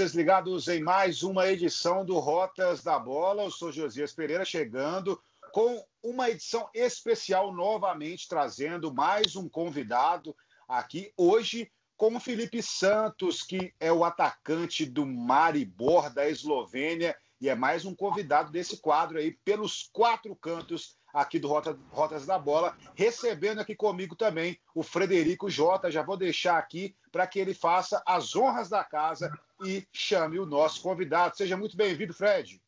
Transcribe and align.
vocês 0.00 0.14
ligados 0.14 0.66
em 0.66 0.82
mais 0.82 1.22
uma 1.22 1.46
edição 1.46 2.06
do 2.06 2.18
Rotas 2.18 2.82
da 2.82 2.98
Bola. 2.98 3.42
Eu 3.42 3.50
sou 3.50 3.70
Josias 3.70 4.14
Pereira 4.14 4.46
chegando 4.46 5.20
com 5.52 5.84
uma 6.02 6.30
edição 6.30 6.70
especial 6.72 7.52
novamente, 7.52 8.26
trazendo 8.26 8.94
mais 8.94 9.36
um 9.36 9.46
convidado 9.46 10.34
aqui 10.66 11.12
hoje 11.18 11.70
com 11.98 12.16
o 12.16 12.18
Felipe 12.18 12.62
Santos, 12.62 13.42
que 13.42 13.74
é 13.78 13.92
o 13.92 14.02
atacante 14.02 14.86
do 14.86 15.04
Maribor 15.04 16.08
da 16.08 16.26
Eslovênia 16.26 17.14
e 17.38 17.50
é 17.50 17.54
mais 17.54 17.84
um 17.84 17.94
convidado 17.94 18.50
desse 18.50 18.80
quadro 18.80 19.18
aí 19.18 19.32
pelos 19.44 19.90
quatro 19.92 20.34
cantos 20.34 20.96
aqui 21.12 21.38
do 21.38 21.48
Rota, 21.48 21.78
Rotas 21.90 22.26
da 22.26 22.38
Bola, 22.38 22.76
recebendo 22.94 23.60
aqui 23.60 23.74
comigo 23.74 24.14
também 24.14 24.58
o 24.74 24.82
Frederico 24.82 25.50
Jota. 25.50 25.90
Já 25.90 26.02
vou 26.02 26.16
deixar 26.16 26.58
aqui 26.58 26.94
para 27.10 27.26
que 27.26 27.38
ele 27.38 27.54
faça 27.54 28.02
as 28.06 28.34
honras 28.34 28.68
da 28.68 28.84
casa 28.84 29.32
e 29.64 29.86
chame 29.92 30.38
o 30.38 30.46
nosso 30.46 30.80
convidado. 30.82 31.36
Seja 31.36 31.56
muito 31.56 31.76
bem-vindo, 31.76 32.14
Fred. 32.14 32.60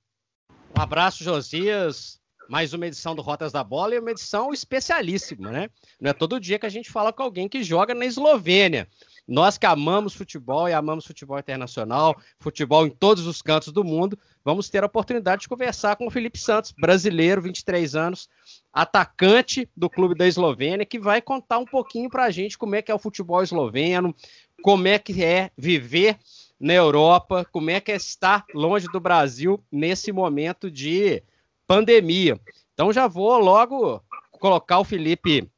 Um 0.77 0.81
abraço, 0.81 1.23
Josias. 1.23 2.21
Mais 2.49 2.75
uma 2.75 2.87
edição 2.87 3.15
do 3.15 3.23
Rotas 3.23 3.53
da 3.53 3.63
Bola 3.63 3.95
e 3.95 3.99
uma 3.99 4.11
edição 4.11 4.53
especialíssima, 4.53 5.51
né? 5.51 5.71
Não 6.01 6.11
é 6.11 6.13
todo 6.13 6.41
dia 6.41 6.59
que 6.59 6.67
a 6.67 6.71
gente 6.71 6.91
fala 6.91 7.13
com 7.13 7.23
alguém 7.23 7.49
que 7.49 7.63
joga 7.63 7.95
na 7.95 8.05
Eslovênia. 8.05 8.89
Nós 9.27 9.57
que 9.57 9.67
amamos 9.67 10.15
futebol 10.15 10.69
e 10.69 10.73
amamos 10.73 11.07
futebol 11.07 11.39
internacional, 11.39 12.21
futebol 12.41 12.87
em 12.87 12.91
todos 12.91 13.27
os 13.27 13.41
cantos 13.41 13.73
do 13.73 13.85
mundo, 13.85 14.19
vamos 14.45 14.69
ter 14.69 14.83
a 14.83 14.87
oportunidade 14.87 15.43
de 15.43 15.49
conversar 15.49 15.97
com 15.97 16.07
o 16.07 16.11
Felipe 16.11 16.39
Santos, 16.39 16.73
brasileiro, 16.73 17.41
23 17.41 17.95
anos, 17.95 18.29
atacante 18.73 19.69
do 19.77 19.89
clube 19.89 20.17
da 20.17 20.27
Eslovênia, 20.27 20.85
que 20.85 20.99
vai 20.99 21.23
contar 21.23 21.59
um 21.59 21.65
pouquinho 21.65 22.11
para 22.11 22.25
a 22.25 22.31
gente 22.31 22.59
como 22.59 22.75
é 22.75 22.83
que 22.83 22.91
é 22.91 22.95
o 22.95 22.99
futebol 22.99 23.43
esloveno, 23.43 24.15
como 24.63 24.89
é 24.89 24.99
que 24.99 25.23
é 25.23 25.51
viver 25.57 26.19
na 26.59 26.73
Europa, 26.73 27.47
como 27.53 27.71
é 27.71 27.81
que 27.81 27.93
é 27.93 27.97
estar 27.97 28.45
longe 28.55 28.87
do 28.89 29.01
Brasil 29.01 29.63
nesse 29.71 30.11
momento 30.11 30.71
de 30.71 31.23
pandemia. 31.67 32.41
Então 32.75 32.93
já 32.93 33.07
vou 33.07 33.39
logo 33.39 34.03
colocar 34.33 34.79
o 34.81 34.85
Felipe 34.85 35.49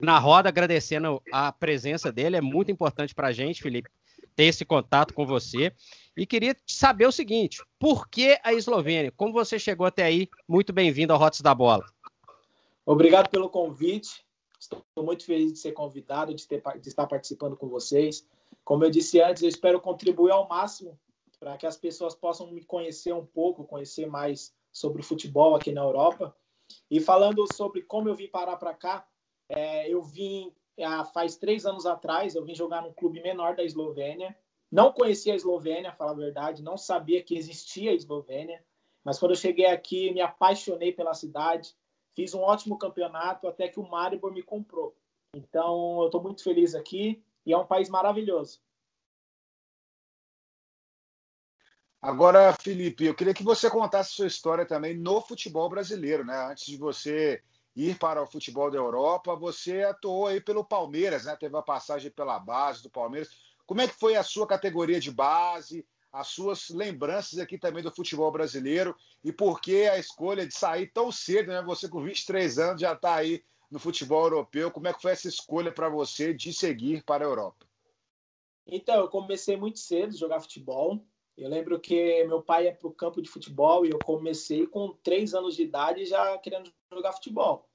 na 0.00 0.18
roda, 0.18 0.48
agradecendo 0.48 1.22
a 1.30 1.52
presença 1.52 2.10
dele. 2.10 2.36
É 2.36 2.40
muito 2.40 2.70
importante 2.70 3.14
para 3.14 3.28
a 3.28 3.32
gente, 3.32 3.62
Felipe, 3.62 3.90
ter 4.34 4.44
esse 4.44 4.64
contato 4.64 5.12
com 5.12 5.26
você. 5.26 5.72
E 6.16 6.26
queria 6.26 6.56
saber 6.66 7.06
o 7.06 7.12
seguinte: 7.12 7.62
por 7.78 8.08
que 8.08 8.38
a 8.42 8.52
Eslovênia? 8.52 9.12
Como 9.12 9.32
você 9.32 9.58
chegou 9.58 9.86
até 9.86 10.04
aí? 10.04 10.28
Muito 10.48 10.72
bem-vindo 10.72 11.12
ao 11.12 11.18
Rotes 11.18 11.40
da 11.40 11.54
Bola. 11.54 11.84
Obrigado 12.84 13.28
pelo 13.28 13.48
convite. 13.50 14.24
Estou 14.58 14.82
muito 14.98 15.24
feliz 15.24 15.52
de 15.52 15.58
ser 15.58 15.72
convidado, 15.72 16.34
de, 16.34 16.46
ter, 16.46 16.62
de 16.80 16.88
estar 16.88 17.06
participando 17.06 17.56
com 17.56 17.68
vocês. 17.68 18.26
Como 18.64 18.84
eu 18.84 18.90
disse 18.90 19.20
antes, 19.20 19.42
eu 19.42 19.48
espero 19.48 19.80
contribuir 19.80 20.32
ao 20.32 20.48
máximo 20.48 20.98
para 21.38 21.56
que 21.56 21.66
as 21.66 21.76
pessoas 21.76 22.14
possam 22.14 22.50
me 22.50 22.62
conhecer 22.62 23.14
um 23.14 23.24
pouco, 23.24 23.64
conhecer 23.64 24.06
mais 24.06 24.52
sobre 24.70 25.00
o 25.00 25.04
futebol 25.04 25.54
aqui 25.54 25.72
na 25.72 25.80
Europa. 25.80 26.36
E 26.90 27.00
falando 27.00 27.46
sobre 27.54 27.82
como 27.82 28.08
eu 28.08 28.14
vim 28.14 28.28
parar 28.28 28.56
para 28.56 28.74
cá, 28.74 29.06
é, 29.50 29.88
eu 29.92 30.00
vim 30.00 30.52
há, 30.80 31.04
faz 31.04 31.36
três 31.36 31.66
anos 31.66 31.84
atrás, 31.84 32.34
eu 32.34 32.44
vim 32.44 32.54
jogar 32.54 32.82
num 32.82 32.92
clube 32.92 33.20
menor 33.20 33.56
da 33.56 33.64
Eslovênia. 33.64 34.36
Não 34.70 34.92
conhecia 34.92 35.32
a 35.32 35.36
Eslovênia, 35.36 35.92
falar 35.92 36.12
a 36.12 36.14
verdade, 36.14 36.62
não 36.62 36.78
sabia 36.78 37.22
que 37.22 37.36
existia 37.36 37.90
a 37.90 37.94
Eslovênia. 37.94 38.64
Mas 39.04 39.18
quando 39.18 39.32
eu 39.32 39.36
cheguei 39.36 39.66
aqui, 39.66 40.12
me 40.12 40.20
apaixonei 40.20 40.92
pela 40.92 41.14
cidade. 41.14 41.74
Fiz 42.14 42.32
um 42.32 42.40
ótimo 42.40 42.78
campeonato 42.78 43.48
até 43.48 43.66
que 43.66 43.80
o 43.80 43.88
Maribor 43.88 44.32
me 44.32 44.42
comprou. 44.42 44.96
Então, 45.34 46.00
eu 46.00 46.06
estou 46.06 46.22
muito 46.22 46.44
feliz 46.44 46.74
aqui 46.74 47.22
e 47.44 47.52
é 47.52 47.58
um 47.58 47.66
país 47.66 47.88
maravilhoso. 47.88 48.60
Agora, 52.00 52.54
Felipe, 52.60 53.04
eu 53.04 53.14
queria 53.14 53.34
que 53.34 53.42
você 53.42 53.68
contasse 53.68 54.12
sua 54.12 54.26
história 54.26 54.64
também 54.64 54.96
no 54.96 55.20
futebol 55.20 55.68
brasileiro, 55.68 56.24
né? 56.24 56.46
Antes 56.50 56.66
de 56.66 56.76
você 56.76 57.42
ir 57.74 57.98
para 57.98 58.22
o 58.22 58.26
futebol 58.26 58.70
da 58.70 58.78
Europa. 58.78 59.34
Você 59.36 59.82
atuou 59.82 60.26
aí 60.26 60.40
pelo 60.40 60.64
Palmeiras, 60.64 61.24
né? 61.24 61.36
Teve 61.36 61.56
a 61.56 61.62
passagem 61.62 62.10
pela 62.10 62.38
base 62.38 62.82
do 62.82 62.90
Palmeiras. 62.90 63.30
Como 63.66 63.80
é 63.80 63.88
que 63.88 63.98
foi 63.98 64.16
a 64.16 64.22
sua 64.22 64.46
categoria 64.46 65.00
de 65.00 65.10
base, 65.10 65.86
as 66.12 66.28
suas 66.28 66.70
lembranças 66.70 67.38
aqui 67.38 67.56
também 67.56 67.82
do 67.82 67.90
futebol 67.90 68.32
brasileiro 68.32 68.96
e 69.22 69.32
por 69.32 69.60
que 69.60 69.86
a 69.86 69.98
escolha 69.98 70.46
de 70.46 70.54
sair 70.54 70.88
tão 70.92 71.12
cedo, 71.12 71.48
né? 71.48 71.62
Você 71.62 71.88
com 71.88 72.02
23 72.02 72.58
anos 72.58 72.80
já 72.80 72.92
está 72.92 73.14
aí 73.14 73.44
no 73.70 73.78
futebol 73.78 74.24
europeu. 74.24 74.70
Como 74.70 74.88
é 74.88 74.92
que 74.92 75.00
foi 75.00 75.12
essa 75.12 75.28
escolha 75.28 75.72
para 75.72 75.88
você 75.88 76.34
de 76.34 76.52
seguir 76.52 77.04
para 77.04 77.24
a 77.24 77.28
Europa? 77.28 77.66
Então, 78.66 78.96
eu 78.96 79.08
comecei 79.08 79.56
muito 79.56 79.78
cedo 79.78 80.14
a 80.14 80.18
jogar 80.18 80.40
futebol. 80.40 81.04
Eu 81.40 81.48
lembro 81.48 81.80
que 81.80 82.22
meu 82.24 82.42
pai 82.42 82.66
ia 82.66 82.74
para 82.74 82.86
o 82.86 82.92
campo 82.92 83.22
de 83.22 83.30
futebol 83.30 83.86
e 83.86 83.90
eu 83.90 83.98
comecei 83.98 84.66
com 84.66 84.92
três 85.02 85.32
anos 85.32 85.56
de 85.56 85.62
idade 85.62 86.04
já 86.04 86.36
querendo 86.36 86.70
jogar 86.92 87.14
futebol. 87.14 87.66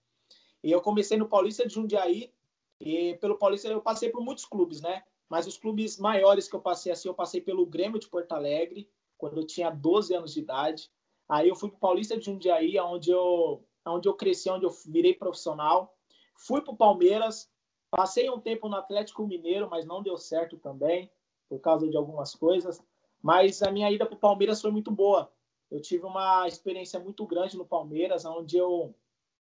E 0.64 0.72
eu 0.72 0.80
comecei 0.82 1.18
no 1.18 1.28
Paulista 1.28 1.66
de 1.66 1.74
Jundiaí 1.74 2.32
e 2.80 3.16
pelo 3.16 3.40
Paulista 3.40 3.68
eu 3.68 3.82
passei 3.82 4.12
por 4.12 4.22
muitos 4.22 4.46
clubes, 4.46 4.82
né? 4.82 5.02
Mas 5.28 5.48
os 5.48 5.58
clubes 5.58 5.98
maiores 5.98 6.48
que 6.48 6.56
eu 6.56 6.62
passei 6.62 6.92
assim, 6.92 7.08
eu 7.08 7.16
passei 7.16 7.42
pelo 7.42 7.66
Grêmio 7.66 8.00
de 8.00 8.08
Porto 8.08 8.34
Alegre, 8.34 8.88
quando 9.18 9.38
eu 9.38 9.48
tinha 9.48 9.72
12 9.72 10.14
anos 10.14 10.36
de 10.36 10.42
idade. 10.42 10.92
Aí 11.28 11.50
eu 11.50 11.56
fui 11.56 11.70
para 11.70 11.78
o 11.78 11.80
Paulista 11.80 12.16
de 12.16 12.26
Jundiaí, 12.26 12.80
onde 12.80 13.10
eu, 13.10 13.64
onde 13.84 14.08
eu 14.08 14.14
cresci, 14.14 14.48
onde 14.48 14.68
eu 14.68 14.72
virei 14.86 15.16
profissional. 15.16 15.98
Fui 16.36 16.62
para 16.62 16.72
o 16.72 16.78
Palmeiras, 16.78 17.50
passei 17.90 18.30
um 18.30 18.40
tempo 18.40 18.70
no 18.70 18.76
Atlético 18.76 19.26
Mineiro, 19.26 19.68
mas 19.68 19.88
não 19.88 20.04
deu 20.04 20.18
certo 20.18 20.56
também, 20.56 21.12
por 21.50 21.60
causa 21.60 21.90
de 21.90 21.98
algumas 21.98 22.36
coisas. 22.36 22.80
Mas 23.26 23.64
a 23.64 23.72
minha 23.72 23.90
ida 23.90 24.06
para 24.06 24.14
o 24.14 24.20
Palmeiras 24.20 24.62
foi 24.62 24.70
muito 24.70 24.92
boa. 24.92 25.34
Eu 25.72 25.82
tive 25.82 26.06
uma 26.06 26.48
experiência 26.48 27.00
muito 27.00 27.26
grande 27.26 27.58
no 27.58 27.66
Palmeiras, 27.66 28.24
onde 28.24 28.56
eu 28.56 28.94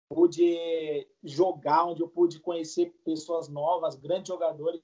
pude 0.09 1.07
jogar, 1.23 1.85
onde 1.85 2.01
eu 2.01 2.07
pude 2.07 2.39
conhecer 2.39 2.91
pessoas 3.05 3.47
novas, 3.47 3.93
grandes 3.93 4.27
jogadores. 4.27 4.81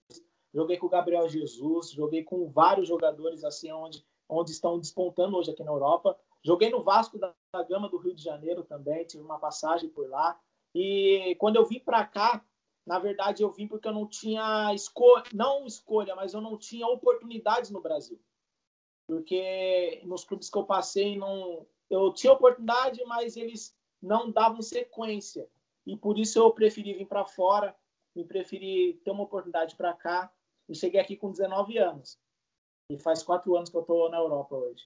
Joguei 0.53 0.77
com 0.77 0.85
o 0.85 0.89
Gabriel 0.89 1.27
Jesus, 1.27 1.93
joguei 1.93 2.23
com 2.23 2.47
vários 2.51 2.87
jogadores 2.87 3.43
assim 3.43 3.71
onde, 3.71 4.05
onde 4.29 4.51
estão 4.51 4.77
despontando 4.77 5.35
hoje 5.35 5.49
aqui 5.49 5.63
na 5.63 5.71
Europa. 5.71 6.15
Joguei 6.43 6.69
no 6.69 6.83
Vasco 6.83 7.17
da, 7.17 7.33
da 7.51 7.63
Gama 7.63 7.89
do 7.89 7.97
Rio 7.97 8.13
de 8.13 8.21
Janeiro 8.21 8.63
também, 8.63 9.03
tive 9.03 9.23
uma 9.23 9.39
passagem 9.39 9.89
por 9.89 10.07
lá. 10.07 10.39
E 10.75 11.35
quando 11.39 11.55
eu 11.55 11.65
vim 11.65 11.79
para 11.79 12.05
cá, 12.05 12.45
na 12.85 12.99
verdade 12.99 13.41
eu 13.41 13.49
vim 13.49 13.67
porque 13.67 13.87
eu 13.87 13.93
não 13.93 14.05
tinha 14.05 14.71
escolha, 14.75 15.23
não 15.33 15.65
escolha, 15.65 16.15
mas 16.15 16.35
eu 16.35 16.39
não 16.39 16.55
tinha 16.55 16.85
oportunidades 16.85 17.71
no 17.71 17.81
Brasil 17.81 18.21
porque 19.07 20.01
nos 20.03 20.23
clubes 20.23 20.49
que 20.49 20.57
eu 20.57 20.63
passei 20.63 21.17
não 21.17 21.65
eu 21.89 22.11
tinha 22.13 22.33
oportunidade, 22.33 23.03
mas 23.05 23.37
eles 23.37 23.75
não 24.01 24.31
davam 24.31 24.61
sequência 24.61 25.47
e 25.85 25.95
por 25.95 26.17
isso 26.17 26.39
eu 26.39 26.51
preferi 26.51 26.93
vir 26.93 27.05
para 27.05 27.25
fora, 27.25 27.75
me 28.15 28.23
preferi 28.23 28.99
ter 29.03 29.11
uma 29.11 29.23
oportunidade 29.23 29.75
para 29.75 29.93
cá 29.93 30.31
e 30.67 30.75
cheguei 30.75 30.99
aqui 30.99 31.15
com 31.15 31.31
19 31.31 31.77
anos 31.77 32.17
e 32.89 32.97
faz 32.97 33.21
quatro 33.21 33.55
anos 33.55 33.69
que 33.69 33.77
eu 33.77 33.81
estou 33.81 34.09
na 34.09 34.17
Europa 34.17 34.55
hoje. 34.55 34.83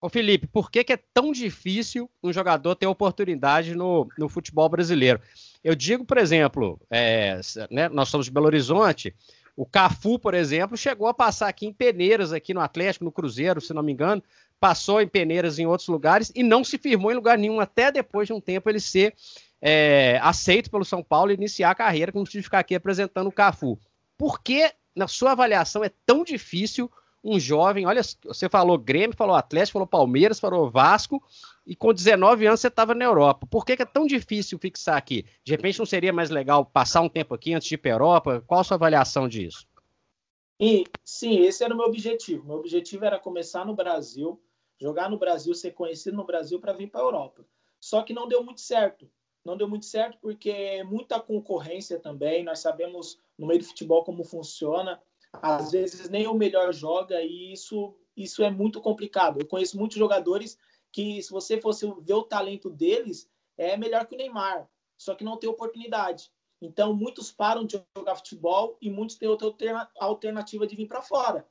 Ô 0.00 0.08
Felipe, 0.08 0.48
por 0.48 0.68
que, 0.68 0.82
que, 0.82 0.92
é 0.92 0.96
tão 1.14 1.30
difícil 1.30 2.10
um 2.20 2.32
jogador 2.32 2.74
ter 2.74 2.88
oportunidade 2.88 3.76
no, 3.76 4.08
no 4.18 4.28
futebol 4.28 4.68
brasileiro? 4.68 5.20
Eu 5.62 5.76
digo, 5.76 6.04
por 6.04 6.18
exemplo, 6.18 6.80
é, 6.90 7.40
né, 7.70 7.88
nós 7.88 8.08
somos 8.08 8.26
de 8.26 8.32
Belo 8.32 8.46
Horizonte, 8.46 9.14
o 9.56 9.66
Cafu, 9.66 10.18
por 10.18 10.34
exemplo, 10.34 10.76
chegou 10.76 11.06
a 11.06 11.14
passar 11.14 11.48
aqui 11.48 11.66
em 11.66 11.72
Peneiras, 11.72 12.32
aqui 12.32 12.54
no 12.54 12.60
Atlético, 12.60 13.04
no 13.04 13.12
Cruzeiro, 13.12 13.60
se 13.60 13.74
não 13.74 13.82
me 13.82 13.92
engano, 13.92 14.22
passou 14.58 15.00
em 15.00 15.08
Peneiras 15.08 15.58
em 15.58 15.66
outros 15.66 15.88
lugares 15.88 16.32
e 16.34 16.42
não 16.42 16.64
se 16.64 16.78
firmou 16.78 17.10
em 17.12 17.14
lugar 17.14 17.36
nenhum, 17.36 17.60
até 17.60 17.92
depois 17.92 18.26
de 18.26 18.32
um 18.32 18.40
tempo 18.40 18.70
ele 18.70 18.80
ser 18.80 19.14
é, 19.60 20.18
aceito 20.22 20.70
pelo 20.70 20.84
São 20.84 21.02
Paulo 21.02 21.30
e 21.30 21.34
iniciar 21.34 21.70
a 21.70 21.74
carreira, 21.74 22.12
como 22.12 22.26
se 22.26 22.42
ficar 22.42 22.60
aqui 22.60 22.74
apresentando 22.74 23.26
o 23.26 23.32
Cafu. 23.32 23.78
Por 24.16 24.42
que, 24.42 24.72
na 24.94 25.06
sua 25.06 25.32
avaliação, 25.32 25.84
é 25.84 25.90
tão 26.06 26.24
difícil 26.24 26.90
um 27.24 27.38
jovem, 27.38 27.86
olha, 27.86 28.02
você 28.24 28.48
falou 28.48 28.76
Grêmio, 28.76 29.16
falou 29.16 29.36
Atlético, 29.36 29.74
falou 29.74 29.86
Palmeiras, 29.86 30.40
falou 30.40 30.68
Vasco, 30.68 31.22
e 31.64 31.76
com 31.76 31.92
19 31.92 32.46
anos 32.46 32.60
você 32.60 32.68
estava 32.68 32.94
na 32.94 33.04
Europa. 33.04 33.46
Por 33.46 33.64
que, 33.64 33.76
que, 33.76 33.82
é 33.82 33.86
tão 33.86 34.06
difícil 34.06 34.58
fixar 34.58 34.96
aqui? 34.96 35.24
De 35.44 35.52
repente 35.52 35.78
não 35.78 35.86
seria 35.86 36.12
mais 36.12 36.30
legal 36.30 36.64
passar 36.64 37.00
um 37.00 37.08
tempo 37.08 37.34
aqui 37.34 37.54
antes 37.54 37.68
de 37.68 37.76
ir 37.76 37.78
para 37.78 37.92
a 37.92 37.94
Europa? 37.94 38.44
Qual 38.46 38.60
a 38.60 38.64
sua 38.64 38.76
avaliação 38.76 39.28
disso? 39.28 39.66
E, 40.58 40.84
sim, 41.04 41.40
esse 41.40 41.62
era 41.64 41.72
o 41.72 41.76
meu 41.76 41.86
objetivo. 41.86 42.46
Meu 42.46 42.56
objetivo 42.56 43.04
era 43.04 43.18
começar 43.18 43.64
no 43.64 43.74
Brasil, 43.74 44.40
jogar 44.80 45.08
no 45.08 45.18
Brasil, 45.18 45.54
ser 45.54 45.72
conhecido 45.72 46.16
no 46.16 46.24
Brasil 46.24 46.60
para 46.60 46.72
vir 46.72 46.90
para 46.90 47.00
a 47.00 47.04
Europa. 47.04 47.44
Só 47.80 48.02
que 48.02 48.12
não 48.12 48.28
deu 48.28 48.44
muito 48.44 48.60
certo. 48.60 49.08
Não 49.44 49.56
deu 49.56 49.68
muito 49.68 49.86
certo 49.86 50.18
porque 50.20 50.84
muita 50.84 51.18
concorrência 51.18 51.98
também. 51.98 52.44
Nós 52.44 52.60
sabemos 52.60 53.18
no 53.36 53.46
meio 53.46 53.60
do 53.60 53.66
futebol 53.66 54.04
como 54.04 54.22
funciona. 54.22 55.00
Às 55.32 55.72
vezes 55.72 56.08
nem 56.08 56.26
o 56.26 56.34
melhor 56.34 56.72
joga 56.72 57.22
e 57.22 57.52
isso, 57.52 57.94
isso 58.16 58.42
é 58.42 58.50
muito 58.50 58.80
complicado. 58.80 59.40
Eu 59.40 59.46
conheço 59.46 59.78
muitos 59.78 59.96
jogadores 59.96 60.58
que, 60.92 61.22
se 61.22 61.30
você 61.30 61.60
fosse 61.60 61.86
ver 62.02 62.14
o 62.14 62.22
talento 62.22 62.68
deles, 62.68 63.28
é 63.56 63.76
melhor 63.76 64.06
que 64.06 64.14
o 64.14 64.18
Neymar, 64.18 64.68
só 64.98 65.14
que 65.14 65.24
não 65.24 65.38
tem 65.38 65.48
oportunidade. 65.48 66.30
Então, 66.60 66.94
muitos 66.94 67.32
param 67.32 67.64
de 67.64 67.82
jogar 67.96 68.14
futebol 68.14 68.76
e 68.80 68.88
muitos 68.90 69.16
têm 69.16 69.28
outra 69.28 69.52
alternativa 69.98 70.66
de 70.66 70.76
vir 70.76 70.86
para 70.86 71.02
fora. 71.02 71.48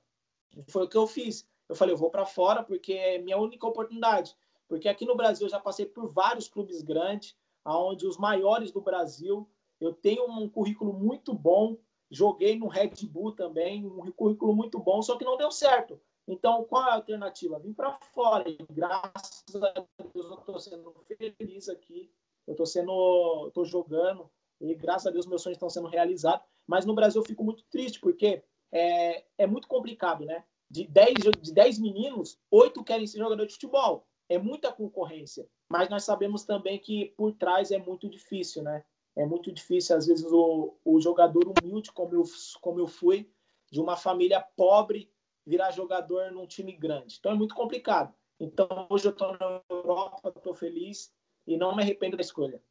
Foi 0.69 0.86
o 0.86 0.88
que 0.88 0.95
eu 0.95 1.07
fiz. 1.07 1.45
Eu 1.68 1.75
falei, 1.75 1.94
eu 1.94 1.98
vou 1.98 2.10
para 2.10 2.25
fora 2.25 2.63
porque 2.63 2.94
é 2.94 3.18
minha 3.18 3.38
única 3.38 3.68
oportunidade. 3.68 4.36
Porque 4.68 4.88
aqui 4.88 5.06
no 5.06 5.16
Brasil 5.16 5.48
eu 5.48 5.51
já 5.51 5.60
passei 5.60 5.86
por 5.86 6.07
vários 6.07 6.48
clubes 6.48 6.81
grandes, 6.81 7.36
aonde 7.63 8.07
os 8.07 8.18
maiores 8.18 8.72
do 8.72 8.80
Brasil, 8.80 9.50
eu 9.81 9.94
tenho 9.94 10.30
um 10.30 10.48
currículo 10.48 10.94
muito 10.94 11.33
bom, 11.33 11.78
joguei 12.11 12.59
no 12.59 12.67
Red 12.67 12.91
Bull 13.09 13.31
também, 13.31 13.85
um 13.85 14.11
currículo 14.11 14.53
muito 14.53 14.77
bom, 14.77 15.01
só 15.01 15.17
que 15.17 15.25
não 15.25 15.37
deu 15.37 15.49
certo. 15.49 15.99
Então, 16.27 16.63
qual 16.65 16.85
é 16.85 16.91
a 16.91 16.95
alternativa? 16.95 17.59
Vim 17.59 17.73
para 17.73 17.97
fora. 18.13 18.47
E 18.47 18.57
graças 18.69 19.55
a 19.55 19.85
Deus 20.13 20.27
eu 20.27 20.35
estou 20.35 20.59
sendo 20.59 20.93
feliz 21.17 21.69
aqui. 21.69 22.11
Eu 22.47 22.53
estou 22.53 22.65
sendo, 22.65 23.47
estou 23.47 23.65
jogando 23.65 24.29
e 24.59 24.75
graças 24.75 25.07
a 25.07 25.11
Deus 25.11 25.25
meus 25.25 25.41
sonhos 25.41 25.55
estão 25.55 25.69
sendo 25.69 25.87
realizados. 25.87 26.45
Mas 26.67 26.85
no 26.85 26.93
Brasil 26.93 27.21
eu 27.21 27.25
fico 27.25 27.43
muito 27.43 27.63
triste 27.69 27.99
porque 27.99 28.43
é, 28.71 29.25
é 29.37 29.47
muito 29.47 29.67
complicado, 29.67 30.25
né? 30.25 30.43
De 30.69 30.87
10, 30.87 31.15
de 31.41 31.53
10 31.53 31.79
meninos, 31.79 32.39
oito 32.49 32.83
querem 32.83 33.05
ser 33.05 33.17
jogador 33.17 33.45
de 33.45 33.53
futebol. 33.53 34.05
É 34.29 34.37
muita 34.37 34.71
concorrência. 34.71 35.47
Mas 35.69 35.89
nós 35.89 36.03
sabemos 36.03 36.43
também 36.43 36.79
que 36.79 37.13
por 37.17 37.33
trás 37.33 37.71
é 37.71 37.77
muito 37.77 38.09
difícil, 38.09 38.63
né? 38.63 38.83
É 39.15 39.25
muito 39.25 39.51
difícil, 39.51 39.95
às 39.95 40.07
vezes, 40.07 40.25
o, 40.25 40.73
o 40.85 41.01
jogador 41.01 41.43
humilde, 41.47 41.91
como 41.91 42.15
eu, 42.15 42.23
como 42.61 42.79
eu 42.79 42.87
fui, 42.87 43.29
de 43.69 43.79
uma 43.79 43.97
família 43.97 44.41
pobre, 44.55 45.11
virar 45.45 45.71
jogador 45.71 46.31
num 46.31 46.47
time 46.47 46.71
grande. 46.71 47.17
Então 47.19 47.31
é 47.31 47.35
muito 47.35 47.55
complicado. 47.55 48.13
Então 48.39 48.67
hoje 48.89 49.07
eu 49.07 49.11
estou 49.11 49.37
na 49.37 49.61
Europa, 49.69 50.33
estou 50.35 50.53
feliz 50.53 51.13
e 51.45 51.57
não 51.57 51.75
me 51.75 51.81
arrependo 51.81 52.17
da 52.17 52.21
escolha. 52.21 52.61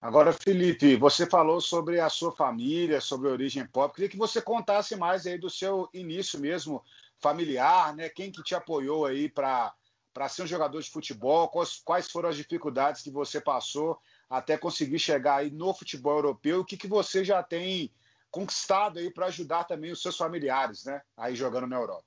Agora, 0.00 0.32
Felipe, 0.32 0.96
você 0.96 1.26
falou 1.26 1.60
sobre 1.60 2.00
a 2.00 2.08
sua 2.08 2.32
família, 2.32 3.00
sobre 3.00 3.28
a 3.28 3.32
origem 3.32 3.64
pop. 3.64 3.94
Queria 3.94 4.08
que 4.08 4.16
você 4.16 4.42
contasse 4.42 4.96
mais 4.96 5.26
aí 5.28 5.38
do 5.38 5.48
seu 5.48 5.88
início 5.94 6.40
mesmo 6.40 6.82
familiar, 7.18 7.94
né? 7.94 8.08
Quem 8.08 8.32
que 8.32 8.42
te 8.42 8.52
apoiou 8.52 9.06
aí 9.06 9.28
para 9.28 9.72
para 10.12 10.28
ser 10.28 10.42
um 10.42 10.46
jogador 10.46 10.80
de 10.80 10.90
futebol? 10.90 11.48
Quais, 11.48 11.80
quais 11.84 12.10
foram 12.10 12.28
as 12.28 12.36
dificuldades 12.36 13.02
que 13.02 13.10
você 13.10 13.40
passou 13.40 13.98
até 14.28 14.56
conseguir 14.56 14.98
chegar 14.98 15.36
aí 15.36 15.50
no 15.50 15.72
futebol 15.74 16.16
europeu? 16.16 16.60
O 16.60 16.64
que, 16.64 16.76
que 16.76 16.86
você 16.86 17.24
já 17.24 17.42
tem 17.42 17.90
conquistado 18.30 18.98
aí 18.98 19.10
para 19.10 19.26
ajudar 19.26 19.64
também 19.64 19.92
os 19.92 20.00
seus 20.00 20.16
familiares, 20.16 20.84
né? 20.84 21.02
Aí 21.16 21.34
jogando 21.34 21.66
na 21.66 21.76
Europa. 21.76 22.04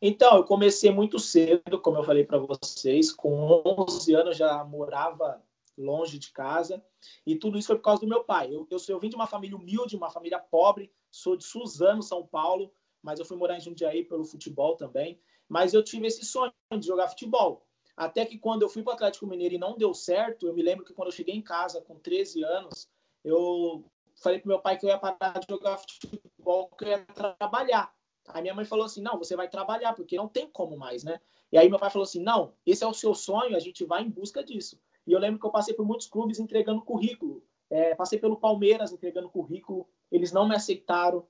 Então, 0.00 0.36
eu 0.36 0.44
comecei 0.44 0.90
muito 0.90 1.18
cedo, 1.18 1.80
como 1.80 1.98
eu 1.98 2.04
falei 2.04 2.24
para 2.24 2.38
vocês, 2.38 3.12
com 3.12 3.62
11 3.64 4.14
anos 4.14 4.36
já 4.36 4.64
morava 4.64 5.40
longe 5.78 6.18
de 6.18 6.32
casa. 6.32 6.84
E 7.26 7.36
tudo 7.36 7.58
isso 7.58 7.68
foi 7.68 7.76
por 7.76 7.82
causa 7.82 8.00
do 8.00 8.08
meu 8.08 8.24
pai. 8.24 8.52
Eu, 8.52 8.66
eu, 8.70 8.78
eu 8.88 8.98
vim 8.98 9.08
de 9.08 9.14
uma 9.14 9.26
família 9.26 9.56
humilde, 9.56 9.96
uma 9.96 10.10
família 10.10 10.38
pobre, 10.38 10.90
sou 11.10 11.36
de 11.36 11.44
Suzano, 11.44 12.02
São 12.02 12.26
Paulo, 12.26 12.72
mas 13.02 13.18
eu 13.18 13.24
fui 13.24 13.36
morar 13.36 13.56
em 13.56 13.60
Jundiaí 13.60 14.04
pelo 14.04 14.24
futebol 14.24 14.76
também. 14.76 15.20
Mas 15.48 15.74
eu 15.74 15.82
tive 15.82 16.06
esse 16.06 16.24
sonho 16.24 16.52
de 16.78 16.86
jogar 16.86 17.08
futebol. 17.08 17.66
Até 17.96 18.24
que 18.24 18.38
quando 18.38 18.62
eu 18.62 18.68
fui 18.68 18.82
para 18.82 18.92
o 18.92 18.94
Atlético 18.94 19.26
Mineiro 19.26 19.54
e 19.54 19.58
não 19.58 19.76
deu 19.76 19.92
certo, 19.92 20.46
eu 20.46 20.54
me 20.54 20.62
lembro 20.62 20.84
que 20.84 20.94
quando 20.94 21.08
eu 21.08 21.12
cheguei 21.12 21.34
em 21.34 21.42
casa 21.42 21.82
com 21.82 21.98
13 21.98 22.42
anos, 22.42 22.88
eu 23.22 23.84
falei 24.16 24.38
para 24.38 24.48
meu 24.48 24.60
pai 24.60 24.78
que 24.78 24.86
eu 24.86 24.90
ia 24.90 24.98
parar 24.98 25.38
de 25.38 25.46
jogar 25.48 25.78
futebol, 25.78 26.68
que 26.76 26.84
eu 26.84 26.88
ia 26.88 27.04
trabalhar. 27.38 27.94
Aí 28.28 28.42
minha 28.42 28.54
mãe 28.54 28.64
falou 28.64 28.86
assim: 28.86 29.02
não, 29.02 29.18
você 29.18 29.36
vai 29.36 29.48
trabalhar, 29.48 29.94
porque 29.94 30.16
não 30.16 30.28
tem 30.28 30.48
como 30.48 30.76
mais, 30.76 31.04
né? 31.04 31.20
E 31.50 31.58
aí 31.58 31.68
meu 31.68 31.78
pai 31.78 31.90
falou 31.90 32.04
assim: 32.04 32.22
não, 32.22 32.54
esse 32.64 32.82
é 32.84 32.86
o 32.86 32.94
seu 32.94 33.14
sonho, 33.14 33.56
a 33.56 33.60
gente 33.60 33.84
vai 33.84 34.02
em 34.02 34.10
busca 34.10 34.42
disso. 34.42 34.80
E 35.06 35.12
eu 35.12 35.18
lembro 35.18 35.40
que 35.40 35.46
eu 35.46 35.50
passei 35.50 35.74
por 35.74 35.84
muitos 35.84 36.06
clubes 36.06 36.38
entregando 36.38 36.82
currículo. 36.82 37.44
É, 37.68 37.94
passei 37.94 38.18
pelo 38.18 38.36
Palmeiras 38.36 38.92
entregando 38.92 39.30
currículo, 39.30 39.88
eles 40.10 40.30
não 40.30 40.48
me 40.48 40.54
aceitaram. 40.54 41.26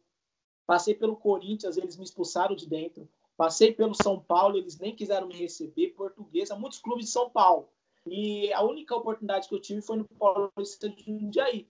Passei 0.67 0.95
pelo 0.95 1.17
Corinthians, 1.17 1.77
eles 1.77 1.97
me 1.97 2.05
expulsaram 2.05 2.55
de 2.55 2.69
dentro. 2.69 3.09
Passei 3.43 3.73
pelo 3.73 3.93
São 3.93 4.21
Paulo, 4.21 4.57
eles 4.57 4.79
nem 4.79 4.95
quiseram 4.95 5.27
me 5.27 5.35
receber. 5.35 5.89
Portuguesa, 5.97 6.55
muitos 6.55 6.79
clubes 6.79 7.07
de 7.07 7.11
São 7.11 7.29
Paulo. 7.29 7.69
E 8.07 8.53
a 8.53 8.63
única 8.63 8.95
oportunidade 8.95 9.49
que 9.49 9.55
eu 9.57 9.61
tive 9.61 9.83
foi 9.83 9.97
no 9.97 10.05
Paulista 10.05 10.89
de 10.89 11.03
Jundiaí. 11.03 11.67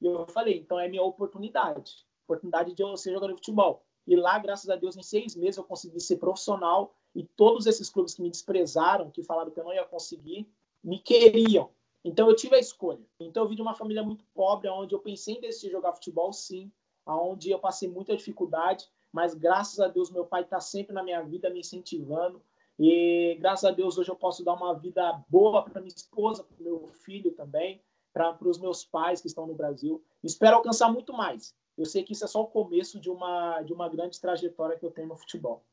E 0.00 0.06
eu 0.06 0.26
falei, 0.28 0.60
então 0.60 0.80
é 0.80 0.88
minha 0.88 1.02
oportunidade. 1.02 2.06
Oportunidade 2.24 2.72
de 2.72 2.82
eu 2.82 2.96
ser 2.96 3.12
jogador 3.12 3.34
de 3.34 3.40
futebol. 3.40 3.84
E 4.06 4.16
lá, 4.16 4.38
graças 4.38 4.70
a 4.70 4.74
Deus, 4.74 4.96
em 4.96 5.02
seis 5.02 5.36
meses 5.36 5.58
eu 5.58 5.64
consegui 5.64 6.00
ser 6.00 6.16
profissional. 6.16 6.94
E 7.14 7.24
todos 7.24 7.66
esses 7.66 7.90
clubes 7.90 8.14
que 8.14 8.22
me 8.22 8.30
desprezaram, 8.30 9.10
que 9.10 9.22
falaram 9.22 9.50
que 9.50 9.60
eu 9.60 9.64
não 9.64 9.74
ia 9.74 9.84
conseguir, 9.84 10.50
me 10.82 10.98
queriam. 10.98 11.68
Então 12.02 12.26
eu 12.26 12.34
tive 12.34 12.56
a 12.56 12.58
escolha. 12.58 13.04
Então 13.20 13.42
eu 13.42 13.50
vim 13.50 13.54
de 13.54 13.60
uma 13.60 13.74
família 13.74 14.02
muito 14.02 14.24
pobre, 14.32 14.66
onde 14.70 14.94
eu 14.94 14.98
pensei 14.98 15.34
em 15.34 15.40
decidir 15.42 15.72
jogar 15.72 15.92
futebol, 15.92 16.32
sim, 16.32 16.72
onde 17.06 17.50
eu 17.50 17.58
passei 17.58 17.86
muita 17.86 18.16
dificuldade, 18.16 18.88
mas 19.12 19.34
graças 19.34 19.78
a 19.78 19.88
Deus 19.88 20.10
meu 20.10 20.24
pai 20.24 20.42
está 20.42 20.60
sempre 20.60 20.94
na 20.94 21.02
minha 21.02 21.22
vida 21.22 21.50
me 21.50 21.60
incentivando. 21.60 22.42
E 22.78 23.36
graças 23.38 23.64
a 23.64 23.70
Deus 23.70 23.98
hoje 23.98 24.10
eu 24.10 24.16
posso 24.16 24.42
dar 24.42 24.54
uma 24.54 24.72
vida 24.74 25.22
boa 25.28 25.62
para 25.62 25.80
minha 25.80 25.94
esposa, 25.94 26.42
para 26.42 26.56
meu 26.58 26.88
filho 27.04 27.30
também, 27.32 27.82
para 28.12 28.36
os 28.40 28.58
meus 28.58 28.84
pais 28.84 29.20
que 29.20 29.26
estão 29.26 29.46
no 29.46 29.54
Brasil. 29.54 30.02
Espero 30.24 30.56
alcançar 30.56 30.90
muito 30.90 31.12
mais. 31.12 31.54
Eu 31.76 31.84
sei 31.84 32.02
que 32.02 32.12
isso 32.12 32.24
é 32.24 32.28
só 32.28 32.42
o 32.42 32.46
começo 32.46 32.98
de 32.98 33.10
uma, 33.10 33.62
de 33.62 33.72
uma 33.72 33.88
grande 33.88 34.20
trajetória 34.20 34.78
que 34.78 34.84
eu 34.84 34.90
tenho 34.90 35.08
no 35.08 35.16
futebol. 35.16 35.64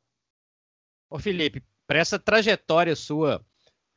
Ô 1.09 1.17
Felipe, 1.17 1.63
para 1.87 1.99
essa 1.99 2.19
trajetória 2.19 2.95
sua 2.95 3.43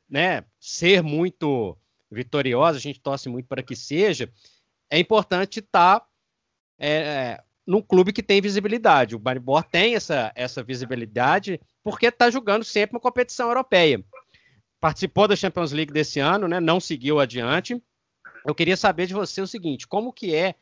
né, 0.09 0.45
ser 0.59 1.01
muito 1.01 1.77
vitoriosa, 2.09 2.77
a 2.77 2.81
gente 2.81 2.99
torce 2.99 3.29
muito 3.29 3.47
para 3.47 3.63
que 3.63 3.75
seja, 3.75 4.31
é 4.89 4.99
importante 4.99 5.59
estar 5.59 5.99
tá, 5.99 6.07
é, 6.77 7.43
num 7.65 7.81
clube 7.81 8.11
que 8.11 8.23
tem 8.23 8.41
visibilidade. 8.41 9.15
O 9.15 9.19
Maribor 9.19 9.63
tem 9.63 9.95
essa, 9.95 10.31
essa 10.35 10.63
visibilidade 10.63 11.59
porque 11.83 12.07
está 12.07 12.29
jogando 12.29 12.63
sempre 12.63 12.95
uma 12.95 13.01
competição 13.01 13.47
europeia. 13.47 14.03
Participou 14.79 15.27
da 15.27 15.35
Champions 15.35 15.71
League 15.71 15.93
desse 15.93 16.19
ano, 16.19 16.47
né, 16.47 16.59
não 16.59 16.79
seguiu 16.79 17.19
adiante. 17.19 17.81
Eu 18.45 18.53
queria 18.53 18.75
saber 18.75 19.07
de 19.07 19.13
você 19.13 19.41
o 19.41 19.47
seguinte: 19.47 19.87
como 19.87 20.11
que 20.11 20.35
é 20.35 20.55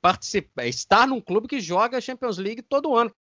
participar, 0.00 0.66
estar 0.66 1.06
num 1.06 1.20
clube 1.20 1.48
que 1.48 1.60
joga 1.60 1.98
a 1.98 2.00
Champions 2.00 2.38
League 2.38 2.62
todo 2.62 2.96
ano? 2.96 3.14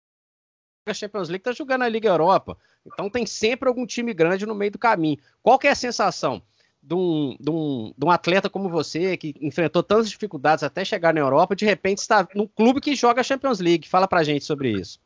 A 0.87 0.95
Champions 0.95 1.29
League 1.29 1.41
está 1.41 1.53
jogando 1.53 1.83
a 1.83 1.89
Liga 1.89 2.09
Europa. 2.09 2.57
Então 2.87 3.09
tem 3.09 3.25
sempre 3.25 3.69
algum 3.69 3.87
time 3.87 4.13
grande 4.13 4.47
no 4.47 4.55
meio 4.55 4.71
do 4.71 4.79
caminho. 4.79 5.19
Qual 5.43 5.59
que 5.59 5.67
é 5.67 5.71
a 5.71 5.75
sensação 5.75 6.43
de 6.87 6.95
um, 6.95 7.37
de 7.41 7.51
um, 7.51 7.95
de 7.97 8.05
um 8.05 8.11
atleta 8.11 8.51
como 8.51 8.69
você, 8.69 9.17
que 9.17 9.35
enfrentou 9.41 9.83
tantas 9.83 10.11
dificuldades 10.11 10.63
até 10.63 10.85
chegar 10.85 11.15
na 11.15 11.21
Europa, 11.21 11.57
de 11.57 11.65
repente 11.65 11.99
está 11.99 12.29
num 12.35 12.47
clube 12.47 12.81
que 12.81 12.95
joga 12.95 13.23
Champions 13.23 13.61
League? 13.61 13.89
Fala 13.89 14.07
pra 14.07 14.23
gente 14.23 14.45
sobre 14.45 14.71
isso. 14.73 15.01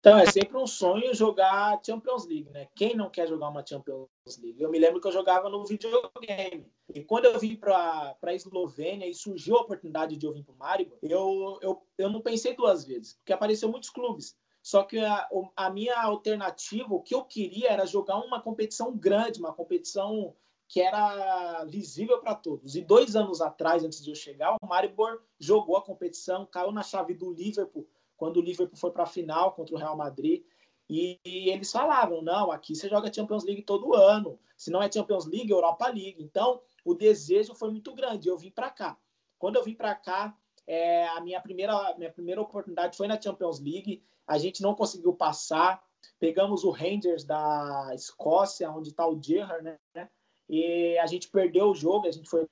Então, 0.00 0.18
é 0.18 0.26
sempre 0.26 0.56
um 0.56 0.66
sonho 0.68 1.12
jogar 1.12 1.80
Champions 1.84 2.26
League, 2.26 2.48
né? 2.50 2.68
Quem 2.76 2.94
não 2.94 3.10
quer 3.10 3.26
jogar 3.26 3.48
uma 3.48 3.66
Champions 3.66 4.08
League? 4.40 4.62
Eu 4.62 4.70
me 4.70 4.78
lembro 4.78 5.00
que 5.00 5.08
eu 5.08 5.12
jogava 5.12 5.48
no 5.48 5.64
videogame. 5.64 6.70
E 6.94 7.02
quando 7.02 7.24
eu 7.24 7.38
vim 7.40 7.56
para 7.56 8.16
a 8.22 8.34
Eslovênia 8.34 9.08
e 9.08 9.14
surgiu 9.14 9.56
a 9.56 9.62
oportunidade 9.62 10.16
de 10.16 10.24
eu 10.24 10.32
vir 10.32 10.44
para 10.44 10.54
o 10.54 10.58
Maribor, 10.58 10.96
eu, 11.02 11.58
eu, 11.60 11.82
eu 11.98 12.08
não 12.08 12.20
pensei 12.20 12.54
duas 12.54 12.84
vezes, 12.84 13.14
porque 13.14 13.32
apareceu 13.32 13.68
muitos 13.68 13.90
clubes. 13.90 14.36
Só 14.62 14.84
que 14.84 14.98
a, 14.98 15.28
a 15.56 15.70
minha 15.70 16.00
alternativa, 16.00 16.94
o 16.94 17.02
que 17.02 17.14
eu 17.14 17.24
queria 17.24 17.70
era 17.70 17.84
jogar 17.84 18.18
uma 18.18 18.40
competição 18.40 18.96
grande, 18.96 19.40
uma 19.40 19.52
competição 19.52 20.34
que 20.68 20.80
era 20.80 21.64
visível 21.64 22.20
para 22.20 22.34
todos. 22.34 22.74
E 22.74 22.82
dois 22.82 23.14
anos 23.14 23.40
atrás, 23.40 23.84
antes 23.84 24.02
de 24.02 24.10
eu 24.10 24.14
chegar, 24.14 24.56
o 24.60 24.66
Maribor 24.66 25.22
jogou 25.38 25.76
a 25.76 25.82
competição, 25.82 26.46
caiu 26.46 26.72
na 26.72 26.82
chave 26.82 27.14
do 27.14 27.32
Liverpool, 27.32 27.86
quando 28.16 28.38
o 28.38 28.42
Liverpool 28.42 28.78
foi 28.78 28.90
para 28.90 29.04
a 29.04 29.06
final 29.06 29.52
contra 29.52 29.74
o 29.74 29.78
Real 29.78 29.96
Madrid. 29.96 30.44
E, 30.88 31.18
eles 31.24 31.70
falavam: 31.70 32.22
não, 32.22 32.50
aqui 32.50 32.74
você 32.74 32.88
joga 32.88 33.12
Champions 33.12 33.44
League 33.44 33.62
todo 33.62 33.94
ano. 33.94 34.38
Se 34.56 34.70
não 34.70 34.82
é 34.82 34.90
Champions 34.90 35.26
League, 35.26 35.50
Europa 35.50 35.86
League. 35.88 36.16
Então, 36.18 36.60
o 36.84 36.94
desejo 36.94 37.54
foi 37.54 37.70
muito 37.70 37.94
grande. 37.94 38.28
Eu 38.28 38.38
vim 38.38 38.50
para 38.50 38.70
cá. 38.70 38.96
Quando 39.38 39.56
eu 39.56 39.64
vim 39.64 39.74
para 39.74 39.94
cá, 39.94 40.36
é, 40.66 41.06
a 41.08 41.20
minha 41.20 41.40
primeira, 41.40 41.94
minha 41.98 42.10
primeira 42.10 42.40
oportunidade 42.40 42.96
foi 42.96 43.06
na 43.06 43.20
Champions 43.20 43.60
League 43.60 44.02
a 44.26 44.38
gente 44.38 44.62
não 44.62 44.74
conseguiu 44.74 45.14
passar. 45.14 45.82
Pegamos 46.18 46.64
o 46.64 46.70
Rangers 46.70 47.24
da 47.24 47.90
Escócia, 47.94 48.70
onde 48.70 48.90
está 48.90 49.06
o 49.06 49.20
Gerrard, 49.20 49.64
né? 49.94 50.10
E 50.48 50.96
a 50.98 51.06
gente 51.06 51.28
perdeu 51.28 51.70
o 51.70 51.74
jogo, 51.74 52.06
a 52.06 52.10
gente 52.10 52.28
foi 52.28 52.46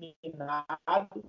eliminado, 0.00 1.24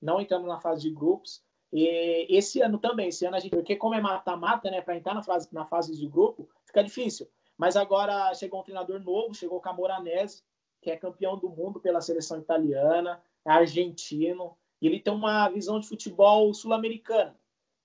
não 0.00 0.20
entramos 0.20 0.48
na 0.48 0.60
fase 0.60 0.82
de 0.82 0.90
grupos. 0.90 1.42
E 1.72 2.26
esse 2.28 2.60
ano 2.60 2.78
também, 2.78 3.08
esse 3.08 3.24
ano 3.26 3.36
a 3.36 3.40
gente, 3.40 3.50
porque 3.50 3.76
como 3.76 3.94
é 3.94 4.00
mata-mata, 4.00 4.70
né, 4.70 4.80
para 4.80 4.96
entrar 4.96 5.14
na 5.14 5.22
fase, 5.22 5.48
na 5.52 5.64
fase 5.64 5.96
de 5.96 6.06
grupo, 6.06 6.48
fica 6.64 6.82
difícil. 6.82 7.28
Mas 7.56 7.76
agora 7.76 8.32
chegou 8.34 8.60
um 8.60 8.64
treinador 8.64 9.00
novo, 9.00 9.34
chegou 9.34 9.58
o 9.58 9.60
Camoranese, 9.60 10.42
que 10.80 10.90
é 10.90 10.96
campeão 10.96 11.36
do 11.36 11.48
mundo 11.48 11.80
pela 11.80 12.00
seleção 12.00 12.38
italiana, 12.38 13.20
é 13.44 13.50
argentino, 13.50 14.56
e 14.80 14.86
ele 14.86 15.00
tem 15.00 15.12
uma 15.12 15.48
visão 15.48 15.80
de 15.80 15.88
futebol 15.88 16.52
sul-americana 16.52 17.34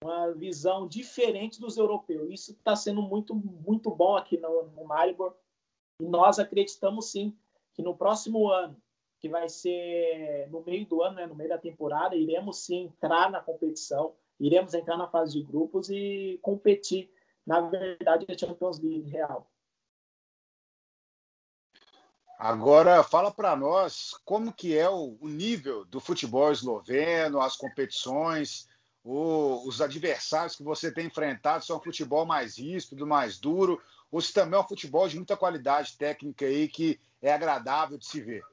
uma 0.04 0.32
visão 0.32 0.88
diferente 0.88 1.62
dos 1.62 1.78
europeus. 1.78 2.28
Isso 2.32 2.52
está 2.52 2.76
sendo 2.76 3.02
muito, 3.02 3.36
muito 3.36 3.92
bom 3.92 4.18
aqui 4.18 4.38
no, 4.38 4.64
no 4.76 4.84
Maribor. 4.84 5.36
Nós 6.02 6.40
acreditamos 6.40 7.12
sim 7.12 7.36
que 7.74 7.82
no 7.82 7.96
próximo 7.96 8.50
ano, 8.50 8.76
que 9.20 9.30
vai 9.30 9.48
ser 9.48 10.48
no 10.50 10.62
meio 10.62 10.86
do 10.86 11.02
ano, 11.02 11.16
né, 11.16 11.28
no 11.28 11.36
meio 11.36 11.50
da 11.50 11.58
temporada, 11.58 12.16
iremos 12.16 12.58
sim 12.58 12.86
entrar 12.86 13.30
na 13.30 13.40
competição 13.40 14.14
iremos 14.42 14.74
entrar 14.74 14.98
na 14.98 15.08
fase 15.08 15.34
de 15.34 15.44
grupos 15.44 15.90
e 15.90 16.40
competir, 16.42 17.14
na 17.46 17.62
verdade, 17.62 18.26
a 18.28 18.38
Champions 18.38 18.80
League 18.80 19.10
real. 19.10 19.48
Agora, 22.40 23.04
fala 23.04 23.30
para 23.30 23.56
nós 23.56 24.16
como 24.26 24.52
que 24.52 24.76
é 24.76 24.90
o, 24.90 25.16
o, 25.22 25.30
nível 25.30 25.86
do 25.86 26.00
futebol 26.00 26.52
esloveno, 26.52 27.40
as 27.40 27.56
competições, 27.56 28.68
o, 29.04 29.62
os 29.68 29.80
adversários 29.80 30.56
que 30.56 30.64
você 30.64 30.92
tem 30.92 31.06
enfrentado, 31.06 31.64
são 31.64 31.78
um 31.78 31.84
futebol 31.84 32.26
mais 32.26 32.58
ríspido, 32.58 33.06
mais 33.06 33.40
duro, 33.40 33.80
ou 34.12 34.22
também 34.22 34.60
é 34.60 34.62
um 34.62 34.68
futebol 34.68 35.08
de 35.08 35.16
muita 35.16 35.38
qualidade 35.38 35.98
técnica 35.98 36.46
aí 36.46 36.68
que 36.68 37.00
é 37.22 37.32
agradável 37.32 37.98
de 37.98 38.06
se 38.06 38.22
ver? 38.22 38.44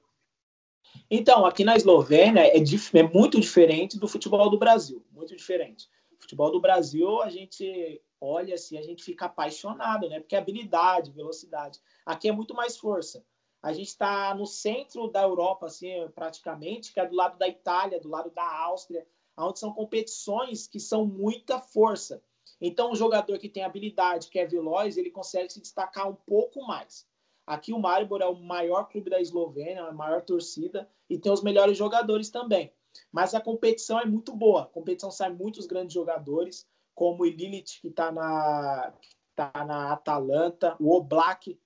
Então, 1.11 1.45
aqui 1.45 1.65
na 1.65 1.77
Eslovênia 1.77 2.47
é, 2.47 2.57
é 2.57 3.03
muito 3.03 3.41
diferente 3.41 3.99
do 3.99 4.09
futebol 4.09 4.49
do 4.49 4.59
Brasil, 4.59 5.05
muito 5.11 5.37
diferente. 5.37 5.89
O 6.13 6.23
futebol 6.23 6.51
do 6.51 6.61
Brasil, 6.61 7.21
a 7.21 7.29
gente 7.29 8.01
olha 8.21 8.55
assim, 8.55 8.79
a 8.79 8.83
gente 8.83 9.05
fica 9.05 9.27
apaixonado, 9.27 10.09
né? 10.09 10.21
Porque 10.21 10.35
é 10.35 10.39
habilidade, 10.39 11.13
velocidade. 11.13 11.81
Aqui 12.05 12.29
é 12.29 12.33
muito 12.33 12.55
mais 12.55 12.77
força. 12.77 13.25
A 13.63 13.73
gente 13.73 13.89
está 13.89 14.35
no 14.35 14.47
centro 14.47 15.09
da 15.09 15.23
Europa, 15.23 15.67
assim, 15.67 15.91
praticamente, 16.15 16.93
que 16.93 17.01
é 17.01 17.07
do 17.07 17.15
lado 17.15 17.37
da 17.37 17.49
Itália, 17.49 18.01
do 18.01 18.09
lado 18.09 18.31
da 18.31 18.45
Áustria, 18.63 19.07
onde 19.37 19.59
são 19.59 19.73
competições 19.73 20.67
que 20.67 20.81
são 20.81 21.05
muita 21.05 21.61
força. 21.61 22.23
Então, 22.61 22.91
o 22.91 22.97
jogador 22.97 23.39
que 23.39 23.49
tem 23.49 23.63
habilidade, 23.63 24.29
que 24.29 24.39
é 24.39 24.47
veloz, 24.47 24.97
ele 24.97 25.11
consegue 25.11 25.53
se 25.53 25.61
destacar 25.61 26.09
um 26.09 26.15
pouco 26.15 26.67
mais. 26.67 27.07
Aqui 27.47 27.73
o 27.73 27.79
Maribor 27.79 28.21
é 28.21 28.27
o 28.27 28.35
maior 28.35 28.89
clube 28.89 29.09
da 29.09 29.21
Eslovênia, 29.21 29.85
a 29.85 29.93
maior 29.93 30.23
torcida, 30.23 30.89
e 31.09 31.19
tem 31.19 31.33
os 31.33 31.43
melhores 31.43 31.79
jogadores 31.79 32.31
também. 32.31 32.73
Mas 33.13 33.35
a 33.35 33.41
competição 33.41 33.99
é 33.99 34.05
muito 34.05 34.35
boa. 34.35 34.63
A 34.63 34.67
competição 34.67 35.11
sai 35.11 35.31
muitos 35.31 35.67
grandes 35.67 35.95
jogadores, 35.95 36.67
como 36.95 37.23
o 37.23 37.27
Lilith, 37.27 37.81
que 37.81 37.89
está 37.89 38.13
na, 38.13 38.93
tá 39.35 39.65
na 39.65 39.93
Atalanta, 39.93 40.77
o 40.81 40.95
Oblak, 40.95 41.59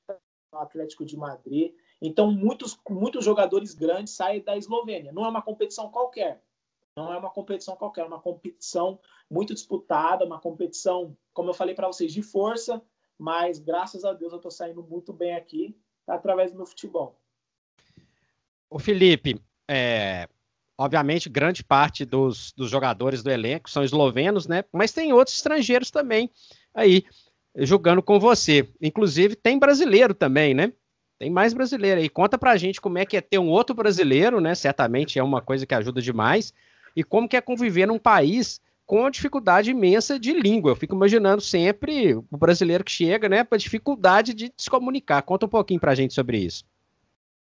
no 0.52 0.58
Atlético 0.58 1.04
de 1.04 1.16
Madrid. 1.16 1.74
Então, 2.00 2.30
muitos, 2.30 2.78
muitos 2.88 3.24
jogadores 3.24 3.74
grandes 3.74 4.12
saem 4.12 4.42
da 4.42 4.56
Eslovênia. 4.56 5.12
Não 5.12 5.24
é 5.24 5.28
uma 5.28 5.42
competição 5.42 5.90
qualquer. 5.90 6.42
Não 6.96 7.12
é 7.12 7.16
uma 7.16 7.30
competição 7.30 7.74
qualquer, 7.74 8.02
é 8.02 8.04
uma 8.04 8.20
competição 8.20 8.98
muito 9.30 9.54
disputada, 9.54 10.24
uma 10.24 10.38
competição, 10.38 11.16
como 11.32 11.50
eu 11.50 11.54
falei 11.54 11.74
para 11.74 11.86
vocês, 11.86 12.12
de 12.12 12.22
força, 12.22 12.82
mas 13.18 13.58
graças 13.58 14.04
a 14.04 14.12
Deus 14.12 14.32
eu 14.32 14.36
estou 14.36 14.50
saindo 14.50 14.82
muito 14.82 15.12
bem 15.12 15.34
aqui 15.34 15.76
através 16.06 16.50
do 16.50 16.56
meu 16.56 16.66
futebol. 16.66 17.18
O 18.68 18.78
Felipe, 18.78 19.40
é, 19.68 20.28
obviamente, 20.76 21.30
grande 21.30 21.64
parte 21.64 22.04
dos, 22.04 22.52
dos 22.52 22.70
jogadores 22.70 23.22
do 23.22 23.30
elenco 23.30 23.70
são 23.70 23.82
eslovenos, 23.82 24.46
né? 24.46 24.64
Mas 24.72 24.92
tem 24.92 25.12
outros 25.12 25.36
estrangeiros 25.36 25.90
também 25.90 26.30
aí 26.74 27.04
jogando 27.56 28.02
com 28.02 28.18
você. 28.18 28.68
Inclusive, 28.80 29.36
tem 29.36 29.58
brasileiro 29.58 30.14
também, 30.14 30.52
né? 30.52 30.72
Tem 31.18 31.30
mais 31.30 31.54
brasileiro 31.54 32.00
aí. 32.00 32.08
Conta 32.08 32.36
pra 32.36 32.56
gente 32.56 32.80
como 32.80 32.98
é 32.98 33.06
que 33.06 33.16
é 33.16 33.20
ter 33.20 33.38
um 33.38 33.48
outro 33.48 33.74
brasileiro, 33.74 34.40
né? 34.40 34.54
Certamente 34.54 35.18
é 35.18 35.22
uma 35.22 35.40
coisa 35.40 35.64
que 35.64 35.74
ajuda 35.74 36.02
demais. 36.02 36.52
E 36.94 37.02
como 37.02 37.28
que 37.28 37.36
é 37.36 37.40
conviver 37.40 37.86
num 37.86 37.98
país 37.98 38.60
com 38.86 39.08
dificuldade 39.08 39.70
imensa 39.70 40.18
de 40.18 40.32
língua. 40.32 40.72
Eu 40.72 40.76
fico 40.76 40.94
imaginando 40.94 41.40
sempre 41.40 42.14
o 42.14 42.36
brasileiro 42.36 42.84
que 42.84 42.92
chega, 42.92 43.28
né, 43.28 43.42
para 43.42 43.58
dificuldade 43.58 44.34
de 44.34 44.52
se 44.56 44.68
comunicar. 44.68 45.22
Conta 45.22 45.46
um 45.46 45.48
pouquinho 45.48 45.80
pra 45.80 45.94
gente 45.94 46.12
sobre 46.12 46.38
isso. 46.38 46.64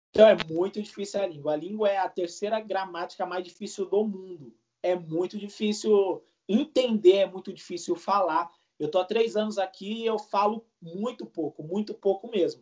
Então 0.09 0.27
é 0.27 0.37
muito 0.49 0.81
difícil 0.81 1.21
a 1.21 1.27
língua. 1.27 1.53
A 1.53 1.57
língua 1.57 1.89
é 1.89 1.97
a 1.97 2.09
terceira 2.09 2.59
gramática 2.59 3.25
mais 3.25 3.43
difícil 3.43 3.85
do 3.85 4.05
mundo. 4.05 4.55
É 4.81 4.95
muito 4.95 5.37
difícil 5.37 6.23
entender, 6.47 7.17
é 7.17 7.29
muito 7.29 7.53
difícil 7.53 7.95
falar. 7.95 8.49
Eu 8.79 8.89
tô 8.89 8.97
há 8.97 9.05
três 9.05 9.35
anos 9.35 9.57
aqui 9.57 10.01
e 10.01 10.05
eu 10.05 10.17
falo 10.17 10.65
muito 10.81 11.25
pouco, 11.25 11.63
muito 11.63 11.93
pouco 11.93 12.29
mesmo. 12.29 12.61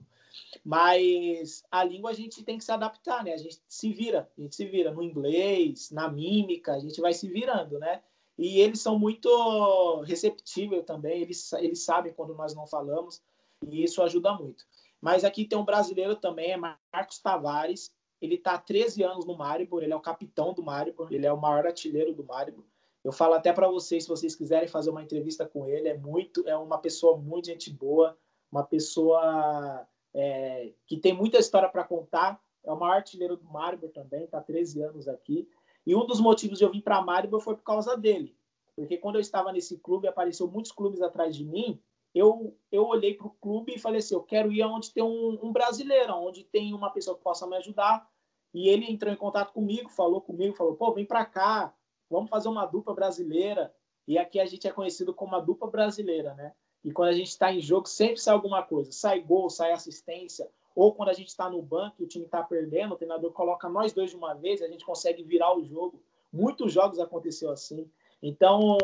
Mas 0.64 1.64
a 1.72 1.84
língua 1.84 2.12
a 2.12 2.14
gente 2.14 2.44
tem 2.44 2.58
que 2.58 2.64
se 2.64 2.72
adaptar, 2.72 3.24
né? 3.24 3.34
A 3.34 3.38
gente 3.38 3.62
se 3.68 3.92
vira, 3.92 4.30
a 4.38 4.42
gente 4.42 4.56
se 4.56 4.66
vira 4.66 4.92
no 4.92 5.04
inglês, 5.04 5.92
na 5.92 6.10
mímica, 6.10 6.74
a 6.74 6.80
gente 6.80 7.00
vai 7.02 7.14
se 7.14 7.28
virando, 7.28 7.80
né? 7.80 8.02
E 8.38 8.60
eles 8.60 8.82
são 8.82 8.98
muito 8.98 10.02
receptíveis 10.02 10.84
também, 10.86 11.22
eles, 11.22 11.54
eles 11.54 11.84
sabem 11.84 12.14
quando 12.14 12.34
nós 12.34 12.56
não 12.56 12.66
falamos, 12.66 13.22
e 13.68 13.84
isso 13.84 14.02
ajuda 14.02 14.34
muito. 14.34 14.66
Mas 15.00 15.24
aqui 15.24 15.46
tem 15.46 15.58
um 15.58 15.66
brasileiro 15.66 16.16
também, 16.16 16.52
é 16.52 16.58
Marcos 16.58 17.20
Tavares, 17.20 17.94
ele 18.20 18.36
está 18.36 18.54
há 18.54 18.58
13 18.58 19.04
anos 19.04 19.26
no 19.26 19.38
Maribor, 19.38 19.84
ele 19.84 19.94
é 19.94 19.96
o 19.96 20.02
capitão 20.02 20.54
do 20.54 20.64
Maribor, 20.64 21.10
ele 21.12 21.26
é 21.26 21.34
o 21.34 21.40
maior 21.40 21.66
artilheiro 21.66 22.14
do 22.14 22.24
Maribor. 22.24 22.64
Eu 23.04 23.12
falo 23.12 23.34
até 23.34 23.52
para 23.52 23.68
vocês, 23.68 24.04
se 24.04 24.10
vocês 24.10 24.34
quiserem 24.34 24.68
fazer 24.68 24.90
uma 24.90 25.04
entrevista 25.04 25.46
com 25.46 25.68
ele, 25.68 25.90
é 25.90 25.98
muito, 25.98 26.48
é 26.48 26.56
uma 26.56 26.78
pessoa 26.78 27.18
muito 27.18 27.48
gente 27.48 27.70
boa, 27.70 28.18
uma 28.50 28.64
pessoa 28.64 29.86
é, 30.14 30.74
que 30.86 30.98
tem 30.98 31.14
muita 31.14 31.38
história 31.38 31.70
para 31.70 31.84
contar. 31.84 32.40
É 32.64 32.72
o 32.72 32.80
maior 32.80 32.96
artilheiro 32.96 33.36
do 33.36 33.46
Maribor 33.46 33.90
também, 33.90 34.24
está 34.24 34.42
13 34.42 34.82
anos 34.82 35.08
aqui. 35.08 35.50
E 35.86 35.96
um 35.96 36.06
dos 36.06 36.22
motivos 36.22 36.58
de 36.58 36.64
eu 36.64 36.72
vir 36.72 36.82
para 36.82 37.02
Maribor 37.02 37.42
foi 37.42 37.56
por 37.56 37.64
causa 37.64 37.98
dele. 37.98 38.38
Porque 38.76 38.98
quando 38.98 39.16
eu 39.16 39.22
estava 39.22 39.52
nesse 39.52 39.78
clube, 39.80 40.08
apareceu 40.08 40.48
muitos 40.48 40.72
clubes 40.72 41.02
atrás 41.02 41.36
de 41.36 41.44
mim, 41.46 41.82
eu, 42.14 42.56
eu 42.72 42.86
olhei 42.86 43.16
para 43.16 43.28
o 43.28 43.32
clube 43.42 43.74
e 43.74 43.80
falei 43.80 44.00
assim, 44.00 44.14
eu 44.14 44.22
quero 44.22 44.52
ir 44.52 44.62
aonde 44.62 44.92
tem 44.92 45.04
um, 45.04 45.40
um 45.42 45.52
brasileiro, 45.52 46.14
onde 46.14 46.44
tem 46.44 46.74
uma 46.74 46.92
pessoa 46.92 47.18
que 47.18 47.24
possa 47.24 47.48
me 47.48 47.56
ajudar. 47.58 48.08
E 48.54 48.70
ele 48.70 48.92
entrou 48.92 49.12
em 49.12 49.18
contato 49.18 49.52
comigo, 49.52 49.90
falou 49.90 50.22
comigo, 50.22 50.56
falou, 50.56 50.76
pô, 50.76 50.94
vem 50.94 51.06
para 51.06 51.26
cá, 51.26 51.76
vamos 52.10 52.30
fazer 52.30 52.50
uma 52.50 52.68
dupla 52.68 52.94
brasileira. 52.94 53.74
E 54.08 54.18
aqui 54.18 54.40
a 54.40 54.46
gente 54.46 54.68
é 54.68 54.72
conhecido 54.72 55.14
como 55.14 55.34
uma 55.34 55.42
dupla 55.42 55.70
brasileira, 55.70 56.36
né? 56.36 56.54
E 56.84 56.92
quando 56.92 57.10
a 57.10 57.14
gente 57.14 57.30
está 57.30 57.52
em 57.52 57.62
jogo, 57.62 57.88
sempre 57.88 58.18
sai 58.18 58.34
alguma 58.34 58.62
coisa. 58.62 58.92
Sai 58.92 59.22
gol, 59.22 59.50
sai 59.50 59.72
assistência. 59.72 60.50
Ou 60.76 60.94
quando 60.94 61.10
a 61.10 61.14
gente 61.14 61.30
está 61.30 61.50
no 61.50 61.62
banco 61.62 61.98
e 62.00 62.04
o 62.04 62.08
time 62.08 62.26
está 62.26 62.44
perdendo, 62.44 62.94
o 62.94 62.98
treinador 62.98 63.32
coloca 63.32 63.70
nós 63.70 63.94
dois 63.94 64.10
de 64.10 64.18
uma 64.18 64.34
vez 64.34 64.60
e 64.60 64.66
a 64.66 64.68
gente 64.68 64.86
consegue 64.86 65.24
virar 65.24 65.56
o 65.56 65.64
jogo. 65.64 66.02
Muitos 66.32 66.74
jogos 66.74 67.00
aconteceu 67.00 67.52
assim. 67.52 67.90
Então, 68.22 68.78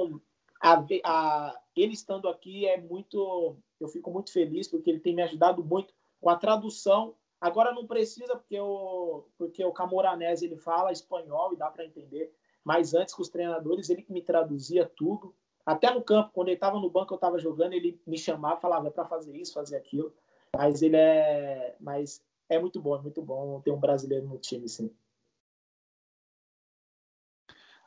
a, 0.62 0.86
a, 1.04 1.60
ele 1.76 1.94
estando 1.94 2.28
aqui 2.28 2.68
é 2.68 2.80
muito. 2.80 3.58
Eu 3.80 3.88
fico 3.88 4.12
muito 4.12 4.32
feliz 4.32 4.68
porque 4.68 4.90
ele 4.90 5.00
tem 5.00 5.16
me 5.16 5.22
ajudado 5.22 5.64
muito 5.64 5.94
com 6.22 6.30
a 6.30 6.36
tradução. 6.36 7.16
Agora 7.42 7.74
não 7.74 7.88
precisa 7.88 8.36
porque 8.36 8.60
o, 8.60 9.24
porque 9.38 9.64
o 9.64 9.72
Camoranese 9.72 10.46
ele 10.46 10.58
fala 10.58 10.92
espanhol 10.92 11.54
e 11.54 11.58
dá 11.58 11.70
para 11.70 11.86
entender. 11.86 12.34
Mas 12.64 12.94
antes 12.94 13.14
com 13.14 13.22
os 13.22 13.30
treinadores, 13.30 13.90
ele 13.90 14.04
que 14.04 14.12
me 14.12 14.22
traduzia 14.22 14.86
tudo. 14.86 15.34
Até 15.70 15.94
no 15.94 16.02
campo, 16.02 16.32
quando 16.34 16.48
ele 16.48 16.56
estava 16.56 16.80
no 16.80 16.90
banco, 16.90 17.14
eu 17.14 17.16
estava 17.16 17.38
jogando, 17.38 17.74
ele 17.74 18.02
me 18.08 18.18
chamava, 18.18 18.60
falava 18.60 18.88
é 18.88 18.90
para 18.90 19.06
fazer 19.06 19.38
isso, 19.38 19.54
fazer 19.54 19.78
aquilo. 19.78 20.12
Mas 20.58 20.82
ele 20.82 20.96
é, 20.96 21.76
mas 21.80 22.24
é 22.50 22.58
muito 22.58 22.82
bom, 22.82 22.96
é 22.96 23.02
muito 23.04 23.22
bom 23.22 23.62
ter 23.62 23.70
um 23.70 23.80
brasileiro 23.80 24.28
no 24.28 24.40
time, 24.40 24.68
sim. 24.68 24.92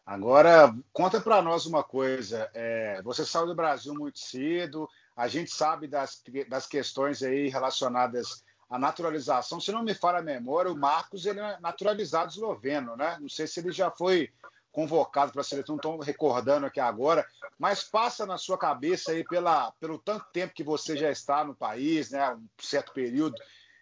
Agora, 0.06 0.72
conta 0.92 1.20
para 1.20 1.42
nós 1.42 1.66
uma 1.66 1.82
coisa. 1.82 2.48
É, 2.54 3.02
você 3.02 3.24
saiu 3.24 3.48
do 3.48 3.54
Brasil 3.56 3.92
muito 3.94 4.20
cedo, 4.20 4.88
a 5.16 5.26
gente 5.26 5.50
sabe 5.50 5.88
das, 5.88 6.22
das 6.48 6.68
questões 6.68 7.20
aí 7.20 7.48
relacionadas 7.48 8.44
à 8.70 8.78
naturalização. 8.78 9.60
Se 9.60 9.72
não 9.72 9.82
me 9.82 9.92
falha 9.92 10.20
a 10.20 10.22
memória, 10.22 10.70
o 10.70 10.78
Marcos 10.78 11.26
ele 11.26 11.40
é 11.40 11.58
naturalizado 11.58 12.30
esloveno, 12.30 12.96
né? 12.96 13.18
Não 13.20 13.28
sei 13.28 13.48
se 13.48 13.58
ele 13.58 13.72
já 13.72 13.90
foi 13.90 14.30
convocado 14.72 15.32
para 15.32 15.42
a 15.42 15.44
seleção, 15.44 15.78
não 15.84 15.98
recordando 15.98 16.66
aqui 16.66 16.80
agora, 16.80 17.26
mas 17.58 17.84
passa 17.84 18.24
na 18.24 18.38
sua 18.38 18.56
cabeça 18.56 19.12
aí 19.12 19.22
pela, 19.22 19.70
pelo 19.72 19.98
tanto 19.98 20.24
tempo 20.32 20.54
que 20.54 20.64
você 20.64 20.96
já 20.96 21.10
está 21.10 21.44
no 21.44 21.54
país, 21.54 22.10
né, 22.10 22.34
um 22.34 22.48
certo 22.58 22.92
período, 22.92 23.36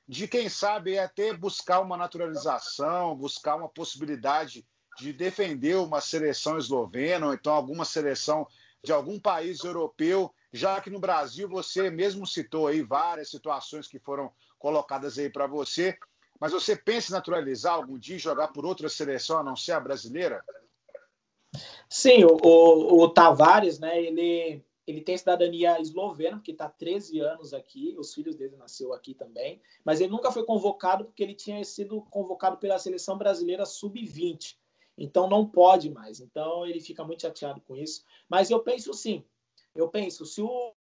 de 0.07 0.27
quem 0.27 0.49
sabe 0.49 0.99
até 0.99 1.33
buscar 1.33 1.81
uma 1.81 1.97
naturalização, 1.97 3.15
buscar 3.15 3.55
uma 3.55 3.69
possibilidade 3.69 4.67
de 4.99 5.13
defender 5.13 5.77
uma 5.77 6.01
seleção 6.01 6.59
eslovena, 6.59 7.29
ou 7.29 7.35
então 7.35 7.55
alguma 7.55 7.85
seleção 7.85 8.47
de 8.83 8.93
algum 8.93 9.21
país 9.21 9.63
europeu, 9.63 10.35
já 10.53 10.81
que 10.81 10.91
no 10.91 10.99
Brasil 10.99 11.49
você 11.49 11.89
mesmo 11.91 12.27
citou 12.27 12.67
aí 12.67 12.83
várias 12.83 13.31
situações 13.31 13.87
que 13.87 14.01
foram 14.01 14.33
colocadas 14.59 15.17
aí 15.19 15.31
para 15.31 15.47
você, 15.47 15.97
mas 16.41 16.53
você 16.53 16.75
pensa 16.75 17.13
em 17.13 17.15
naturalizar 17.15 17.75
algum 17.75 17.99
dia 17.99 18.19
jogar 18.19 18.49
por 18.49 18.67
outra 18.67 18.89
seleção 18.89 19.39
a 19.39 19.45
não 19.45 19.55
ser 19.55 19.73
a 19.73 19.81
brasileira? 19.81 20.43
Sim, 21.89 22.25
o, 22.25 22.37
o, 22.43 23.03
o, 23.03 23.09
Tavares, 23.09 23.79
né, 23.79 24.01
ele, 24.01 24.65
ele 24.87 25.01
tem 25.01 25.19
cidadania 25.19 25.81
eslovena, 25.81 26.37
porque 26.37 26.53
está 26.53 26.69
13 26.69 27.21
anos 27.21 27.53
aqui, 27.53 27.97
os 27.99 28.15
filhos 28.15 28.37
dele 28.37 28.57
nasceu 28.57 28.93
aqui 28.93 29.15
também, 29.15 29.61
mas 29.85 30.01
ele 30.01 30.11
nunca 30.11 30.31
foi 30.31 30.45
convocado 30.45 31.05
porque 31.05 31.23
ele 31.23 31.35
tinha 31.35 31.63
sido 31.65 32.03
convocado 32.03 32.59
pela 32.59 32.79
seleção 32.79 33.19
brasileira 33.19 33.67
sub-20, 33.67 34.57
então 34.97 35.29
não 35.29 35.45
pode 35.45 35.91
mais, 35.91 36.21
então 36.21 36.65
ele 36.65 36.81
fica 36.81 37.05
muito 37.05 37.23
chateado 37.23 37.61
com 37.63 37.77
isso, 37.77 38.05
mas 38.29 38.51
eu 38.51 38.61
penso 38.61 38.95
sim, 38.95 39.25
eu 39.75 39.89
penso, 39.89 40.25
se 40.25 40.41
o, 40.41 40.75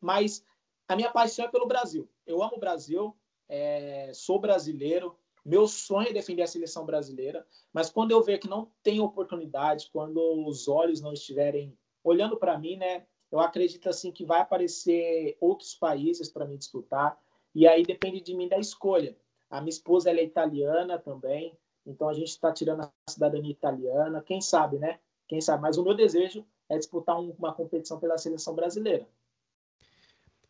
mas 0.00 0.42
a 0.88 0.96
minha 0.96 1.10
paixão 1.10 1.44
é 1.44 1.48
pelo 1.48 1.66
Brasil, 1.66 2.08
eu 2.26 2.42
amo 2.42 2.56
o 2.56 2.60
Brasil, 2.60 3.14
é, 3.48 4.12
sou 4.14 4.38
brasileiro, 4.38 5.18
meu 5.48 5.66
sonho 5.66 6.08
é 6.08 6.12
defender 6.12 6.42
a 6.42 6.46
seleção 6.46 6.84
brasileira, 6.84 7.46
mas 7.72 7.88
quando 7.88 8.10
eu 8.10 8.22
ver 8.22 8.36
que 8.38 8.46
não 8.46 8.70
tem 8.82 9.00
oportunidade, 9.00 9.88
quando 9.90 10.18
os 10.46 10.68
olhos 10.68 11.00
não 11.00 11.14
estiverem 11.14 11.74
olhando 12.04 12.36
para 12.36 12.58
mim, 12.58 12.76
né, 12.76 13.06
eu 13.32 13.40
acredito 13.40 13.88
assim 13.88 14.12
que 14.12 14.26
vai 14.26 14.42
aparecer 14.42 15.38
outros 15.40 15.74
países 15.74 16.28
para 16.28 16.44
me 16.44 16.58
disputar 16.58 17.18
e 17.54 17.66
aí 17.66 17.82
depende 17.82 18.20
de 18.20 18.34
mim 18.34 18.46
da 18.46 18.58
escolha. 18.58 19.16
A 19.48 19.62
minha 19.62 19.70
esposa 19.70 20.10
ela 20.10 20.20
é 20.20 20.24
italiana 20.24 20.98
também, 20.98 21.56
então 21.86 22.10
a 22.10 22.12
gente 22.12 22.28
está 22.28 22.52
tirando 22.52 22.82
a 22.82 22.92
cidadania 23.08 23.50
italiana. 23.50 24.20
Quem 24.20 24.42
sabe, 24.42 24.78
né? 24.78 25.00
Quem 25.26 25.40
sabe? 25.40 25.62
Mas 25.62 25.78
o 25.78 25.82
meu 25.82 25.94
desejo 25.94 26.44
é 26.68 26.76
disputar 26.76 27.18
uma 27.18 27.54
competição 27.54 27.98
pela 27.98 28.18
seleção 28.18 28.54
brasileira. 28.54 29.08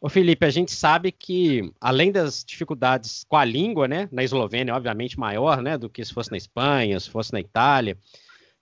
Ô 0.00 0.08
Felipe, 0.08 0.46
a 0.46 0.50
gente 0.50 0.70
sabe 0.70 1.10
que, 1.10 1.72
além 1.80 2.12
das 2.12 2.44
dificuldades 2.44 3.24
com 3.28 3.36
a 3.36 3.44
língua, 3.44 3.88
né, 3.88 4.08
na 4.12 4.22
Eslovênia, 4.22 4.74
obviamente 4.74 5.18
maior, 5.18 5.60
né, 5.60 5.76
do 5.76 5.90
que 5.90 6.04
se 6.04 6.14
fosse 6.14 6.30
na 6.30 6.36
Espanha, 6.36 7.00
se 7.00 7.10
fosse 7.10 7.32
na 7.32 7.40
Itália, 7.40 7.98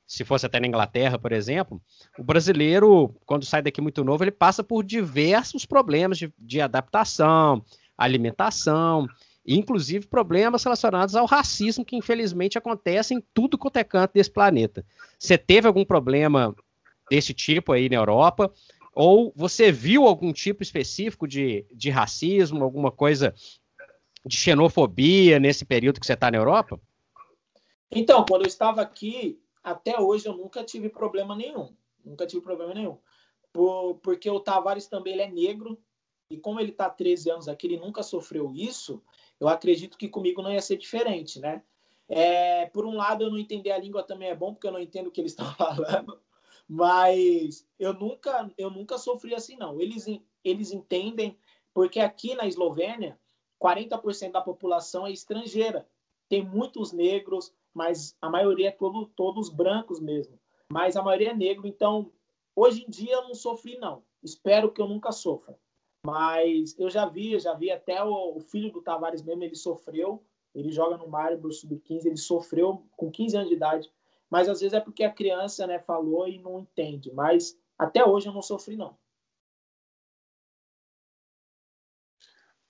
se 0.07 0.25
fosse 0.25 0.47
até 0.47 0.59
na 0.59 0.67
Inglaterra, 0.67 1.19
por 1.19 1.33
exemplo, 1.33 1.83
o 2.19 2.25
brasileiro, 2.25 3.15
quando 3.27 3.45
sai 3.45 3.61
daqui 3.61 3.83
muito 3.83 4.03
novo, 4.03 4.25
ele 4.25 4.31
passa 4.31 4.65
por 4.65 4.83
diversos 4.83 5.67
problemas 5.67 6.17
de, 6.17 6.33
de 6.39 6.61
adaptação, 6.61 7.63
alimentação, 7.99 9.07
inclusive 9.47 10.07
problemas 10.07 10.65
relacionados 10.65 11.15
ao 11.15 11.27
racismo 11.27 11.85
que 11.85 11.97
infelizmente 11.97 12.57
acontece 12.57 13.13
em 13.13 13.23
tudo 13.35 13.59
quanto 13.59 13.77
é 13.77 13.85
canto 13.85 14.13
desse 14.15 14.31
planeta. 14.31 14.87
Você 15.19 15.37
teve 15.37 15.67
algum 15.67 15.85
problema 15.85 16.55
desse 17.11 17.35
tipo 17.35 17.73
aí 17.73 17.89
na 17.89 17.97
Europa? 17.97 18.53
Ou 18.99 19.31
você 19.37 19.71
viu 19.71 20.07
algum 20.07 20.33
tipo 20.33 20.63
específico 20.63 21.29
de, 21.29 21.67
de 21.71 21.91
racismo, 21.91 22.65
alguma 22.65 22.91
coisa 22.91 23.35
de 24.25 24.35
xenofobia 24.35 25.39
nesse 25.39 25.67
período 25.67 26.01
que 26.01 26.07
você 26.07 26.15
está 26.15 26.31
na 26.31 26.39
Europa? 26.39 26.81
Então, 27.91 28.25
quando 28.27 28.43
eu 28.43 28.49
estava 28.49 28.81
aqui, 28.81 29.39
até 29.63 30.01
hoje 30.01 30.27
eu 30.27 30.35
nunca 30.35 30.65
tive 30.65 30.89
problema 30.89 31.37
nenhum. 31.37 31.77
Nunca 32.03 32.27
tive 32.27 32.41
problema 32.41 32.73
nenhum. 32.73 32.97
Por, 33.53 33.97
porque 33.97 34.31
o 34.31 34.41
Tavares 34.41 34.87
também 34.87 35.13
ele 35.13 35.23
é 35.23 35.31
negro, 35.31 35.79
e 36.31 36.39
como 36.39 36.59
ele 36.59 36.71
está 36.71 36.89
13 36.89 37.31
anos 37.31 37.49
aqui, 37.49 37.67
ele 37.67 37.77
nunca 37.77 38.03
sofreu 38.03 38.51
isso, 38.55 39.03
eu 39.39 39.47
acredito 39.47 39.99
que 39.99 40.09
comigo 40.09 40.41
não 40.41 40.51
ia 40.51 40.63
ser 40.63 40.79
diferente, 40.79 41.39
né? 41.39 41.63
É, 42.09 42.65
por 42.67 42.87
um 42.87 42.97
lado, 42.97 43.25
eu 43.25 43.31
não 43.31 43.39
entender 43.39 43.73
a 43.73 43.79
língua 43.79 44.03
também 44.03 44.31
é 44.31 44.35
bom, 44.35 44.55
porque 44.55 44.67
eu 44.67 44.73
não 44.73 44.81
entendo 44.81 45.09
o 45.09 45.11
que 45.11 45.21
eles 45.21 45.33
estão 45.33 45.47
falando, 45.55 46.19
mas 46.69 47.67
eu 47.79 47.95
nunca, 47.95 48.51
eu 48.59 48.71
nunca 48.71 48.99
sofri 48.99 49.35
assim, 49.35 49.57
não. 49.57 49.81
Eles, 49.81 50.07
eles 50.43 50.73
entendem, 50.73 51.39
porque 51.73 52.01
aqui 52.01 52.35
na 52.35 52.47
Eslovênia, 52.47 53.19
40% 53.63 54.33
da 54.33 54.41
população 54.41 55.07
é 55.07 55.13
estrangeira. 55.13 55.87
Tem 56.29 56.45
muitos 56.45 56.93
negros, 56.93 57.55
mas 57.73 58.17
a 58.21 58.29
maioria 58.29 58.69
é 58.69 58.73
todo, 58.73 59.07
todos 59.07 59.49
brancos 59.49 60.01
mesmo. 60.01 60.39
Mas 60.71 60.97
a 60.97 61.03
maioria 61.03 61.31
é 61.31 61.35
negro, 61.35 61.67
então 61.67 62.11
hoje 62.55 62.85
em 62.85 62.91
dia 62.91 63.15
eu 63.15 63.23
não 63.23 63.35
sofri, 63.35 63.79
não. 63.79 64.03
Espero 64.23 64.73
que 64.73 64.81
eu 64.81 64.89
nunca 64.89 65.13
sofra. 65.13 65.57
Mas 66.05 66.77
eu 66.79 66.91
já 66.91 67.07
vi, 67.07 67.39
já 67.39 67.55
vi 67.55 67.71
até 67.71 68.03
o, 68.03 68.37
o 68.37 68.41
filho 68.41 68.73
do 68.73 68.83
Tavares 68.83 69.23
mesmo, 69.23 69.45
ele 69.45 69.55
sofreu. 69.55 70.23
Ele 70.55 70.73
joga 70.73 70.97
no 70.97 71.07
Maribor 71.07 71.53
Sub-15, 71.53 72.07
ele 72.07 72.17
sofreu 72.17 72.83
com 72.97 73.11
15 73.11 73.37
anos 73.37 73.49
de 73.51 73.55
idade. 73.55 73.93
Mas 74.31 74.49
às 74.49 74.61
vezes 74.61 74.73
é 74.73 74.81
porque 74.81 75.05
a 75.05 75.13
criança 75.13 75.67
né, 75.67 75.79
falou 75.79 76.29
e 76.29 76.39
não 76.39 76.61
entende. 76.61 77.13
Mas 77.13 77.59
até 77.79 78.05
hoje 78.05 78.29
eu 78.29 78.33
não 78.33 78.43
sofri, 78.43 78.77
não. 78.77 78.97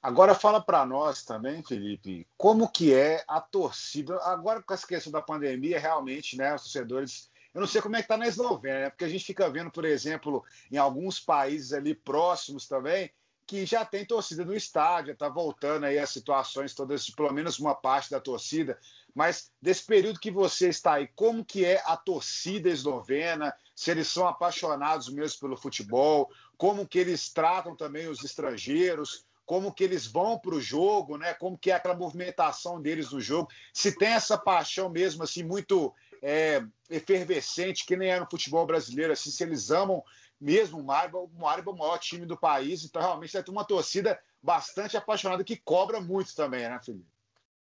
Agora 0.03 0.35
fala 0.35 0.61
para 0.61 0.87
nós 0.87 1.25
também, 1.25 1.65
Felipe, 1.65 2.29
como 2.37 2.71
que 2.71 2.95
é 2.95 3.25
a 3.27 3.41
torcida 3.41 4.17
agora 4.23 4.63
com 4.63 4.73
essa 4.73 4.87
questão 4.87 5.11
da 5.11 5.21
pandemia, 5.21 5.81
realmente, 5.81 6.37
né, 6.37 6.55
os 6.55 6.63
torcedores 6.63 7.29
eu 7.57 7.61
não 7.61 7.67
sei 7.67 7.81
como 7.81 7.97
é 7.97 8.01
que 8.01 8.05
está 8.05 8.19
na 8.19 8.27
Eslovênia, 8.27 8.81
né? 8.81 8.91
porque 8.91 9.07
a 9.07 9.09
gente 9.09 9.25
fica 9.25 9.49
vendo, 9.49 9.71
por 9.71 9.87
exemplo, 9.87 10.45
em 10.71 10.77
alguns 10.77 11.19
países 11.19 11.73
ali 11.73 11.95
próximos 11.95 12.69
também, 12.69 13.11
que 13.47 13.65
já 13.65 13.85
tem 13.85 14.05
torcida 14.05 14.45
no 14.45 14.55
estádio, 14.55 15.13
está 15.13 15.29
voltando 15.29 15.85
aí 15.85 15.99
as 15.99 16.11
situações 16.11 16.75
todas, 16.75 17.09
pelo 17.09 17.33
menos 17.33 17.59
uma 17.59 17.75
parte 17.75 18.11
da 18.11 18.21
torcida. 18.21 18.79
Mas 19.15 19.53
desse 19.63 19.85
período 19.85 20.19
que 20.19 20.31
você 20.31 20.69
está 20.69 20.95
aí, 20.95 21.09
como 21.15 21.45
que 21.45 21.65
é 21.65 21.81
a 21.87 21.97
torcida 21.97 22.69
eslovena? 22.69 23.55
Se 23.75 23.91
eles 23.91 24.09
são 24.09 24.27
apaixonados 24.27 25.09
mesmo 25.09 25.41
pelo 25.41 25.57
futebol, 25.57 26.29
como 26.59 26.87
que 26.87 26.99
eles 26.99 27.33
tratam 27.33 27.77
também 27.77 28.09
os 28.09 28.25
estrangeiros, 28.25 29.25
como 29.47 29.73
que 29.73 29.85
eles 29.85 30.07
vão 30.07 30.37
para 30.39 30.57
o 30.57 30.61
jogo, 30.61 31.17
né? 31.17 31.33
Como 31.35 31.57
que 31.57 31.71
é 31.71 31.75
aquela 31.75 31.95
movimentação 31.95 32.83
deles 32.83 33.13
no 33.13 33.21
jogo? 33.21 33.49
Se 33.73 33.93
tem 33.93 34.09
essa 34.09 34.37
paixão 34.37 34.91
mesmo 34.91 35.23
assim 35.23 35.45
muito 35.45 35.95
é, 36.21 36.65
efervescente 36.91 37.87
que 37.87 37.97
nem 37.97 38.11
é 38.11 38.19
no 38.19 38.29
futebol 38.29 38.67
brasileiro, 38.67 39.13
assim, 39.13 39.31
se 39.31 39.45
eles 39.45 39.71
amam 39.71 40.03
mesmo 40.41 40.79
o 40.79 40.85
Maribor, 40.85 41.25
o 41.25 41.39
Maribor 41.39 41.75
é 41.75 41.77
o 41.77 41.79
maior 41.81 41.99
time 41.99 42.27
do 42.27 42.37
país, 42.37 42.85
então 42.85 43.01
realmente 43.01 43.33
vai 43.33 43.43
ter 43.43 43.51
uma 43.51 43.65
torcida 43.65 44.19
bastante 44.43 44.97
apaixonada 44.97 45.45
que 45.45 45.57
cobra 45.57 46.01
muito 46.01 46.35
também, 46.35 46.69
né, 46.69 46.79
Felipe? 46.83 47.07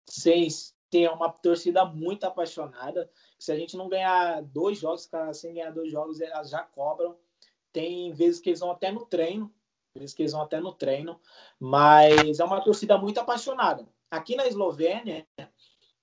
Sim, 0.07 0.49
sim, 0.51 1.05
é 1.05 1.11
uma 1.11 1.31
torcida 1.31 1.85
muito 1.85 2.25
apaixonada. 2.25 3.11
Se 3.39 3.53
a 3.53 3.57
gente 3.57 3.77
não 3.77 3.89
ganhar 3.89 4.43
dois 4.43 4.79
jogos, 4.79 5.09
sem 5.35 5.55
ganhar 5.55 5.71
dois 5.71 5.91
jogos, 5.91 6.21
elas 6.21 6.51
já 6.51 6.63
cobram. 6.63 7.17
Tem 7.73 8.13
vezes 8.13 8.41
que 8.41 8.51
eles 8.51 8.61
vão 8.61 8.71
até 8.71 8.91
no 8.91 9.05
treino, 9.07 9.53
vezes 9.95 10.15
que 10.15 10.23
eles 10.23 10.33
vão 10.33 10.43
até 10.43 10.61
no 10.61 10.73
treino, 10.73 11.21
mas 11.59 12.41
é 12.41 12.45
uma 12.45 12.61
torcida 12.61 12.99
muito 12.99 13.19
apaixonada. 13.19 13.87
Aqui 14.11 14.35
na 14.35 14.47
Eslovênia 14.47 15.27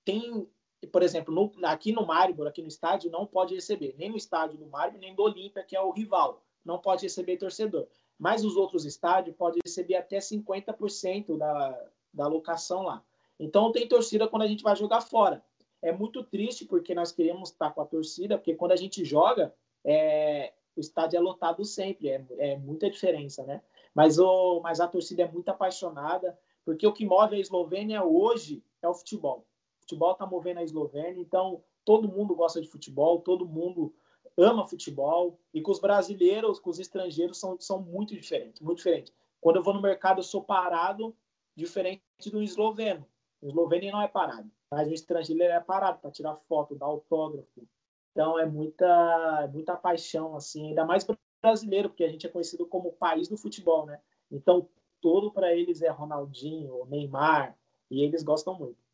tem 0.04 0.48
por 0.92 1.04
exemplo, 1.04 1.34
no, 1.34 1.52
aqui 1.66 1.92
no 1.92 2.06
Maribor, 2.06 2.48
aqui 2.48 2.62
no 2.62 2.68
estádio, 2.68 3.12
não 3.12 3.26
pode 3.26 3.54
receber, 3.56 3.96
nem 3.98 4.10
no 4.10 4.18
estádio 4.18 4.58
do 4.58 4.66
Maribor, 4.68 5.00
nem 5.00 5.16
do 5.16 5.24
Olímpia, 5.24 5.64
que 5.64 5.76
é 5.76 5.82
o 5.82 5.92
rival, 5.92 6.42
não 6.64 6.78
pode 6.78 7.04
receber 7.04 7.38
torcedor. 7.38 7.88
Mas 8.18 8.44
os 8.44 8.56
outros 8.56 8.86
estádios 8.86 9.36
podem 9.36 9.62
receber 9.64 9.96
até 9.96 10.18
50% 10.18 11.38
da, 11.38 11.88
da 12.14 12.28
locação 12.28 12.84
lá. 12.84 13.04
Então 13.40 13.72
tem 13.72 13.88
torcida 13.88 14.28
quando 14.28 14.44
a 14.44 14.48
gente 14.48 14.64
vai 14.64 14.76
jogar 14.76 15.02
fora. 15.02 15.44
É 15.82 15.92
muito 15.92 16.24
triste 16.24 16.66
porque 16.66 16.96
nós 16.96 17.12
queremos 17.12 17.52
estar 17.52 17.72
com 17.72 17.82
a 17.82 17.86
torcida, 17.86 18.38
porque 18.38 18.56
quando 18.56 18.72
a 18.72 18.78
gente 18.78 19.04
joga, 19.04 19.54
é, 19.84 20.54
o 20.76 20.80
estádio 20.80 21.18
é 21.18 21.20
lotado 21.20 21.64
sempre, 21.66 22.10
é, 22.10 22.26
é 22.38 22.58
muita 22.58 22.90
diferença, 22.90 23.44
né? 23.44 23.62
Mas, 23.94 24.18
o, 24.18 24.62
mas 24.62 24.80
a 24.80 24.88
torcida 24.88 25.24
é 25.24 25.32
muito 25.32 25.50
apaixonada, 25.50 26.38
porque 26.64 26.88
o 26.88 26.94
que 26.94 27.06
move 27.06 27.36
a 27.36 27.40
Eslovênia 27.40 28.04
hoje 28.04 28.64
é 28.82 28.88
o 28.88 28.94
futebol 28.94 29.46
futebol 29.86 30.12
está 30.14 30.26
movendo 30.26 30.58
a 30.58 30.64
Eslovênia, 30.64 31.22
então 31.22 31.64
todo 31.86 32.12
mundo 32.12 32.36
gosta 32.36 32.60
de 32.60 32.68
futebol, 32.68 33.22
todo 33.22 33.48
mundo 33.48 33.94
ama 34.38 34.68
futebol, 34.68 35.40
e 35.54 35.62
com 35.62 35.72
os 35.72 35.80
brasileiros, 35.80 36.60
com 36.60 36.70
os 36.70 36.80
estrangeiros, 36.80 37.40
são, 37.40 37.58
são 37.60 37.82
muito 37.82 38.14
diferentes, 38.14 38.62
muito 38.62 38.78
diferentes. 38.78 39.14
Quando 39.40 39.58
eu 39.58 39.64
vou 39.64 39.74
no 39.74 39.82
mercado, 39.82 40.20
eu 40.20 40.24
sou 40.24 40.44
parado, 40.44 41.16
diferente 41.56 42.02
do 42.32 42.42
esloveno. 42.42 43.08
O 43.42 43.48
esloveno 43.48 43.92
não 43.92 44.02
é 44.02 44.08
parado, 44.08 44.52
mas 44.70 44.90
o 44.90 44.94
estrangeiro 44.94 45.44
é 45.44 45.60
parado 45.60 46.00
para 46.00 46.12
tirar 46.12 46.36
foto, 46.50 46.76
dar 46.76 46.88
autógrafo. 46.88 47.66
Então 48.12 48.40
é 48.40 48.46
muita, 48.46 49.50
muita 49.54 49.76
paixão, 49.76 50.36
assim, 50.36 50.70
ainda 50.70 50.84
mais 50.84 51.06
brasileiro, 51.42 51.90
porque 51.90 52.04
a 52.04 52.10
gente 52.10 52.26
é 52.26 52.30
conhecido 52.30 52.66
como 52.66 52.90
o 52.90 52.94
país 52.94 53.28
do 53.28 53.38
futebol, 53.38 53.86
né? 53.86 54.02
Então, 54.32 54.68
todo 55.00 55.32
para 55.32 55.54
eles 55.54 55.82
é 55.82 55.90
Ronaldinho, 55.90 56.86
Neymar, 56.86 57.56
e 57.92 58.04
eles 58.04 58.24
gostam 58.24 58.58
muito. 58.58 58.85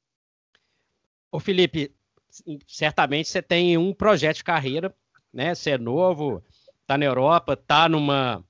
Ô 1.31 1.39
Felipe, 1.39 1.91
certamente 2.67 3.29
você 3.29 3.41
tem 3.41 3.77
um 3.77 3.93
projeto 3.93 4.37
de 4.37 4.43
carreira, 4.43 4.93
né? 5.33 5.55
Você 5.55 5.71
é 5.71 5.77
novo, 5.77 6.43
tá 6.85 6.97
na 6.97 7.05
Europa, 7.05 7.55
tá 7.55 7.87
numa, 7.87 8.43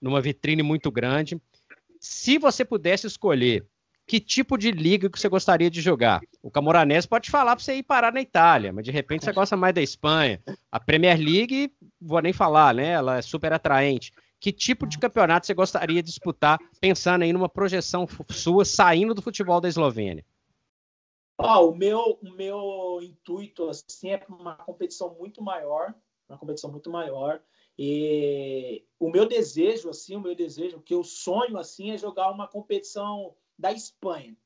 numa 0.00 0.20
vitrine 0.20 0.62
muito 0.62 0.90
grande. 0.90 1.40
Se 2.00 2.38
você 2.38 2.64
pudesse 2.64 3.06
escolher 3.06 3.66
que 4.06 4.18
tipo 4.18 4.58
de 4.58 4.70
liga 4.70 5.08
que 5.08 5.18
você 5.18 5.28
gostaria 5.28 5.70
de 5.70 5.80
jogar? 5.80 6.20
O 6.42 6.50
Camoranese 6.50 7.06
pode 7.06 7.30
falar 7.30 7.54
para 7.54 7.64
você 7.64 7.76
ir 7.76 7.82
parar 7.82 8.12
na 8.12 8.20
Itália, 8.20 8.72
mas 8.72 8.84
de 8.84 8.90
repente 8.90 9.24
você 9.24 9.32
gosta 9.32 9.56
mais 9.56 9.74
da 9.74 9.80
Espanha. 9.80 10.40
A 10.70 10.80
Premier 10.80 11.18
League, 11.18 11.72
vou 12.00 12.20
nem 12.20 12.32
falar, 12.32 12.74
né? 12.74 12.88
Ela 12.88 13.18
é 13.18 13.22
super 13.22 13.52
atraente. 13.52 14.12
Que 14.40 14.50
tipo 14.50 14.86
de 14.86 14.98
campeonato 14.98 15.46
você 15.46 15.54
gostaria 15.54 16.02
de 16.02 16.08
disputar, 16.08 16.58
pensando 16.80 17.22
aí 17.22 17.32
numa 17.32 17.48
projeção 17.48 18.08
sua 18.28 18.64
saindo 18.64 19.14
do 19.14 19.22
futebol 19.22 19.60
da 19.60 19.68
Eslovênia? 19.68 20.24
Oh, 21.38 21.70
o, 21.70 21.74
meu, 21.74 22.18
o 22.22 22.30
meu 22.30 23.00
intuito 23.02 23.68
assim, 23.68 24.10
é 24.10 24.24
uma 24.28 24.54
competição 24.56 25.14
muito 25.14 25.42
maior, 25.42 25.94
uma 26.28 26.38
competição 26.38 26.70
muito 26.70 26.90
maior. 26.90 27.42
E 27.78 28.84
o 28.98 29.10
meu 29.10 29.26
desejo, 29.26 29.88
assim, 29.88 30.14
o 30.14 30.20
meu 30.20 30.34
desejo, 30.34 30.76
o 30.76 30.82
que 30.82 30.94
eu 30.94 31.02
sonho 31.02 31.56
assim 31.56 31.90
é 31.90 31.98
jogar 31.98 32.30
uma 32.30 32.46
competição 32.46 33.34
da 33.58 33.72
Espanha. 33.72 34.36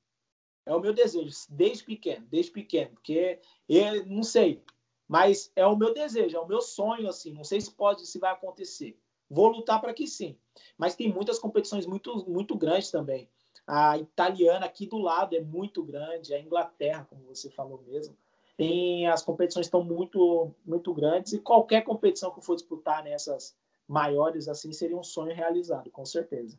É 0.65 0.75
o 0.75 0.81
meu 0.81 0.93
desejo, 0.93 1.31
desde 1.51 1.85
pequeno, 1.85 2.27
desde 2.27 2.51
pequeno, 2.51 2.93
porque 2.93 3.41
eu 3.69 4.07
não 4.07 4.23
sei, 4.23 4.65
mas 5.07 5.53
é 5.55 5.65
o 5.67 5.77
meu 5.77 5.95
desejo, 5.95 6.37
é 6.37 6.41
o 6.41 6.47
meu 6.47 6.61
sonho 6.61 7.09
assim. 7.09 7.33
Não 7.33 7.45
sei 7.45 7.61
se 7.61 7.71
pode, 7.71 8.07
se 8.07 8.19
vai 8.19 8.33
acontecer. 8.33 8.99
Vou 9.29 9.49
lutar 9.49 9.81
para 9.81 9.95
que 9.95 10.07
sim. 10.07 10.37
Mas 10.77 10.97
tem 10.97 11.13
muitas 11.13 11.39
competições 11.39 11.87
muito, 11.87 12.29
muito 12.29 12.57
grandes 12.57 12.91
também. 12.91 13.29
A 13.67 13.99
italiana 13.99 14.67
aqui 14.67 14.87
do 14.87 14.99
lado 14.99 15.35
é 15.35 15.41
muito 15.41 15.83
grande, 15.83 16.33
a 16.33 16.41
Inglaterra, 16.41 17.07
como 17.09 17.25
você 17.25 17.51
falou 17.51 17.83
mesmo. 17.87 18.17
Tem 18.57 19.07
as 19.09 19.23
competições 19.23 19.67
estão 19.67 19.83
muito 19.83 20.51
muito 20.65 20.95
grandes 20.95 21.33
e 21.33 21.39
qualquer 21.39 21.83
competição 21.83 22.31
que 22.31 22.39
eu 22.39 22.43
for 22.43 22.55
disputar 22.55 23.03
nessas 23.03 23.55
maiores 23.87 24.49
assim, 24.49 24.73
seria 24.73 24.97
um 24.97 25.03
sonho 25.03 25.35
realizado, 25.35 25.91
com 25.91 26.05
certeza. 26.05 26.59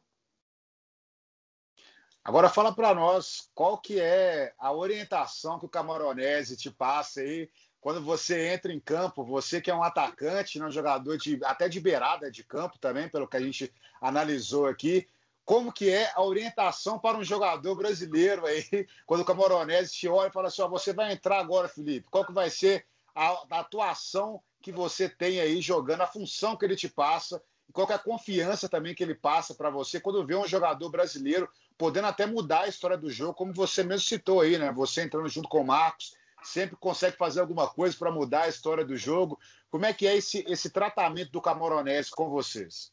Agora 2.24 2.50
fala 2.50 2.74
para 2.74 2.94
nós 2.94 3.50
qual 3.56 3.78
que 3.78 4.02
é 4.02 4.54
a 4.60 4.74
orientação 4.74 5.58
que 5.58 5.66
o 5.66 5.70
Camaronese 5.70 6.58
te 6.58 6.70
passa 6.70 7.22
aí 7.22 7.50
quando 7.80 8.02
você 8.02 8.50
entra 8.50 8.74
em 8.74 8.82
campo, 8.82 9.24
você 9.24 9.62
que 9.62 9.72
é 9.72 9.74
um 9.74 9.82
atacante, 9.82 10.60
né, 10.60 10.66
um 10.66 10.72
jogador 10.72 11.18
de, 11.18 11.40
até 11.46 11.70
de 11.70 11.80
beirada 11.80 12.30
de 12.30 12.44
campo 12.44 12.78
também, 12.80 13.08
pelo 13.08 13.28
que 13.28 13.38
a 13.38 13.42
gente 13.42 13.74
analisou 14.02 14.66
aqui, 14.66 15.08
como 15.48 15.72
que 15.72 15.90
é 15.90 16.12
a 16.14 16.22
orientação 16.22 17.00
para 17.00 17.18
um 17.18 17.24
jogador 17.24 17.74
brasileiro 17.74 18.46
aí, 18.46 18.66
quando 19.08 19.22
o 19.22 19.26
Camaronese 19.26 19.94
te 19.94 20.06
olha 20.06 20.28
e 20.28 20.32
fala 20.32 20.50
assim, 20.50 20.62
ó, 20.62 20.68
você 20.68 20.92
vai 20.92 21.14
entrar 21.14 21.40
agora, 21.40 21.70
Felipe, 21.70 22.10
qual 22.12 22.26
que 22.26 22.34
vai 22.34 22.50
ser 22.50 22.86
a, 23.16 23.30
a 23.50 23.60
atuação 23.62 24.42
que 24.62 24.74
você 24.74 25.08
tem 25.08 25.40
aí 25.40 25.62
jogando, 25.62 26.02
a 26.02 26.08
função 26.08 26.58
que 26.58 26.66
ele 26.66 26.76
te 26.76 26.90
passa, 26.90 27.42
e 27.70 27.72
qual 27.72 27.88
que 27.88 27.94
é 27.94 27.96
a 27.96 28.00
confiança 28.00 28.68
também 28.68 28.94
que 28.94 29.02
ele 29.02 29.16
passa 29.16 29.56
para 29.56 29.70
você 29.70 30.02
quando 30.02 30.26
vê 30.26 30.36
um 30.36 30.46
jogador 30.46 30.90
brasileiro 30.90 31.50
podendo 31.78 32.08
até 32.08 32.26
mudar 32.26 32.64
a 32.64 32.68
história 32.68 32.98
do 32.98 33.10
jogo, 33.10 33.34
como 33.34 33.54
você 33.54 33.84
mesmo 33.84 34.06
citou 34.06 34.42
aí, 34.42 34.58
né? 34.58 34.70
Você 34.74 35.04
entrando 35.04 35.30
junto 35.30 35.48
com 35.48 35.62
o 35.62 35.66
Marcos, 35.66 36.14
sempre 36.44 36.76
consegue 36.76 37.16
fazer 37.16 37.40
alguma 37.40 37.70
coisa 37.70 37.96
para 37.98 38.12
mudar 38.12 38.44
a 38.44 38.50
história 38.50 38.84
do 38.84 38.98
jogo. 38.98 39.40
Como 39.70 39.86
é 39.86 39.94
que 39.94 40.06
é 40.08 40.18
esse, 40.18 40.44
esse 40.46 40.70
tratamento 40.70 41.32
do 41.32 41.42
Camaronese 41.42 42.12
com 42.12 42.30
vocês? 42.30 42.92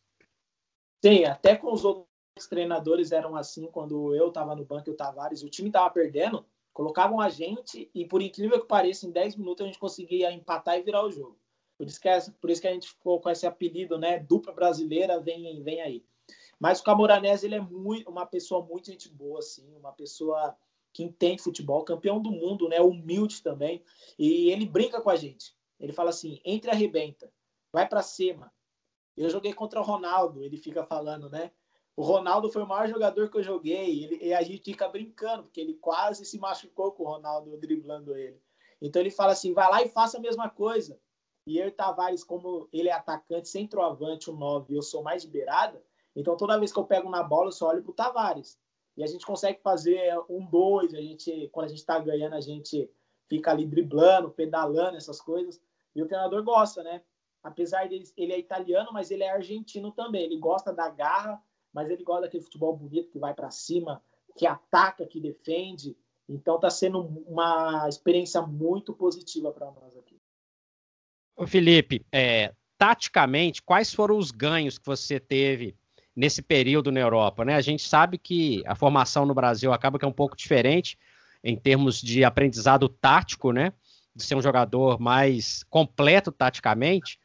Sim, 1.04 1.24
até 1.24 1.56
com 1.56 1.72
os 1.72 1.84
outros 1.84 2.13
treinadores 2.42 3.12
eram 3.12 3.36
assim, 3.36 3.66
quando 3.68 4.12
eu 4.14 4.28
estava 4.28 4.56
no 4.56 4.64
banco 4.64 4.90
e 4.90 4.92
o 4.92 4.96
Tavares, 4.96 5.44
o 5.44 5.48
time 5.48 5.68
estava 5.68 5.88
perdendo, 5.88 6.44
colocavam 6.72 7.20
a 7.20 7.28
gente 7.28 7.88
e, 7.94 8.04
por 8.04 8.20
incrível 8.20 8.60
que 8.60 8.66
pareça, 8.66 9.06
em 9.06 9.12
10 9.12 9.36
minutos 9.36 9.62
a 9.62 9.66
gente 9.66 9.78
conseguia 9.78 10.32
empatar 10.32 10.76
e 10.76 10.82
virar 10.82 11.04
o 11.04 11.12
jogo. 11.12 11.38
Por 11.78 11.86
isso 11.86 12.00
que, 12.00 12.08
é, 12.08 12.20
por 12.40 12.50
isso 12.50 12.60
que 12.60 12.68
a 12.68 12.72
gente 12.72 12.88
ficou 12.88 13.20
com 13.20 13.30
esse 13.30 13.46
apelido, 13.46 13.98
né? 13.98 14.18
Dupla 14.18 14.52
brasileira, 14.52 15.20
vem, 15.20 15.62
vem 15.62 15.80
aí. 15.80 16.04
Mas 16.58 16.80
o 16.80 16.84
Camoranese, 16.84 17.46
ele 17.46 17.56
é 17.56 17.60
muito, 17.60 18.08
uma 18.10 18.26
pessoa 18.26 18.64
muito 18.64 18.90
gente 18.90 19.08
boa, 19.08 19.38
assim, 19.38 19.72
uma 19.76 19.92
pessoa 19.92 20.56
que 20.92 21.02
entende 21.02 21.42
futebol, 21.42 21.84
campeão 21.84 22.20
do 22.20 22.30
mundo, 22.30 22.68
né? 22.68 22.80
Humilde 22.80 23.42
também. 23.42 23.82
E 24.18 24.50
ele 24.50 24.66
brinca 24.66 25.00
com 25.00 25.10
a 25.10 25.16
gente. 25.16 25.54
Ele 25.78 25.92
fala 25.92 26.10
assim: 26.10 26.40
entre 26.44 26.70
arrebenta, 26.70 27.30
vai 27.72 27.88
para 27.88 28.02
cima. 28.02 28.52
Eu 29.16 29.28
joguei 29.30 29.52
contra 29.52 29.80
o 29.80 29.84
Ronaldo, 29.84 30.42
ele 30.42 30.56
fica 30.56 30.84
falando, 30.84 31.28
né? 31.28 31.52
O 31.96 32.02
Ronaldo 32.02 32.50
foi 32.50 32.62
o 32.62 32.66
maior 32.66 32.88
jogador 32.88 33.30
que 33.30 33.38
eu 33.38 33.42
joguei. 33.42 34.04
Ele, 34.04 34.18
e 34.20 34.34
a 34.34 34.42
gente 34.42 34.64
fica 34.64 34.88
brincando, 34.88 35.44
porque 35.44 35.60
ele 35.60 35.74
quase 35.74 36.24
se 36.24 36.38
machucou 36.38 36.92
com 36.92 37.04
o 37.04 37.06
Ronaldo 37.06 37.56
driblando 37.56 38.16
ele. 38.16 38.40
Então 38.82 39.00
ele 39.00 39.10
fala 39.10 39.32
assim: 39.32 39.52
vai 39.52 39.70
lá 39.70 39.82
e 39.82 39.88
faça 39.88 40.18
a 40.18 40.20
mesma 40.20 40.50
coisa. 40.50 40.98
E 41.46 41.58
eu 41.58 41.70
Tavares, 41.70 42.24
como 42.24 42.68
ele 42.72 42.88
é 42.88 42.92
atacante, 42.92 43.48
centroavante, 43.48 44.30
o 44.30 44.34
9, 44.34 44.74
eu 44.74 44.82
sou 44.82 45.02
mais 45.02 45.24
beirada, 45.24 45.82
então, 46.16 46.36
toda 46.36 46.58
vez 46.58 46.72
que 46.72 46.78
eu 46.78 46.84
pego 46.84 47.10
na 47.10 47.22
bola, 47.22 47.48
eu 47.48 47.52
só 47.52 47.68
olho 47.68 47.82
para 47.82 47.90
o 47.90 47.94
Tavares. 47.94 48.58
E 48.96 49.02
a 49.02 49.06
gente 49.06 49.26
consegue 49.26 49.60
fazer 49.60 50.16
um, 50.28 50.46
dois. 50.46 50.94
A 50.94 51.00
gente, 51.00 51.48
quando 51.52 51.66
a 51.66 51.68
gente 51.68 51.78
está 51.78 51.98
ganhando, 51.98 52.34
a 52.34 52.40
gente 52.40 52.88
fica 53.28 53.50
ali 53.50 53.66
driblando, 53.66 54.30
pedalando, 54.30 54.96
essas 54.96 55.20
coisas. 55.20 55.60
E 55.94 56.02
o 56.02 56.06
treinador 56.06 56.42
gosta, 56.44 56.82
né? 56.82 57.02
Apesar 57.42 57.88
dele, 57.88 58.04
ele 58.16 58.32
é 58.32 58.38
italiano, 58.38 58.90
mas 58.92 59.10
ele 59.10 59.24
é 59.24 59.30
argentino 59.30 59.90
também. 59.90 60.22
Ele 60.22 60.38
gosta 60.38 60.72
da 60.72 60.88
garra, 60.88 61.42
mas 61.74 61.90
ele 61.90 62.04
gosta 62.04 62.22
daquele 62.22 62.44
futebol 62.44 62.76
bonito 62.76 63.10
que 63.10 63.18
vai 63.18 63.34
para 63.34 63.50
cima, 63.50 64.00
que 64.36 64.46
ataca, 64.46 65.04
que 65.04 65.20
defende. 65.20 65.96
Então, 66.28 66.54
está 66.54 66.70
sendo 66.70 67.00
uma 67.26 67.86
experiência 67.88 68.40
muito 68.40 68.94
positiva 68.94 69.50
para 69.52 69.66
nós 69.66 69.96
aqui. 69.96 70.16
Ô 71.36 71.46
Felipe, 71.46 72.06
é, 72.12 72.54
taticamente, 72.78 73.60
quais 73.60 73.92
foram 73.92 74.16
os 74.16 74.30
ganhos 74.30 74.78
que 74.78 74.86
você 74.86 75.18
teve 75.18 75.76
nesse 76.14 76.40
período 76.40 76.92
na 76.92 77.00
Europa, 77.00 77.44
né? 77.44 77.56
A 77.56 77.60
gente 77.60 77.82
sabe 77.82 78.18
que 78.18 78.62
a 78.66 78.76
formação 78.76 79.26
no 79.26 79.34
Brasil 79.34 79.72
acaba 79.72 79.98
que 79.98 80.04
é 80.04 80.08
um 80.08 80.12
pouco 80.12 80.36
diferente 80.36 80.96
em 81.42 81.56
termos 81.56 82.00
de 82.00 82.24
aprendizado 82.24 82.88
tático, 82.88 83.50
né? 83.50 83.72
De 84.14 84.22
ser 84.22 84.36
um 84.36 84.42
jogador 84.42 85.00
mais 85.00 85.64
completo 85.64 86.30
taticamente. 86.30 87.18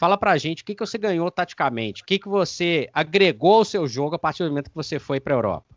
Fala 0.00 0.16
pra 0.16 0.38
gente 0.38 0.62
o 0.62 0.64
que, 0.64 0.74
que 0.74 0.84
você 0.86 0.96
ganhou 0.96 1.30
taticamente, 1.30 2.02
o 2.02 2.06
que, 2.06 2.18
que 2.18 2.28
você 2.28 2.88
agregou 2.92 3.56
ao 3.56 3.64
seu 3.64 3.86
jogo 3.86 4.16
a 4.16 4.18
partir 4.18 4.42
do 4.42 4.48
momento 4.48 4.70
que 4.70 4.76
você 4.76 4.98
foi 4.98 5.20
para 5.20 5.34
a 5.34 5.36
Europa. 5.36 5.76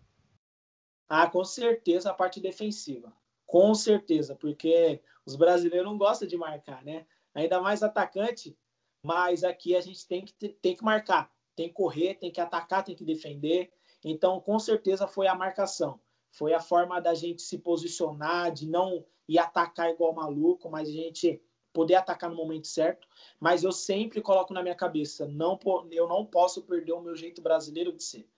Ah, 1.10 1.30
com 1.30 1.44
certeza 1.44 2.10
a 2.10 2.14
parte 2.14 2.40
defensiva. 2.40 3.14
Com 3.46 3.76
certeza, 3.76 4.34
porque 4.34 5.02
os 5.26 5.36
brasileiros 5.36 5.86
não 5.86 5.98
gostam 5.98 6.26
de 6.28 6.38
marcar, 6.38 6.84
né? 6.84 7.06
Ainda 7.36 7.62
mais 7.62 7.84
atacante, 7.84 8.58
mas 9.06 9.44
aqui 9.44 9.76
a 9.76 9.82
gente 9.82 10.08
tem 10.08 10.24
que, 10.24 10.34
tem 10.50 10.76
que 10.76 10.84
marcar 10.84 11.30
tem 11.56 11.68
que 11.68 11.74
correr, 11.74 12.16
tem 12.16 12.32
que 12.32 12.42
atacar, 12.42 12.84
tem 12.84 12.96
que 12.96 13.06
defender. 13.06 13.72
Então, 14.04 14.40
com 14.40 14.60
certeza 14.60 15.08
foi 15.08 15.28
a 15.28 15.36
marcação. 15.36 16.00
Foi 16.32 16.54
a 16.54 16.60
forma 16.60 17.00
da 17.00 17.14
gente 17.14 17.42
se 17.42 17.60
posicionar, 17.60 18.52
de 18.52 18.68
não 18.68 19.06
ir 19.28 19.38
atacar 19.38 19.90
igual 19.90 20.14
maluco, 20.14 20.70
mas 20.70 20.90
a 20.90 20.92
gente 20.92 21.42
poder 21.74 21.96
atacar 21.96 22.30
no 22.30 22.36
momento 22.36 22.68
certo. 22.68 23.08
Mas 23.40 23.64
eu 23.64 23.72
sempre 23.72 24.22
coloco 24.22 24.54
na 24.54 24.62
minha 24.62 24.76
cabeça, 24.76 25.28
não 25.28 25.60
eu 25.92 26.08
não 26.08 26.26
posso 26.26 26.62
perder 26.62 26.94
o 26.94 27.02
meu 27.02 27.16
jeito 27.16 27.42
brasileiro 27.42 27.92
de 27.92 28.04
ser. 28.04 28.30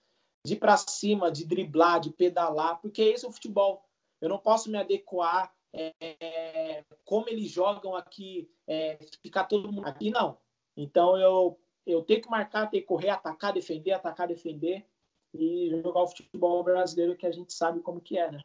De 0.44 0.54
ir 0.54 0.58
para 0.58 0.76
cima, 0.76 1.30
de 1.30 1.44
driblar, 1.44 2.00
de 2.00 2.10
pedalar, 2.10 2.80
porque 2.80 3.02
esse 3.02 3.24
é 3.24 3.28
o 3.28 3.32
futebol. 3.32 3.84
Eu 4.20 4.28
não 4.28 4.38
posso 4.38 4.70
me 4.70 4.78
adequar 4.78 5.54
é, 5.72 6.84
como 7.04 7.28
eles 7.28 7.50
jogam 7.50 7.94
aqui, 7.94 8.50
é, 8.66 8.98
ficar 9.22 9.44
todo 9.44 9.70
mundo 9.70 9.86
aqui, 9.86 10.10
não. 10.10 10.38
Então 10.76 11.18
eu 11.18 11.58
eu 11.86 12.02
tenho 12.02 12.20
que 12.20 12.28
marcar, 12.28 12.68
tenho 12.68 12.82
que 12.82 12.88
correr, 12.88 13.10
atacar, 13.10 13.52
defender, 13.52 13.92
atacar, 13.92 14.26
defender 14.26 14.84
e 15.32 15.68
jogar 15.70 16.02
o 16.02 16.08
futebol 16.08 16.64
brasileiro 16.64 17.16
que 17.16 17.26
a 17.26 17.30
gente 17.30 17.52
sabe 17.52 17.80
como 17.80 18.00
que 18.00 18.18
é, 18.18 18.32
né? 18.32 18.40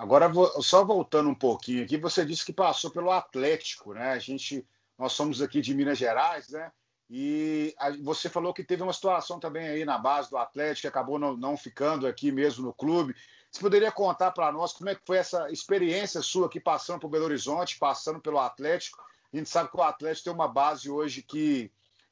Agora, 0.00 0.30
só 0.62 0.84
voltando 0.84 1.28
um 1.28 1.34
pouquinho 1.34 1.84
aqui, 1.84 1.96
você 1.96 2.24
disse 2.24 2.44
que 2.44 2.52
passou 2.52 2.90
pelo 2.90 3.10
Atlético, 3.10 3.92
né? 3.92 4.12
A 4.12 4.18
gente, 4.18 4.66
nós 4.98 5.12
somos 5.12 5.42
aqui 5.42 5.60
de 5.60 5.74
Minas 5.74 5.98
Gerais, 5.98 6.48
né? 6.48 6.72
E 7.08 7.74
a, 7.78 7.90
você 8.02 8.28
falou 8.28 8.54
que 8.54 8.64
teve 8.64 8.82
uma 8.82 8.92
situação 8.92 9.38
também 9.38 9.68
aí 9.68 9.84
na 9.84 9.98
base 9.98 10.30
do 10.30 10.38
Atlético, 10.38 10.82
que 10.82 10.88
acabou 10.88 11.18
não, 11.18 11.36
não 11.36 11.56
ficando 11.56 12.06
aqui 12.06 12.32
mesmo 12.32 12.64
no 12.64 12.72
clube. 12.72 13.14
Você 13.50 13.60
poderia 13.60 13.90
contar 13.92 14.30
para 14.30 14.50
nós 14.52 14.72
como 14.72 14.88
é 14.88 14.94
que 14.94 15.02
foi 15.04 15.18
essa 15.18 15.50
experiência 15.50 16.22
sua 16.22 16.46
aqui 16.46 16.60
passando 16.60 17.00
por 17.00 17.10
Belo 17.10 17.24
Horizonte, 17.24 17.78
passando 17.78 18.20
pelo 18.20 18.38
Atlético 18.38 19.02
a 19.32 19.36
gente 19.36 19.48
sabe 19.48 19.70
que 19.70 19.76
o 19.76 19.82
Atlético 19.82 20.24
tem 20.24 20.32
uma 20.32 20.48
base 20.48 20.90
hoje 20.90 21.22
que 21.22 21.70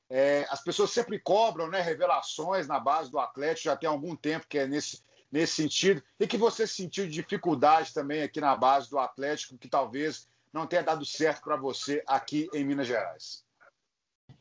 é, 0.09 0.47
as 0.51 0.63
pessoas 0.63 0.91
sempre 0.91 1.19
cobram 1.19 1.69
né, 1.69 1.81
revelações 1.81 2.67
na 2.67 2.79
base 2.79 3.11
do 3.11 3.19
Atlético, 3.19 3.65
já 3.65 3.77
tem 3.77 3.89
algum 3.89 4.15
tempo 4.15 4.47
que 4.49 4.59
é 4.59 4.67
nesse, 4.67 5.03
nesse 5.31 5.55
sentido, 5.55 6.03
e 6.19 6.27
que 6.27 6.37
você 6.37 6.67
sentiu 6.67 7.09
dificuldade 7.09 7.93
também 7.93 8.23
aqui 8.23 8.41
na 8.41 8.57
base 8.57 8.89
do 8.89 8.99
Atlético, 8.99 9.59
que 9.59 9.69
talvez 9.69 10.29
não 10.53 10.67
tenha 10.67 10.83
dado 10.83 11.05
certo 11.05 11.43
para 11.43 11.57
você 11.57 12.03
aqui 12.07 12.49
em 12.55 12.65
Minas 12.65 12.87
Gerais. 12.87 13.45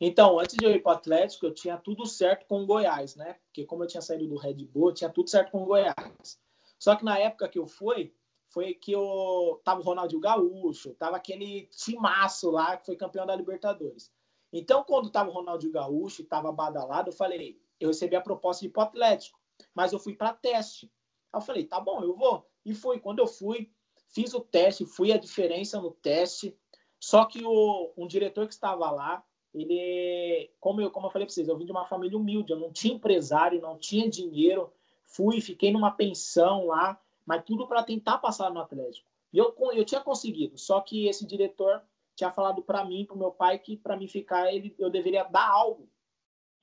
Então, 0.00 0.38
antes 0.38 0.56
de 0.56 0.64
eu 0.64 0.70
ir 0.70 0.82
para 0.82 0.92
o 0.92 0.94
Atlético, 0.94 1.46
eu 1.46 1.54
tinha 1.54 1.76
tudo 1.76 2.06
certo 2.06 2.46
com 2.46 2.62
o 2.62 2.66
Goiás, 2.66 3.16
né? 3.16 3.36
Porque 3.46 3.64
como 3.64 3.82
eu 3.82 3.88
tinha 3.88 4.00
saído 4.00 4.28
do 4.28 4.36
Red 4.36 4.64
Bull, 4.66 4.90
eu 4.90 4.94
tinha 4.94 5.10
tudo 5.10 5.28
certo 5.28 5.50
com 5.50 5.62
o 5.62 5.66
Goiás. 5.66 6.38
Só 6.78 6.94
que 6.94 7.04
na 7.04 7.18
época 7.18 7.48
que 7.48 7.58
eu 7.58 7.66
fui, 7.66 8.14
foi 8.48 8.74
que 8.74 8.94
o, 8.94 9.60
tava 9.64 9.80
o 9.80 9.84
Ronaldinho 9.84 10.20
Gaúcho, 10.20 10.94
tava 10.94 11.16
aquele 11.16 11.66
timaço 11.66 12.50
lá 12.50 12.76
que 12.76 12.86
foi 12.86 12.96
campeão 12.96 13.26
da 13.26 13.34
Libertadores. 13.34 14.12
Então, 14.52 14.84
quando 14.84 15.10
tava 15.10 15.30
o 15.30 15.32
Ronaldinho 15.32 15.72
Gaúcho 15.72 16.22
e 16.22 16.24
tava 16.24 16.50
badalado, 16.52 17.10
eu 17.10 17.14
falei, 17.14 17.60
eu 17.78 17.88
recebi 17.88 18.16
a 18.16 18.20
proposta 18.20 18.60
de 18.60 18.68
ir 18.68 18.70
pro 18.70 18.82
Atlético, 18.82 19.37
mas 19.74 19.92
eu 19.92 19.98
fui 19.98 20.14
para 20.14 20.32
teste. 20.32 20.90
Aí 21.32 21.40
eu 21.40 21.44
falei, 21.44 21.64
tá 21.64 21.80
bom, 21.80 22.02
eu 22.02 22.16
vou. 22.16 22.46
E 22.64 22.74
fui. 22.74 22.98
Quando 22.98 23.18
eu 23.18 23.26
fui, 23.26 23.70
fiz 24.08 24.34
o 24.34 24.40
teste, 24.40 24.84
fui 24.84 25.12
a 25.12 25.18
diferença 25.18 25.80
no 25.80 25.90
teste. 25.90 26.56
Só 27.00 27.24
que 27.24 27.44
o, 27.44 27.92
um 27.96 28.06
diretor 28.06 28.46
que 28.46 28.54
estava 28.54 28.90
lá, 28.90 29.24
ele, 29.54 30.50
como 30.60 30.80
eu, 30.80 30.90
como 30.90 31.06
eu 31.06 31.10
falei 31.10 31.26
para 31.26 31.34
vocês, 31.34 31.48
eu 31.48 31.56
vim 31.56 31.66
de 31.66 31.72
uma 31.72 31.86
família 31.86 32.18
humilde, 32.18 32.52
eu 32.52 32.58
não 32.58 32.72
tinha 32.72 32.94
empresário, 32.94 33.60
não 33.60 33.78
tinha 33.78 34.08
dinheiro. 34.08 34.72
Fui, 35.04 35.40
fiquei 35.40 35.72
numa 35.72 35.90
pensão 35.90 36.66
lá 36.66 37.00
mas 37.28 37.44
tudo 37.44 37.68
para 37.68 37.82
tentar 37.82 38.16
passar 38.16 38.50
no 38.50 38.58
Atlético. 38.58 39.06
E 39.30 39.36
eu, 39.36 39.54
eu 39.74 39.84
tinha 39.84 40.00
conseguido, 40.00 40.56
só 40.56 40.80
que 40.80 41.06
esse 41.06 41.26
diretor 41.26 41.82
tinha 42.16 42.32
falado 42.32 42.62
para 42.62 42.82
mim, 42.86 43.04
para 43.04 43.16
meu 43.16 43.30
pai, 43.30 43.58
que 43.58 43.76
para 43.76 43.98
mim 43.98 44.08
ficar, 44.08 44.50
ele, 44.50 44.74
eu 44.78 44.88
deveria 44.88 45.24
dar 45.24 45.46
algo. 45.46 45.86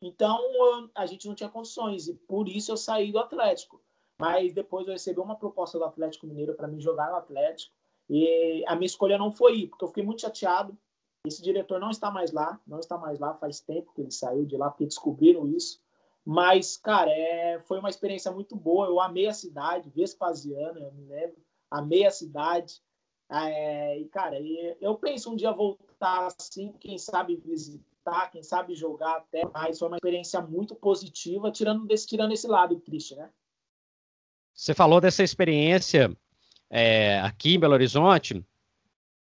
Então, 0.01 0.39
a 0.93 1.05
gente 1.05 1.27
não 1.27 1.35
tinha 1.35 1.49
condições, 1.49 2.07
e 2.07 2.13
por 2.13 2.47
isso 2.47 2.71
eu 2.71 2.77
saí 2.77 3.11
do 3.11 3.19
Atlético. 3.19 3.81
Mas 4.19 4.53
depois 4.53 4.87
eu 4.87 4.93
recebi 4.93 5.19
uma 5.19 5.35
proposta 5.35 5.77
do 5.77 5.83
Atlético 5.83 6.27
Mineiro 6.27 6.53
para 6.53 6.67
mim 6.67 6.79
jogar 6.79 7.09
no 7.09 7.17
Atlético. 7.17 7.73
E 8.09 8.63
a 8.67 8.75
minha 8.75 8.85
escolha 8.85 9.17
não 9.17 9.31
foi 9.31 9.59
ir, 9.59 9.67
porque 9.67 9.83
eu 9.83 9.87
fiquei 9.89 10.03
muito 10.03 10.21
chateado. 10.21 10.77
Esse 11.25 11.41
diretor 11.41 11.79
não 11.79 11.89
está 11.89 12.11
mais 12.11 12.31
lá, 12.31 12.59
não 12.67 12.79
está 12.79 12.97
mais 12.97 13.19
lá, 13.19 13.33
faz 13.33 13.59
tempo 13.59 13.91
que 13.93 14.01
ele 14.01 14.11
saiu 14.11 14.45
de 14.45 14.55
lá, 14.55 14.69
porque 14.69 14.85
descobriram 14.85 15.47
isso. 15.47 15.81
Mas, 16.23 16.77
cara, 16.77 17.11
é, 17.11 17.59
foi 17.59 17.79
uma 17.79 17.89
experiência 17.89 18.31
muito 18.31 18.55
boa. 18.55 18.87
Eu 18.87 18.99
amei 18.99 19.27
a 19.27 19.33
cidade, 19.33 19.89
Vespasiano, 19.89 20.79
eu 20.79 20.91
me 20.91 21.05
lembro. 21.05 21.37
Amei 21.69 22.05
a 22.05 22.11
cidade. 22.11 22.81
É, 23.29 23.99
e, 23.99 24.05
cara, 24.05 24.37
eu 24.79 24.95
penso 24.95 25.31
um 25.31 25.35
dia 25.35 25.51
voltar 25.51 26.27
assim, 26.27 26.71
quem 26.79 26.97
sabe 26.97 27.35
visitar, 27.35 27.83
quem 28.31 28.43
sabe 28.43 28.75
jogar 28.75 29.17
até, 29.17 29.43
mas 29.53 29.79
foi 29.79 29.87
uma 29.87 29.97
experiência 29.97 30.41
muito 30.41 30.75
positiva, 30.75 31.51
tirando, 31.51 31.85
desse, 31.85 32.07
tirando 32.07 32.31
esse 32.31 32.47
lado 32.47 32.79
triste, 32.79 33.15
né? 33.15 33.29
Você 34.53 34.73
falou 34.73 35.01
dessa 35.01 35.23
experiência 35.23 36.15
é, 36.69 37.19
aqui 37.19 37.55
em 37.55 37.59
Belo 37.59 37.73
Horizonte, 37.73 38.43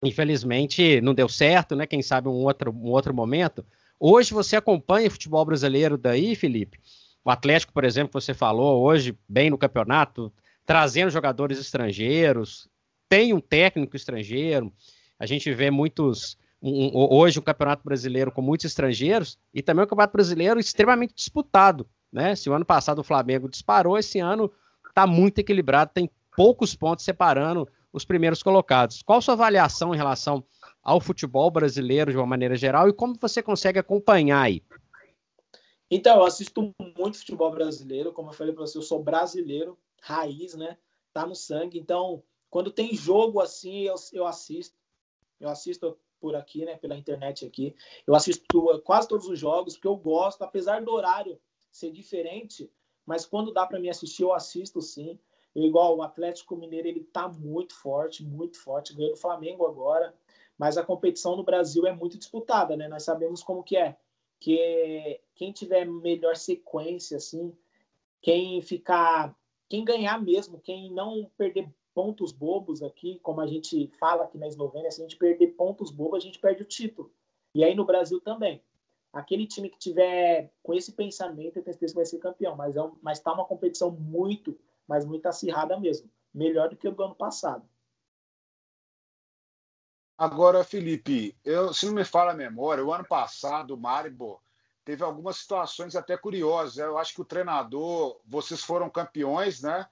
infelizmente 0.02 1.00
não 1.00 1.14
deu 1.14 1.28
certo, 1.28 1.76
né? 1.76 1.86
Quem 1.86 2.02
sabe 2.02 2.28
um 2.28 2.44
outro, 2.44 2.72
um 2.72 2.90
outro 2.90 3.14
momento. 3.14 3.64
Hoje 4.00 4.34
você 4.34 4.56
acompanha 4.56 5.08
o 5.08 5.10
futebol 5.12 5.44
brasileiro 5.44 5.96
daí, 5.96 6.34
Felipe? 6.34 6.80
O 7.24 7.30
Atlético, 7.30 7.72
por 7.72 7.84
exemplo, 7.84 8.20
você 8.20 8.34
falou 8.34 8.82
hoje 8.82 9.16
bem 9.28 9.48
no 9.48 9.58
campeonato, 9.58 10.32
trazendo 10.66 11.10
jogadores 11.10 11.58
estrangeiros, 11.58 12.68
tem 13.08 13.32
um 13.32 13.40
técnico 13.40 13.94
estrangeiro. 13.94 14.72
A 15.18 15.26
gente 15.26 15.52
vê 15.52 15.70
muitos 15.70 16.36
um, 16.62 16.90
hoje 16.94 17.38
o 17.38 17.42
Campeonato 17.42 17.82
Brasileiro 17.84 18.30
com 18.30 18.40
muitos 18.40 18.66
estrangeiros 18.66 19.36
e 19.52 19.60
também 19.60 19.84
o 19.84 19.88
Campeonato 19.88 20.12
Brasileiro 20.12 20.60
extremamente 20.60 21.14
disputado, 21.14 21.88
né? 22.12 22.36
Se 22.36 22.48
o 22.48 22.52
ano 22.52 22.64
passado 22.64 23.00
o 23.00 23.04
Flamengo 23.04 23.48
disparou, 23.48 23.98
esse 23.98 24.20
ano 24.20 24.50
está 24.88 25.06
muito 25.06 25.38
equilibrado, 25.38 25.90
tem 25.92 26.08
poucos 26.36 26.74
pontos 26.74 27.04
separando 27.04 27.68
os 27.92 28.04
primeiros 28.04 28.42
colocados. 28.42 29.02
Qual 29.02 29.20
sua 29.20 29.34
avaliação 29.34 29.92
em 29.92 29.96
relação 29.96 30.44
ao 30.82 31.00
futebol 31.00 31.50
brasileiro 31.50 32.10
de 32.10 32.16
uma 32.16 32.26
maneira 32.26 32.54
geral 32.54 32.88
e 32.88 32.92
como 32.92 33.16
você 33.20 33.42
consegue 33.42 33.78
acompanhar 33.78 34.42
aí? 34.42 34.62
Então, 35.90 36.16
eu 36.16 36.24
assisto 36.24 36.72
muito 36.96 37.18
futebol 37.18 37.50
brasileiro, 37.50 38.12
como 38.12 38.30
eu 38.30 38.32
falei 38.32 38.54
para 38.54 38.66
você, 38.66 38.78
eu 38.78 38.82
sou 38.82 39.02
brasileiro, 39.02 39.78
raiz, 40.00 40.54
né? 40.54 40.78
Tá 41.12 41.26
no 41.26 41.34
sangue. 41.34 41.78
Então, 41.78 42.22
quando 42.48 42.70
tem 42.70 42.94
jogo 42.94 43.40
assim, 43.40 43.82
eu, 43.82 43.94
eu 44.12 44.26
assisto. 44.26 44.74
Eu 45.38 45.50
assisto 45.50 45.98
por 46.22 46.36
aqui, 46.36 46.64
né? 46.64 46.76
Pela 46.76 46.96
internet 46.96 47.44
aqui. 47.44 47.74
Eu 48.06 48.14
assisto 48.14 48.44
quase 48.84 49.08
todos 49.08 49.26
os 49.26 49.36
jogos, 49.36 49.74
porque 49.74 49.88
eu 49.88 49.96
gosto, 49.96 50.42
apesar 50.42 50.80
do 50.84 50.92
horário 50.92 51.36
ser 51.72 51.90
diferente, 51.90 52.70
mas 53.04 53.26
quando 53.26 53.52
dá 53.52 53.66
para 53.66 53.80
mim 53.80 53.88
assistir, 53.88 54.22
eu 54.22 54.32
assisto 54.32 54.80
sim. 54.80 55.18
Eu, 55.52 55.64
igual 55.64 55.96
o 55.96 56.02
Atlético 56.02 56.56
Mineiro, 56.56 56.86
ele 56.86 57.02
tá 57.02 57.28
muito 57.28 57.74
forte, 57.74 58.24
muito 58.24 58.56
forte. 58.58 58.94
Ganhou 58.94 59.10
do 59.10 59.18
Flamengo 59.18 59.66
agora, 59.66 60.14
mas 60.56 60.78
a 60.78 60.84
competição 60.84 61.36
no 61.36 61.42
Brasil 61.42 61.84
é 61.86 61.92
muito 61.92 62.16
disputada, 62.16 62.76
né? 62.76 62.86
Nós 62.86 63.02
sabemos 63.02 63.42
como 63.42 63.64
que 63.64 63.76
é 63.76 63.96
que 64.38 65.20
quem 65.34 65.52
tiver 65.52 65.84
melhor 65.84 66.36
sequência, 66.36 67.16
assim, 67.16 67.52
quem 68.20 68.62
ficar, 68.62 69.36
quem 69.68 69.84
ganhar 69.84 70.22
mesmo, 70.22 70.60
quem 70.60 70.92
não 70.92 71.28
perder 71.36 71.68
pontos 71.94 72.32
bobos 72.32 72.82
aqui, 72.82 73.18
como 73.22 73.40
a 73.40 73.46
gente 73.46 73.88
fala 73.98 74.24
aqui 74.24 74.38
na 74.38 74.46
Eslovênia, 74.46 74.90
se 74.90 75.00
a 75.00 75.04
gente 75.04 75.16
perder 75.16 75.48
pontos 75.48 75.90
bobos, 75.90 76.18
a 76.18 76.20
gente 76.20 76.38
perde 76.38 76.62
o 76.62 76.66
título. 76.66 77.12
E 77.54 77.62
aí 77.62 77.74
no 77.74 77.84
Brasil 77.84 78.20
também. 78.20 78.62
Aquele 79.12 79.46
time 79.46 79.68
que 79.68 79.78
tiver 79.78 80.50
com 80.62 80.72
esse 80.72 80.92
pensamento, 80.92 81.58
eu 81.58 81.62
tenho 81.62 81.74
certeza 81.74 81.92
que 81.92 81.98
vai 81.98 82.06
ser 82.06 82.18
campeão. 82.18 82.56
Mas 82.56 82.76
é 82.76 82.82
um, 82.82 82.96
mas 83.02 83.20
tá 83.20 83.32
uma 83.32 83.44
competição 83.44 83.90
muito, 83.90 84.58
mas 84.88 85.04
muito 85.04 85.26
acirrada 85.26 85.78
mesmo. 85.78 86.10
Melhor 86.32 86.70
do 86.70 86.76
que 86.76 86.88
o 86.88 86.92
do 86.92 87.02
ano 87.02 87.14
passado. 87.14 87.68
Agora, 90.16 90.64
Felipe, 90.64 91.36
eu, 91.44 91.74
se 91.74 91.84
não 91.86 91.94
me 91.94 92.04
fala 92.04 92.32
a 92.32 92.36
memória, 92.36 92.84
o 92.84 92.92
ano 92.92 93.04
passado 93.04 93.74
o 93.74 93.76
Maribor 93.76 94.40
teve 94.84 95.02
algumas 95.02 95.36
situações 95.36 95.94
até 95.94 96.16
curiosas. 96.16 96.78
Eu 96.78 96.96
acho 96.96 97.14
que 97.14 97.20
o 97.20 97.24
treinador, 97.24 98.20
vocês 98.24 98.62
foram 98.62 98.88
campeões, 98.88 99.62
né? 99.62 99.86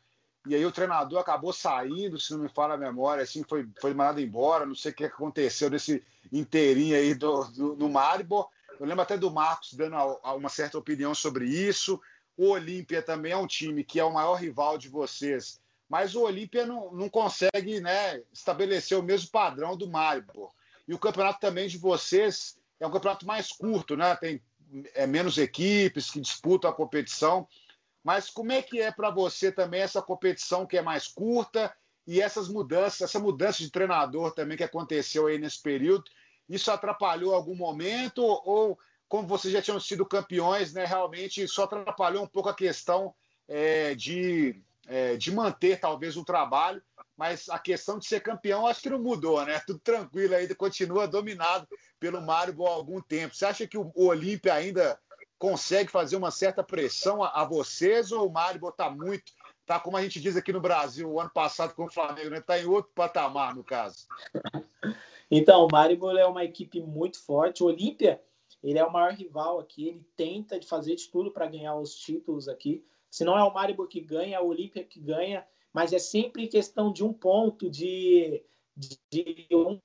E 0.46 0.54
aí 0.54 0.64
o 0.64 0.72
treinador 0.72 1.18
acabou 1.18 1.52
saindo, 1.52 2.18
se 2.18 2.32
não 2.32 2.40
me 2.40 2.48
fala 2.48 2.74
a 2.74 2.78
memória, 2.78 3.22
assim, 3.22 3.44
foi, 3.46 3.68
foi 3.80 3.92
mandado 3.92 4.20
embora, 4.20 4.64
não 4.64 4.74
sei 4.74 4.90
o 4.90 4.94
que 4.94 5.04
aconteceu 5.04 5.68
nesse 5.68 6.02
inteirinho 6.32 6.96
aí 6.96 7.14
do, 7.14 7.44
do, 7.44 7.76
no 7.76 7.88
Maribor. 7.88 8.48
Eu 8.78 8.86
lembro 8.86 9.02
até 9.02 9.18
do 9.18 9.30
Marcos 9.30 9.74
dando 9.74 9.96
uma 10.34 10.48
certa 10.48 10.78
opinião 10.78 11.14
sobre 11.14 11.44
isso. 11.44 12.00
O 12.36 12.50
Olímpia 12.50 13.02
também 13.02 13.32
é 13.32 13.36
um 13.36 13.46
time 13.46 13.84
que 13.84 14.00
é 14.00 14.04
o 14.04 14.12
maior 14.12 14.36
rival 14.36 14.78
de 14.78 14.88
vocês 14.88 15.60
mas 15.90 16.14
o 16.14 16.22
Olímpia 16.22 16.64
não, 16.64 16.92
não 16.92 17.08
consegue 17.08 17.80
né, 17.80 18.22
estabelecer 18.32 18.96
o 18.96 19.02
mesmo 19.02 19.28
padrão 19.28 19.76
do 19.76 19.88
Maribor. 19.90 20.52
E 20.86 20.94
o 20.94 20.98
campeonato 20.98 21.40
também 21.40 21.66
de 21.66 21.78
vocês 21.78 22.56
é 22.78 22.86
um 22.86 22.92
campeonato 22.92 23.26
mais 23.26 23.50
curto, 23.50 23.96
né? 23.96 24.14
Tem 24.14 24.40
é, 24.94 25.04
menos 25.04 25.36
equipes 25.36 26.08
que 26.08 26.20
disputam 26.20 26.70
a 26.70 26.72
competição. 26.72 27.46
Mas 28.02 28.30
como 28.30 28.52
é 28.52 28.62
que 28.62 28.80
é 28.80 28.90
para 28.90 29.10
você 29.10 29.52
também 29.52 29.82
essa 29.82 30.00
competição 30.00 30.66
que 30.66 30.76
é 30.76 30.82
mais 30.82 31.06
curta 31.06 31.74
e 32.06 32.20
essas 32.20 32.48
mudanças, 32.48 33.02
essa 33.02 33.18
mudança 33.18 33.58
de 33.58 33.70
treinador 33.70 34.32
também 34.32 34.56
que 34.56 34.64
aconteceu 34.64 35.26
aí 35.26 35.38
nesse 35.38 35.62
período? 35.62 36.04
Isso 36.48 36.70
atrapalhou 36.70 37.34
algum 37.34 37.54
momento 37.54 38.22
ou 38.22 38.78
como 39.08 39.26
vocês 39.26 39.52
já 39.52 39.60
tinham 39.60 39.80
sido 39.80 40.06
campeões, 40.06 40.72
né? 40.72 40.84
Realmente 40.84 41.46
só 41.46 41.64
atrapalhou 41.64 42.22
um 42.22 42.28
pouco 42.28 42.48
a 42.48 42.54
questão 42.54 43.14
é, 43.48 43.94
de 43.94 44.62
é, 44.90 45.16
de 45.16 45.30
manter 45.30 45.78
talvez 45.78 46.16
o 46.16 46.24
trabalho, 46.24 46.82
mas 47.16 47.48
a 47.48 47.58
questão 47.58 47.98
de 47.98 48.06
ser 48.06 48.20
campeão 48.20 48.66
acho 48.66 48.82
que 48.82 48.90
não 48.90 49.00
mudou, 49.00 49.44
né? 49.46 49.60
Tudo 49.66 49.78
tranquilo 49.78 50.34
ainda, 50.34 50.54
continua 50.54 51.06
dominado 51.06 51.68
pelo 52.00 52.20
Mário 52.20 52.66
há 52.66 52.70
algum 52.70 53.00
tempo. 53.00 53.34
Você 53.34 53.44
acha 53.44 53.66
que 53.68 53.78
o, 53.78 53.92
Olímpia 53.94 54.52
ainda 54.52 54.98
consegue 55.40 55.90
fazer 55.90 56.16
uma 56.16 56.30
certa 56.30 56.62
pressão 56.62 57.24
a, 57.24 57.28
a 57.28 57.44
vocês 57.46 58.12
ou 58.12 58.28
o 58.28 58.32
Mário 58.32 58.68
está 58.68 58.90
muito, 58.90 59.32
tá 59.64 59.80
como 59.80 59.96
a 59.96 60.02
gente 60.02 60.20
diz 60.20 60.36
aqui 60.36 60.52
no 60.52 60.60
Brasil, 60.60 61.10
o 61.10 61.18
ano 61.18 61.30
passado 61.30 61.74
com 61.74 61.86
o 61.86 61.90
Flamengo, 61.90 62.28
né? 62.28 62.38
Está 62.38 62.60
em 62.60 62.66
outro 62.66 62.92
patamar, 62.94 63.56
no 63.56 63.64
caso. 63.64 64.06
Então, 65.32 65.64
o 65.64 65.68
Maribor 65.70 66.16
é 66.16 66.26
uma 66.26 66.42
equipe 66.42 66.80
muito 66.80 67.24
forte. 67.24 67.62
O 67.62 67.66
Olímpia, 67.66 68.20
ele 68.64 68.80
é 68.80 68.84
o 68.84 68.92
maior 68.92 69.12
rival 69.12 69.60
aqui, 69.60 69.86
ele 69.86 70.04
tenta 70.16 70.58
de 70.58 70.66
fazer 70.66 70.96
de 70.96 71.06
tudo 71.08 71.30
para 71.30 71.46
ganhar 71.46 71.76
os 71.76 71.94
títulos 71.94 72.48
aqui. 72.48 72.84
Se 73.08 73.24
não 73.24 73.38
é 73.38 73.44
o 73.44 73.54
Maribor 73.54 73.86
que 73.86 74.00
ganha, 74.00 74.38
é 74.38 74.40
o 74.40 74.48
Olímpia 74.48 74.82
que 74.82 74.98
ganha, 74.98 75.46
mas 75.72 75.92
é 75.92 76.00
sempre 76.00 76.48
questão 76.48 76.92
de 76.92 77.04
um 77.04 77.12
ponto, 77.12 77.70
de, 77.70 78.42
de, 78.76 78.98
de 79.08 79.46
um 79.52 79.78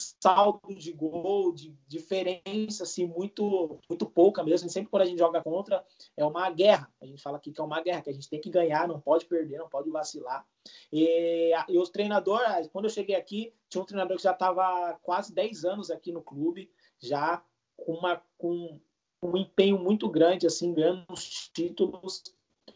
saldo 0.00 0.74
de 0.74 0.92
gol, 0.92 1.52
de 1.52 1.74
diferença 1.86 2.84
assim 2.84 3.06
muito 3.06 3.78
muito 3.88 4.06
pouca 4.06 4.42
mesmo. 4.42 4.68
sempre 4.68 4.90
quando 4.90 5.02
a 5.02 5.06
gente 5.06 5.18
joga 5.18 5.42
contra 5.42 5.84
é 6.16 6.24
uma 6.24 6.50
guerra. 6.50 6.92
A 7.00 7.06
gente 7.06 7.22
fala 7.22 7.36
aqui 7.36 7.52
que 7.52 7.60
é 7.60 7.64
uma 7.64 7.82
guerra, 7.82 8.02
que 8.02 8.10
a 8.10 8.12
gente 8.12 8.28
tem 8.28 8.40
que 8.40 8.50
ganhar, 8.50 8.88
não 8.88 9.00
pode 9.00 9.26
perder, 9.26 9.58
não 9.58 9.68
pode 9.68 9.90
vacilar. 9.90 10.46
E, 10.92 11.52
e 11.68 11.78
os 11.78 11.90
treinadores, 11.90 12.68
quando 12.68 12.86
eu 12.86 12.90
cheguei 12.90 13.16
aqui, 13.16 13.52
tinha 13.68 13.82
um 13.82 13.86
treinador 13.86 14.16
que 14.16 14.22
já 14.22 14.32
estava 14.32 14.98
quase 15.02 15.34
10 15.34 15.64
anos 15.64 15.90
aqui 15.90 16.12
no 16.12 16.22
clube, 16.22 16.70
já 16.98 17.42
com 17.76 17.94
uma 17.94 18.22
com 18.36 18.80
um 19.22 19.36
empenho 19.36 19.78
muito 19.78 20.08
grande 20.08 20.46
assim, 20.46 20.72
ganhando 20.72 21.04
os 21.10 21.50
títulos 21.52 22.22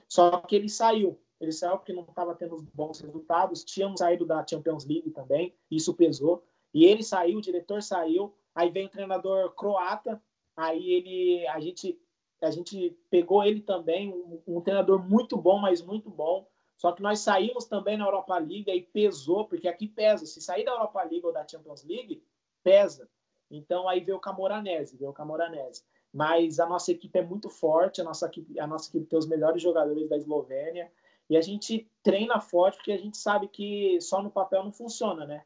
só 0.09 0.41
que 0.41 0.55
ele 0.55 0.69
saiu. 0.69 1.21
Ele 1.41 1.53
saiu 1.53 1.77
porque 1.77 1.93
não 1.93 2.05
estava 2.05 2.35
tendo 2.35 2.65
bons 2.73 3.01
resultados. 3.01 3.65
Tínhamos 3.65 3.99
saído 3.99 4.25
da 4.25 4.47
Champions 4.47 4.85
League 4.87 5.11
também, 5.11 5.55
isso 5.71 5.95
pesou. 5.95 6.45
E 6.75 6.85
ele 6.85 7.03
saiu, 7.03 7.39
o 7.39 7.41
diretor 7.41 7.83
saiu. 7.83 8.35
Aí 8.55 8.69
vem 8.71 8.87
o 8.87 8.91
treinador 8.91 9.55
croata. 9.55 10.23
Aí 10.57 10.93
ele, 10.93 11.47
a 11.47 11.61
gente, 11.61 11.99
a 12.43 12.51
gente 12.51 12.99
pegou 13.09 13.43
ele 13.43 13.61
também, 13.61 14.13
um, 14.13 14.43
um 14.47 14.61
treinador 14.61 15.03
muito 15.03 15.37
bom, 15.37 15.59
mas 15.59 15.81
muito 15.81 16.11
bom. 16.11 16.47
Só 16.77 16.93
que 16.93 17.03
nós 17.03 17.21
saímos 17.21 17.65
também 17.65 17.97
na 17.97 18.05
Europa 18.05 18.37
League 18.37 18.71
e 18.71 18.83
pesou, 18.83 19.47
porque 19.47 19.69
aqui 19.69 19.87
pesa. 19.87 20.27
Se 20.27 20.41
sair 20.41 20.65
da 20.65 20.73
Europa 20.73 21.03
League 21.03 21.25
ou 21.25 21.33
da 21.33 21.47
Champions 21.47 21.85
League, 21.85 22.23
pesa. 22.63 23.09
Então 23.51 23.89
aí 23.89 24.01
veio 24.01 24.19
o 24.19 24.21
Camoranese, 24.21 24.97
veio 24.97 25.11
o 25.11 25.15
Camoranese 25.15 25.85
mas 26.15 26.61
a 26.61 26.67
nossa 26.67 26.93
equipe 26.93 27.19
é 27.19 27.23
muito 27.23 27.51
forte, 27.51 28.01
a 28.01 28.05
nossa 28.05 28.27
equipe, 28.27 28.61
a 28.61 28.69
nossa 28.69 28.89
equipe 28.89 29.07
tem 29.07 29.19
os 29.19 29.27
melhores 29.27 29.61
jogadores 29.61 30.09
da 30.09 30.17
Eslovênia, 30.17 30.89
e 31.29 31.37
a 31.37 31.41
gente 31.41 31.91
treina 32.05 32.41
forte 32.41 32.77
porque 32.77 32.93
a 32.93 32.97
gente 32.97 33.17
sabe 33.17 33.49
que 33.49 34.01
só 34.01 34.23
no 34.23 34.31
papel 34.31 34.63
não 34.63 34.71
funciona, 34.71 35.27
né? 35.27 35.45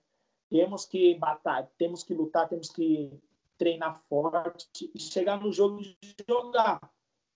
Temos 0.51 0.87
que 0.87 1.15
batalhar, 1.17 1.69
temos 1.77 2.03
que 2.03 2.15
lutar, 2.15 2.49
temos 2.49 2.71
que 2.71 3.13
treinar 3.59 4.01
forte 4.09 4.91
e 4.95 5.01
chegar 5.01 5.41
no 5.41 5.53
jogo 5.53 5.83
de 5.83 5.97
jogar. 6.29 6.81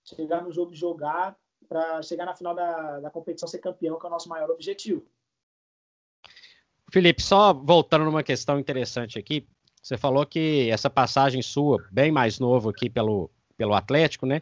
Chegar 0.03 0.43
no 0.43 0.51
jogo 0.51 0.71
de 0.71 0.79
jogar 0.79 1.37
para 1.67 2.01
chegar 2.01 2.25
na 2.25 2.35
final 2.35 2.53
da, 2.53 2.99
da 2.99 3.09
competição 3.09 3.47
ser 3.47 3.59
campeão, 3.59 3.97
que 3.97 4.05
é 4.05 4.09
o 4.09 4.11
nosso 4.11 4.29
maior 4.29 4.49
objetivo. 4.49 5.05
Felipe, 6.91 7.21
só 7.21 7.53
voltando 7.53 8.05
numa 8.05 8.23
questão 8.23 8.59
interessante 8.59 9.17
aqui, 9.17 9.47
você 9.81 9.97
falou 9.97 10.25
que 10.25 10.69
essa 10.69 10.89
passagem 10.89 11.41
sua, 11.41 11.83
bem 11.91 12.11
mais 12.11 12.39
novo 12.39 12.69
aqui 12.69 12.89
pelo, 12.89 13.29
pelo 13.57 13.73
Atlético, 13.73 14.25
né? 14.25 14.41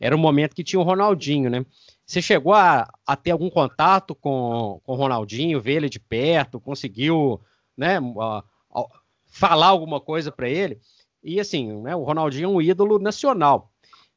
Era 0.00 0.14
um 0.14 0.18
momento 0.18 0.54
que 0.54 0.62
tinha 0.62 0.78
o 0.78 0.84
Ronaldinho, 0.84 1.50
né? 1.50 1.66
Você 2.06 2.22
chegou 2.22 2.54
a, 2.54 2.88
a 3.06 3.16
ter 3.16 3.32
algum 3.32 3.50
contato 3.50 4.14
com, 4.14 4.80
com 4.84 4.92
o 4.92 4.96
Ronaldinho, 4.96 5.60
ver 5.60 5.74
ele 5.74 5.88
de 5.88 5.98
perto, 5.98 6.60
conseguiu, 6.60 7.40
né, 7.78 7.98
a, 7.98 8.44
a, 8.74 8.84
falar 9.28 9.68
alguma 9.68 10.00
coisa 10.00 10.32
para 10.32 10.50
ele? 10.50 10.80
E 11.22 11.40
assim, 11.40 11.80
né, 11.82 11.94
o 11.94 12.02
Ronaldinho 12.02 12.46
é 12.46 12.48
um 12.48 12.60
ídolo 12.60 12.98
nacional. 12.98 13.72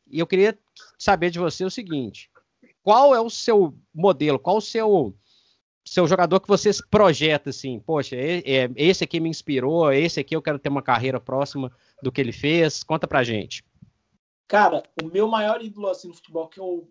E 0.10 0.20
eu 0.20 0.28
queria 0.28 0.58
saber 0.98 1.30
de 1.30 1.40
você 1.40 1.64
o 1.64 1.70
seguinte: 1.70 2.30
qual 2.84 3.16
é 3.16 3.22
o 3.22 3.30
seu 3.30 3.74
modelo, 3.94 4.40
qual 4.40 4.58
o 4.58 4.62
seu 4.62 5.16
seu 5.84 6.08
jogador 6.08 6.40
que 6.40 6.48
você 6.48 6.70
projeta 6.90 7.50
assim, 7.50 7.80
poxa, 7.80 8.16
é, 8.16 8.38
é, 8.46 8.72
esse 8.76 9.04
aqui 9.04 9.20
me 9.20 9.30
inspirou, 9.30 9.92
esse 9.92 10.20
aqui 10.20 10.36
eu 10.36 10.42
quero 10.42 10.60
ter 10.60 10.70
uma 10.70 10.82
carreira 10.82 11.20
próxima 11.20 11.72
do 12.04 12.12
que 12.12 12.22
ele 12.22 12.32
fez? 12.32 12.84
Conta 12.84 13.08
pra 13.08 13.24
gente. 13.24 13.66
Cara, 14.48 14.84
o 15.02 15.08
meu 15.08 15.28
maior 15.28 15.62
ídolo 15.62 15.88
assim 15.88 16.08
no 16.08 16.14
futebol 16.14 16.48
que 16.48 16.60
eu 16.60 16.90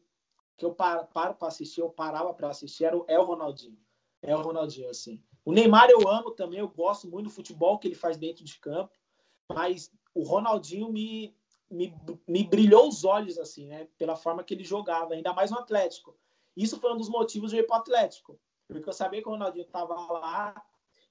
que 0.56 0.64
eu 0.66 0.74
paro 0.74 1.06
para 1.34 1.48
assistir, 1.48 1.80
eu 1.80 1.88
parava 1.88 2.34
para 2.34 2.50
assistir 2.50 2.84
era 2.84 2.96
o, 2.96 3.04
é 3.08 3.18
o 3.18 3.24
Ronaldinho. 3.24 3.78
É 4.20 4.36
o 4.36 4.42
Ronaldinho 4.42 4.90
assim. 4.90 5.22
O 5.44 5.52
Neymar 5.52 5.90
eu 5.90 6.08
amo 6.08 6.30
também, 6.30 6.60
eu 6.60 6.68
gosto 6.68 7.08
muito 7.08 7.24
do 7.24 7.34
futebol 7.34 7.78
que 7.78 7.88
ele 7.88 7.94
faz 7.94 8.16
dentro 8.16 8.44
de 8.44 8.58
campo, 8.58 8.92
mas 9.48 9.90
o 10.14 10.22
Ronaldinho 10.22 10.90
me 10.92 11.34
me, 11.70 11.94
me 12.26 12.42
brilhou 12.42 12.88
os 12.88 13.04
olhos 13.04 13.38
assim, 13.38 13.68
né, 13.68 13.86
pela 13.96 14.16
forma 14.16 14.42
que 14.42 14.52
ele 14.52 14.64
jogava, 14.64 15.14
ainda 15.14 15.32
mais 15.32 15.52
no 15.52 15.58
Atlético. 15.60 16.18
Isso 16.56 16.80
foi 16.80 16.92
um 16.92 16.96
dos 16.96 17.08
motivos 17.08 17.52
de 17.52 17.58
ir 17.58 17.62
para 17.64 17.76
o 17.76 17.80
Atlético 17.80 18.40
porque 18.72 18.88
eu 18.88 18.92
sabia 18.92 19.20
que 19.20 19.28
o 19.28 19.32
Ronaldinho 19.32 19.64
estava 19.64 19.94
lá 19.94 20.62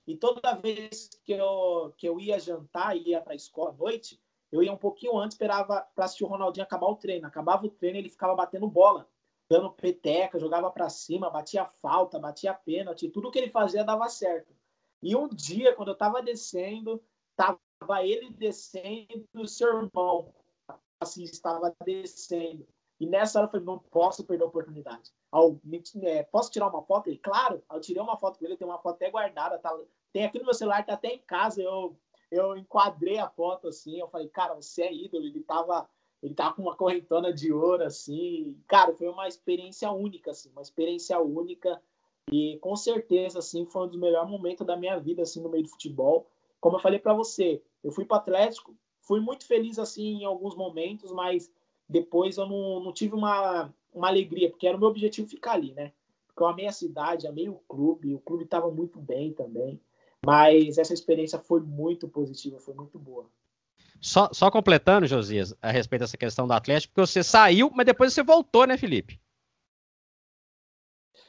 e 0.07 0.15
toda 0.15 0.55
vez 0.55 1.09
que 1.23 1.33
eu, 1.33 1.93
que 1.97 2.07
eu 2.07 2.19
ia 2.19 2.39
jantar, 2.39 2.97
ia 2.97 3.21
para 3.21 3.33
a 3.33 3.35
escola 3.35 3.71
à 3.71 3.73
noite, 3.73 4.19
eu 4.51 4.63
ia 4.63 4.71
um 4.71 4.77
pouquinho 4.77 5.17
antes, 5.17 5.35
esperava 5.35 5.81
para 5.93 6.05
assistir 6.05 6.23
o 6.23 6.27
Ronaldinho 6.27 6.63
acabar 6.63 6.87
o 6.87 6.95
treino. 6.95 7.27
Acabava 7.27 7.67
o 7.67 7.69
treino, 7.69 7.97
ele 7.97 8.09
ficava 8.09 8.33
batendo 8.33 8.67
bola, 8.67 9.07
dando 9.49 9.71
peteca, 9.71 10.39
jogava 10.39 10.69
para 10.69 10.89
cima, 10.89 11.29
batia 11.29 11.65
falta, 11.65 12.19
batia 12.19 12.53
pênalti, 12.53 13.09
tudo 13.09 13.31
que 13.31 13.39
ele 13.39 13.49
fazia 13.49 13.83
dava 13.83 14.07
certo. 14.07 14.53
E 15.01 15.15
um 15.15 15.27
dia, 15.27 15.73
quando 15.75 15.89
eu 15.89 15.93
estava 15.93 16.21
descendo, 16.21 17.01
tava 17.35 17.59
ele 18.03 18.29
descendo, 18.31 19.25
o 19.33 19.47
seu 19.47 19.67
irmão 19.83 20.33
assim 21.01 21.23
estava 21.23 21.73
descendo. 21.83 22.67
E 22.99 23.07
nessa 23.07 23.39
hora 23.39 23.47
eu 23.47 23.51
falei, 23.51 23.65
não 23.65 23.79
posso 23.79 24.25
perder 24.25 24.43
a 24.43 24.47
oportunidade. 24.47 25.11
É, 26.03 26.23
posso 26.23 26.51
tirar 26.51 26.67
uma 26.67 26.83
foto? 26.83 27.07
Ele, 27.07 27.17
claro. 27.17 27.63
Eu 27.71 27.79
tirei 27.79 28.01
uma 28.01 28.17
foto 28.17 28.37
com 28.37 28.45
ele, 28.45 28.57
tem 28.57 28.67
uma 28.67 28.79
foto 28.79 28.95
até 28.95 29.09
guardada, 29.09 29.57
tá, 29.57 29.75
tem 30.11 30.25
aqui 30.25 30.37
no 30.37 30.45
meu 30.45 30.53
celular, 30.53 30.85
tá 30.85 30.93
até 30.93 31.07
em 31.09 31.19
casa. 31.19 31.61
Eu, 31.61 31.97
eu 32.29 32.57
enquadrei 32.57 33.17
a 33.17 33.29
foto 33.29 33.69
assim, 33.69 33.97
eu 33.99 34.09
falei, 34.09 34.27
cara, 34.27 34.53
você 34.53 34.83
é 34.83 34.93
ídolo. 34.93 35.25
Ele 35.25 35.41
tava, 35.41 35.89
ele 36.21 36.33
tava 36.33 36.55
com 36.55 36.63
uma 36.63 36.75
correntona 36.75 37.33
de 37.33 37.51
ouro, 37.51 37.83
assim. 37.83 38.57
Cara, 38.67 38.93
foi 38.93 39.07
uma 39.07 39.27
experiência 39.27 39.89
única, 39.91 40.31
assim, 40.31 40.49
uma 40.51 40.61
experiência 40.61 41.19
única. 41.19 41.81
E 42.31 42.57
com 42.59 42.75
certeza, 42.75 43.39
assim, 43.39 43.65
foi 43.65 43.85
um 43.85 43.87
dos 43.87 43.99
melhores 43.99 44.29
momentos 44.29 44.65
da 44.65 44.75
minha 44.75 44.99
vida, 44.99 45.21
assim, 45.23 45.41
no 45.41 45.49
meio 45.49 45.63
do 45.63 45.69
futebol. 45.69 46.27
Como 46.59 46.75
eu 46.75 46.81
falei 46.81 46.99
para 46.99 47.13
você, 47.13 47.61
eu 47.83 47.91
fui 47.91 48.05
para 48.05 48.17
Atlético, 48.17 48.75
fui 49.01 49.19
muito 49.19 49.45
feliz, 49.45 49.79
assim, 49.79 50.21
em 50.21 50.25
alguns 50.25 50.55
momentos, 50.55 51.11
mas 51.11 51.51
depois 51.87 52.37
eu 52.37 52.45
não, 52.45 52.81
não 52.81 52.93
tive 52.93 53.15
uma, 53.15 53.73
uma 53.93 54.07
alegria, 54.07 54.49
porque 54.49 54.67
era 54.67 54.77
o 54.77 54.79
meu 54.79 54.89
objetivo 54.89 55.27
ficar 55.27 55.53
ali, 55.53 55.73
né? 55.73 55.93
Porque 56.27 56.43
eu 56.43 56.47
amei 56.47 56.67
a 56.67 56.71
cidade, 56.71 57.27
amei 57.27 57.49
o 57.49 57.61
clube, 57.67 58.13
o 58.13 58.19
clube 58.19 58.43
estava 58.43 58.69
muito 58.69 58.99
bem 58.99 59.33
também. 59.33 59.79
Mas 60.23 60.77
essa 60.77 60.93
experiência 60.93 61.39
foi 61.39 61.61
muito 61.61 62.07
positiva, 62.07 62.59
foi 62.59 62.73
muito 62.73 62.99
boa. 62.99 63.25
Só, 64.01 64.29
só 64.31 64.49
completando, 64.49 65.07
Josias, 65.07 65.53
a 65.61 65.71
respeito 65.71 66.01
dessa 66.01 66.17
questão 66.17 66.47
do 66.47 66.53
Atlético, 66.53 66.93
porque 66.93 67.07
você 67.07 67.23
saiu, 67.23 67.69
mas 67.73 67.85
depois 67.85 68.13
você 68.13 68.23
voltou, 68.23 68.65
né, 68.65 68.77
Felipe? 68.77 69.19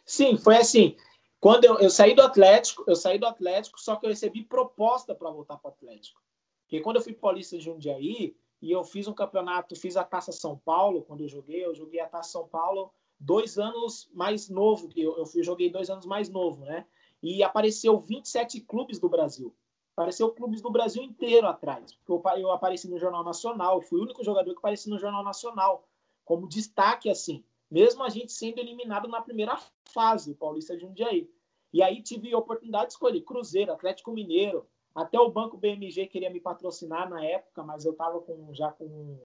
Sim, 0.05 0.37
foi 0.37 0.57
assim. 0.57 0.97
Quando 1.41 1.65
eu, 1.65 1.79
eu 1.79 1.91
saí 1.91 2.15
do 2.15 2.23
Atlético, 2.23 2.85
eu 2.87 2.95
saí 2.95 3.19
do 3.19 3.27
Atlético, 3.27 3.81
só 3.81 3.97
que 3.97 4.07
eu 4.07 4.11
recebi 4.11 4.45
proposta 4.45 5.15
para 5.15 5.31
voltar 5.31 5.57
para 5.57 5.71
o 5.71 5.73
Atlético. 5.73 6.21
Porque 6.63 6.81
quando 6.81 6.97
eu 6.97 7.03
fui 7.03 7.13
paulista 7.13 7.57
de 7.57 7.65
Jundiaí, 7.65 8.37
e 8.63 8.71
eu 8.71 8.85
fiz 8.85 9.09
um 9.09 9.15
campeonato, 9.15 9.75
fiz 9.75 9.97
a 9.97 10.05
Taça 10.05 10.33
São 10.33 10.57
Paulo 10.59 11.03
quando 11.03 11.23
eu 11.23 11.29
joguei, 11.29 11.65
eu 11.65 11.75
joguei 11.75 11.99
a 12.01 12.07
Taça 12.07 12.33
São 12.33 12.47
Paulo 12.47 12.93
dois 13.19 13.59
anos 13.59 14.09
mais 14.13 14.49
novo, 14.49 14.89
que 14.89 15.01
eu, 15.01 15.17
eu 15.35 15.43
joguei 15.43 15.71
dois 15.71 15.91
anos 15.91 16.07
mais 16.07 16.29
novo, 16.29 16.65
né? 16.65 16.87
E 17.23 17.43
apareceu 17.43 17.99
27 17.99 18.61
clubes 18.61 18.99
do 18.99 19.09
Brasil. 19.09 19.55
Apareceu 20.01 20.31
clubes 20.31 20.63
do 20.63 20.71
Brasil 20.71 21.03
inteiro 21.03 21.47
atrás. 21.47 21.95
Eu, 22.39 22.51
apareci 22.51 22.89
no 22.89 22.99
Jornal 22.99 23.23
Nacional, 23.23 23.83
fui 23.83 24.01
o 24.01 24.03
único 24.05 24.25
jogador 24.25 24.51
que 24.51 24.59
apareci 24.59 24.89
no 24.89 24.99
Jornal 24.99 25.23
Nacional, 25.23 25.87
como 26.25 26.49
destaque 26.49 27.11
assim, 27.11 27.45
mesmo 27.71 28.03
a 28.03 28.09
gente 28.09 28.33
sendo 28.33 28.61
eliminado 28.61 29.07
na 29.09 29.21
primeira 29.21 29.61
fase, 29.85 30.31
o 30.31 30.35
Paulista 30.35 30.75
de 30.75 30.81
Jundiaí. 30.81 31.31
E 31.71 31.83
aí 31.83 32.03
tive 32.03 32.33
a 32.33 32.39
oportunidade 32.39 32.87
de 32.87 32.93
escolher 32.95 33.21
Cruzeiro, 33.21 33.73
Atlético 33.73 34.11
Mineiro, 34.11 34.67
até 34.95 35.21
o 35.21 35.31
Banco 35.31 35.59
BMG 35.59 36.07
queria 36.07 36.31
me 36.31 36.41
patrocinar 36.41 37.07
na 37.11 37.23
época, 37.23 37.63
mas 37.63 37.85
eu 37.85 37.93
estava 37.93 38.23
com, 38.23 38.55
já 38.55 38.73
com, 38.73 39.21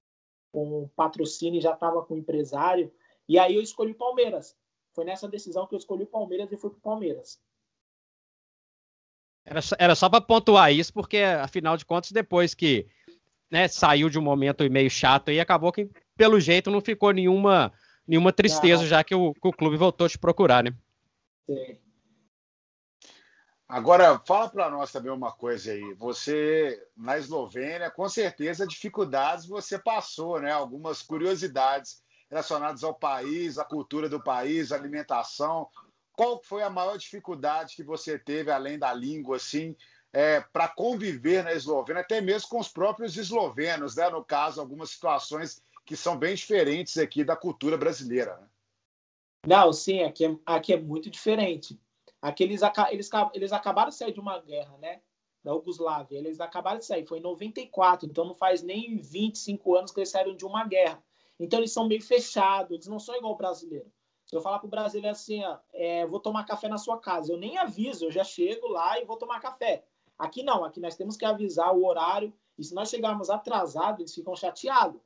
com 0.52 0.90
patrocínio, 0.94 1.62
já 1.62 1.72
estava 1.72 2.04
com 2.04 2.18
empresário. 2.18 2.92
E 3.30 3.40
aí 3.40 3.56
eu 3.56 3.62
escolhi 3.62 3.94
o 3.94 3.98
Palmeiras. 3.98 4.58
Foi 4.92 5.06
nessa 5.06 5.26
decisão 5.30 5.68
que 5.68 5.74
eu 5.74 5.80
escolhi 5.80 6.04
o 6.04 6.08
Palmeiras 6.08 6.52
e 6.52 6.58
fui 6.58 6.70
para 6.70 6.80
o 6.80 6.82
Palmeiras. 6.82 7.42
Era, 9.46 9.60
era 9.78 9.96
só 9.96 10.10
para 10.10 10.22
pontuar 10.22 10.74
isso, 10.74 10.92
porque 10.92 11.18
afinal 11.18 11.78
de 11.78 11.86
contas, 11.86 12.12
depois 12.12 12.54
que 12.54 12.88
né, 13.50 13.68
saiu 13.68 14.10
de 14.10 14.18
um 14.18 14.24
momento 14.24 14.70
meio 14.70 14.90
chato 14.90 15.32
e 15.32 15.40
acabou 15.40 15.72
que, 15.72 15.90
pelo 16.18 16.40
jeito, 16.40 16.72
não 16.72 16.82
ficou 16.82 17.12
nenhuma, 17.12 17.72
nenhuma 18.08 18.34
tristeza, 18.34 18.88
já 18.88 19.04
que 19.04 19.14
o, 19.14 19.34
que 19.34 19.48
o 19.48 19.54
clube 19.54 19.78
voltou 19.78 20.06
a 20.06 20.10
te 20.10 20.18
procurar, 20.18 20.64
né? 20.64 20.74
Sim. 21.46 21.78
Agora, 23.68 24.20
fala 24.26 24.48
para 24.48 24.70
nós 24.70 24.92
também 24.92 25.12
uma 25.12 25.32
coisa 25.32 25.72
aí. 25.72 25.94
Você, 25.96 26.80
na 26.96 27.18
Eslovênia, 27.18 27.90
com 27.90 28.08
certeza, 28.08 28.68
dificuldades 28.68 29.48
você 29.48 29.78
passou, 29.80 30.40
né? 30.40 30.52
Algumas 30.52 31.02
curiosidades 31.02 32.04
relacionadas 32.30 32.84
ao 32.84 32.94
país, 32.94 33.58
à 33.58 33.64
cultura 33.64 34.08
do 34.08 34.22
país, 34.22 34.72
à 34.72 34.76
alimentação. 34.76 35.68
Qual 36.16 36.42
foi 36.44 36.64
a 36.64 36.70
maior 36.70 36.98
dificuldade 36.98 37.76
que 37.76 37.84
você 37.84 38.18
teve, 38.18 38.52
além 38.52 38.80
da 38.80 38.94
língua, 38.94 39.38
assim, 39.38 39.76
é, 40.14 40.40
para 40.40 40.68
conviver 40.68 41.44
na 41.44 41.54
Eslovênia, 41.54 42.02
até 42.02 42.22
mesmo 42.22 42.50
com 42.50 42.60
os 42.60 42.70
próprios 42.70 43.18
eslovenos, 43.18 43.96
né? 43.96 44.10
No 44.10 44.24
caso, 44.24 44.62
algumas 44.62 44.92
situações 44.92 45.62
que 45.86 45.96
são 45.96 46.18
bem 46.18 46.36
diferentes 46.36 46.98
aqui 46.98 47.24
da 47.24 47.36
cultura 47.36 47.78
brasileira. 47.78 48.38
Né? 48.38 48.48
Não, 49.48 49.72
sim, 49.74 50.04
aqui 50.04 50.26
é, 50.26 50.36
aqui 50.46 50.74
é 50.74 50.80
muito 50.80 51.10
diferente 51.10 51.80
Aqueles, 52.26 52.62
eles, 52.90 53.10
eles 53.36 53.54
acabaram 53.54 53.90
de 53.90 53.96
sair 53.96 54.12
de 54.12 54.20
uma 54.20 54.40
guerra, 54.40 54.76
né? 54.80 55.00
Da 55.44 55.52
Yugoslávia. 55.52 56.18
Eles 56.18 56.40
acabaram 56.40 56.80
de 56.80 56.86
sair, 56.86 57.06
foi 57.06 57.20
em 57.20 57.22
94, 57.22 58.10
então 58.10 58.26
não 58.26 58.34
faz 58.34 58.64
nem 58.64 58.98
25 58.98 59.76
anos 59.76 59.92
que 59.92 60.00
eles 60.00 60.10
saíram 60.10 60.36
de 60.36 60.44
uma 60.44 60.66
guerra. 60.66 61.04
Então 61.40 61.60
eles 61.60 61.72
são 61.72 61.88
meio 61.88 62.02
fechados, 62.02 62.72
eles 62.72 62.88
não 62.88 63.00
são 63.00 63.16
igual 63.16 63.34
o 63.34 63.38
brasileiro. 63.38 63.92
Se 64.26 64.36
eu 64.36 64.42
falar 64.42 64.60
para 64.60 64.68
o 64.68 64.70
brasileiro 64.70 65.12
assim, 65.12 65.44
ó, 65.44 65.58
é, 65.72 66.06
vou 66.06 66.20
tomar 66.20 66.46
café 66.46 66.68
na 66.68 66.78
sua 66.78 66.98
casa, 66.98 67.32
eu 67.32 67.38
nem 67.38 67.58
aviso, 67.58 68.06
eu 68.06 68.12
já 68.12 68.24
chego 68.24 68.68
lá 68.68 69.00
e 69.00 69.06
vou 69.06 69.18
tomar 69.18 69.40
café. 69.40 69.86
Aqui 70.18 70.42
não, 70.42 70.64
aqui 70.64 70.80
nós 70.80 70.96
temos 70.96 71.16
que 71.16 71.26
avisar 71.26 71.76
o 71.76 71.86
horário, 71.86 72.34
e 72.58 72.64
se 72.64 72.74
nós 72.74 72.90
chegarmos 72.90 73.30
atrasados, 73.30 74.00
eles 74.00 74.16
ficam 74.16 74.36
chateados. 74.36 75.00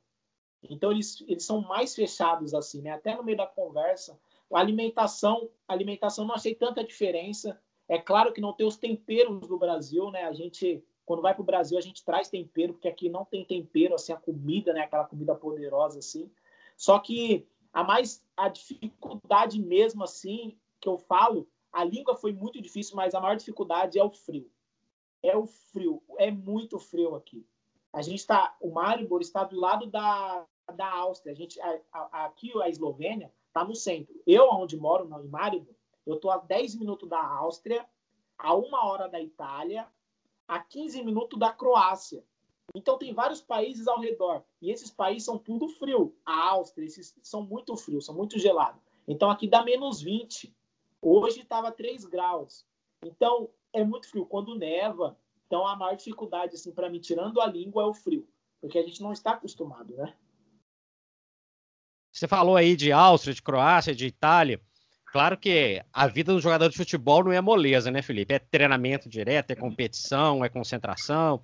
Então 0.62 0.90
eles, 0.90 1.22
eles 1.26 1.44
são 1.44 1.60
mais 1.60 1.94
fechados 1.94 2.54
assim, 2.54 2.82
né? 2.82 2.92
Até 2.92 3.14
no 3.14 3.22
meio 3.22 3.36
da 3.36 3.46
conversa, 3.46 4.18
a 4.52 4.58
alimentação, 4.58 5.48
a 5.66 5.72
alimentação 5.72 6.24
não 6.24 6.34
achei 6.34 6.54
tanta 6.54 6.84
diferença. 6.84 7.60
É 7.88 7.98
claro 7.98 8.32
que 8.32 8.40
não 8.40 8.52
tem 8.52 8.66
os 8.66 8.76
temperos 8.76 9.46
do 9.48 9.58
Brasil, 9.58 10.10
né? 10.10 10.24
A 10.24 10.32
gente, 10.32 10.84
quando 11.04 11.22
vai 11.22 11.34
para 11.34 11.42
o 11.42 11.46
Brasil, 11.46 11.76
a 11.76 11.80
gente 11.80 12.04
traz 12.04 12.28
tempero, 12.28 12.74
porque 12.74 12.88
aqui 12.88 13.08
não 13.08 13.24
tem 13.24 13.44
tempero, 13.44 13.94
assim, 13.94 14.12
a 14.12 14.16
comida, 14.16 14.72
né? 14.72 14.82
Aquela 14.82 15.04
comida 15.04 15.34
poderosa, 15.34 15.98
assim. 15.98 16.30
Só 16.76 16.98
que 16.98 17.48
a 17.72 17.84
mais, 17.84 18.24
a 18.36 18.48
dificuldade 18.48 19.60
mesmo, 19.60 20.02
assim, 20.02 20.58
que 20.80 20.88
eu 20.88 20.98
falo, 20.98 21.48
a 21.72 21.84
língua 21.84 22.16
foi 22.16 22.32
muito 22.32 22.60
difícil, 22.60 22.96
mas 22.96 23.14
a 23.14 23.20
maior 23.20 23.36
dificuldade 23.36 23.98
é 23.98 24.04
o 24.04 24.10
frio. 24.10 24.50
É 25.22 25.36
o 25.36 25.46
frio, 25.46 26.02
é 26.18 26.30
muito 26.30 26.78
frio 26.78 27.14
aqui. 27.14 27.46
A 27.92 28.02
gente 28.02 28.20
está, 28.20 28.56
o 28.60 28.70
Maribor 28.70 29.20
está 29.20 29.44
do 29.44 29.58
lado 29.58 29.86
da, 29.86 30.46
da 30.74 30.88
Áustria. 30.88 31.32
A 31.32 31.36
gente, 31.36 31.60
a, 31.60 31.80
a, 31.92 32.24
aqui 32.26 32.50
a 32.62 32.68
Eslovênia, 32.68 33.32
está 33.48 33.64
no 33.64 33.74
centro. 33.74 34.14
Eu, 34.26 34.48
onde 34.50 34.76
moro, 34.76 35.04
em 35.04 35.28
Maribor, 35.28 35.74
eu 36.06 36.14
estou 36.14 36.30
a 36.30 36.38
10 36.38 36.76
minutos 36.76 37.08
da 37.08 37.22
Áustria, 37.22 37.86
a 38.38 38.54
uma 38.54 38.86
hora 38.86 39.08
da 39.08 39.20
Itália, 39.20 39.86
a 40.48 40.58
15 40.58 41.04
minutos 41.04 41.38
da 41.38 41.52
Croácia. 41.52 42.24
Então 42.74 42.98
tem 42.98 43.12
vários 43.12 43.40
países 43.40 43.88
ao 43.88 44.00
redor. 44.00 44.44
E 44.62 44.70
esses 44.70 44.90
países 44.90 45.24
são 45.24 45.38
tudo 45.38 45.68
frio. 45.68 46.16
A 46.24 46.50
Áustria, 46.50 46.86
esses 46.86 47.14
são 47.22 47.42
muito 47.42 47.76
frios, 47.76 48.06
são 48.06 48.14
muito 48.14 48.38
gelados. 48.38 48.80
Então 49.06 49.30
aqui 49.30 49.48
dá 49.48 49.64
menos 49.64 50.00
20. 50.00 50.54
Hoje 51.02 51.40
estava 51.40 51.72
3 51.72 52.04
graus. 52.04 52.64
Então 53.04 53.50
é 53.72 53.84
muito 53.84 54.08
frio. 54.08 54.26
Quando 54.26 54.54
neva, 54.54 55.18
então 55.46 55.66
a 55.66 55.74
maior 55.74 55.96
dificuldade, 55.96 56.54
assim, 56.54 56.72
para 56.72 56.88
mim, 56.88 57.00
tirando 57.00 57.40
a 57.40 57.46
língua, 57.46 57.82
é 57.82 57.86
o 57.86 57.94
frio. 57.94 58.28
Porque 58.60 58.78
a 58.78 58.82
gente 58.82 59.02
não 59.02 59.12
está 59.12 59.32
acostumado, 59.32 59.96
né? 59.96 60.14
Você 62.12 62.28
falou 62.28 62.56
aí 62.56 62.76
de 62.76 62.92
Áustria, 62.92 63.34
de 63.34 63.42
Croácia, 63.42 63.94
de 63.94 64.06
Itália. 64.06 64.60
Claro 65.06 65.36
que 65.36 65.82
a 65.92 66.06
vida 66.06 66.32
do 66.32 66.40
jogador 66.40 66.68
de 66.68 66.76
futebol 66.76 67.24
não 67.24 67.32
é 67.32 67.40
moleza, 67.40 67.90
né, 67.90 68.00
Felipe? 68.02 68.34
É 68.34 68.38
treinamento 68.38 69.08
direto, 69.08 69.50
é 69.50 69.56
competição, 69.56 70.44
é 70.44 70.48
concentração. 70.48 71.42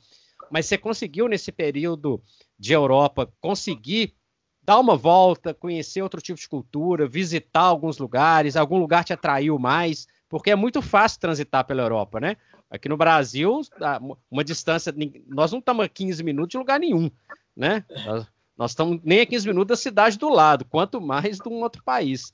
Mas 0.51 0.66
você 0.66 0.78
conseguiu, 0.78 1.28
nesse 1.28 1.51
período 1.51 2.22
de 2.59 2.72
Europa, 2.72 3.32
conseguir 3.40 4.14
dar 4.62 4.78
uma 4.78 4.97
volta, 4.97 5.55
conhecer 5.55 6.03
outro 6.03 6.20
tipo 6.20 6.38
de 6.38 6.49
cultura, 6.49 7.09
visitar 7.09 7.61
alguns 7.61 7.99
lugares? 7.99 8.57
Algum 8.57 8.78
lugar 8.78 9.05
te 9.05 9.12
atraiu 9.12 9.59
mais? 9.59 10.07
porque 10.28 10.51
é 10.51 10.57
muito 10.57 10.82
fácil 10.82 11.20
transitar 11.20 11.64
pela 11.64 11.82
Europa, 11.82 12.20
né? 12.20 12.36
Aqui 12.70 12.88
no 12.88 12.97
Brasil, 12.97 13.61
uma 14.30 14.42
distância, 14.42 14.92
nós 15.28 15.53
não 15.53 15.61
estamos 15.61 15.84
a 15.84 15.88
15 15.88 16.22
minutos 16.24 16.51
de 16.51 16.59
lugar 16.59 16.80
nenhum, 16.80 17.11
né? 17.57 17.84
Nós, 18.57 18.72
estamos 18.72 19.01
nem 19.05 19.20
a 19.20 19.26
15 19.26 19.47
minutos 19.47 19.68
da 19.68 19.76
cidade 19.80 20.18
do 20.18 20.28
lado, 20.28 20.64
quanto 20.64 21.01
mais 21.01 21.38
de 21.38 21.49
um 21.49 21.62
outro 21.62 21.82
país. 21.84 22.32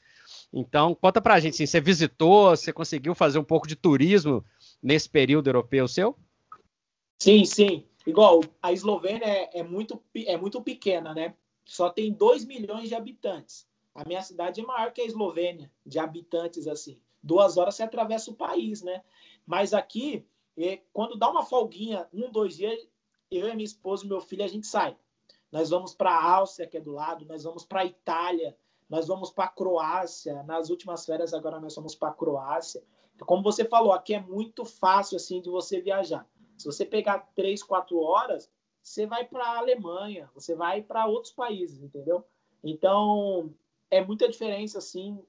Então, 0.53 0.95
conta 0.95 1.21
pra 1.21 1.39
gente, 1.41 1.55
assim, 1.55 1.67
você 1.67 1.81
visitou, 1.81 2.51
você 2.51 2.73
conseguiu 2.73 3.15
fazer 3.15 3.39
um 3.39 3.45
pouco 3.45 3.69
de 3.69 3.77
turismo 3.77 4.45
nesse 4.83 5.09
período 5.09 5.49
europeu 5.49 5.87
seu? 5.87 6.17
Sim, 7.19 7.45
sim. 7.45 7.85
Igual, 8.07 8.41
a 8.61 8.73
Eslovênia 8.73 9.27
é, 9.27 9.61
é 9.61 9.63
muito, 9.63 10.03
é 10.15 10.37
muito 10.37 10.61
pequena, 10.61 11.15
né? 11.15 11.35
Só 11.65 11.89
tem 11.89 12.13
2 12.13 12.45
milhões 12.45 12.89
de 12.89 12.95
habitantes. 12.95 13.67
A 13.95 14.05
minha 14.05 14.23
cidade 14.23 14.61
é 14.61 14.65
maior 14.65 14.93
que 14.93 15.01
a 15.01 15.05
Eslovênia, 15.05 15.71
de 15.87 15.99
habitantes, 15.99 16.67
assim. 16.67 17.01
Duas 17.23 17.57
horas 17.57 17.77
você 17.77 17.85
atravessa 17.85 18.31
o 18.31 18.35
país, 18.35 18.83
né? 18.83 19.03
Mas 19.47 19.73
aqui, 19.73 20.27
é, 20.57 20.81
quando 20.93 21.17
dá 21.17 21.31
uma 21.31 21.45
folguinha, 21.45 22.09
um, 22.13 22.31
dois 22.31 22.57
dias, 22.57 22.79
eu 23.31 23.49
e 23.49 23.55
minha 23.55 23.65
esposa 23.65 24.05
e 24.05 24.09
meu 24.09 24.21
filho, 24.21 24.45
a 24.45 24.49
gente 24.49 24.67
sai. 24.67 24.97
Nós 25.51 25.71
vamos 25.71 25.95
para 25.95 26.11
a 26.11 26.35
Áustria, 26.37 26.67
que 26.67 26.79
é 26.79 26.81
do 26.81 26.93
lado, 26.93 27.25
nós 27.27 27.45
vamos 27.45 27.65
para 27.65 27.83
a 27.83 27.85
Itália, 27.85 28.57
nós 28.89 29.07
vamos 29.07 29.31
para 29.31 29.45
a 29.45 29.49
Croácia. 29.49 30.43
Nas 30.43 30.71
últimas 30.71 31.05
férias, 31.05 31.33
agora 31.33 31.61
nós 31.61 31.75
vamos 31.75 31.95
para 31.95 32.09
a 32.09 32.15
Croácia. 32.15 32.83
Como 33.21 33.43
você 33.43 33.65
falou, 33.65 33.93
aqui 33.93 34.15
é 34.15 34.21
muito 34.21 34.65
fácil 34.65 35.17
assim 35.17 35.41
de 35.41 35.49
você 35.49 35.81
viajar. 35.81 36.27
Se 36.63 36.67
você 36.67 36.87
pegar 36.87 37.19
três, 37.35 37.61
quatro 37.61 37.99
horas, 37.99 38.49
você 38.81 39.05
vai 39.05 39.25
para 39.25 39.45
a 39.45 39.59
Alemanha, 39.59 40.31
você 40.33 40.55
vai 40.55 40.81
para 40.81 41.07
outros 41.07 41.33
países, 41.33 41.83
entendeu? 41.83 42.25
Então, 42.63 43.53
é 43.91 44.05
muita 44.05 44.29
diferença, 44.29 44.79
assim, 44.79 45.21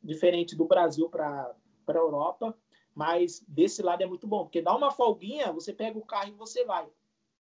diferente 0.00 0.54
do 0.54 0.64
Brasil 0.64 1.08
para 1.08 1.52
a 1.88 1.92
Europa, 1.92 2.56
mas 2.94 3.44
desse 3.48 3.82
lado 3.82 4.02
é 4.02 4.06
muito 4.06 4.28
bom, 4.28 4.44
porque 4.44 4.62
dá 4.62 4.76
uma 4.76 4.92
folguinha, 4.92 5.52
você 5.52 5.72
pega 5.72 5.98
o 5.98 6.06
carro 6.06 6.28
e 6.28 6.36
você 6.36 6.64
vai. 6.64 6.88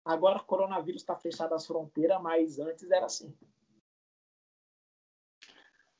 Agora 0.05 0.37
o 0.37 0.45
coronavírus 0.45 1.01
está 1.01 1.15
fechado 1.15 1.55
as 1.55 1.65
fronteiras, 1.65 2.21
mas 2.21 2.59
antes 2.59 2.91
era 2.91 3.07
assim. 3.07 3.33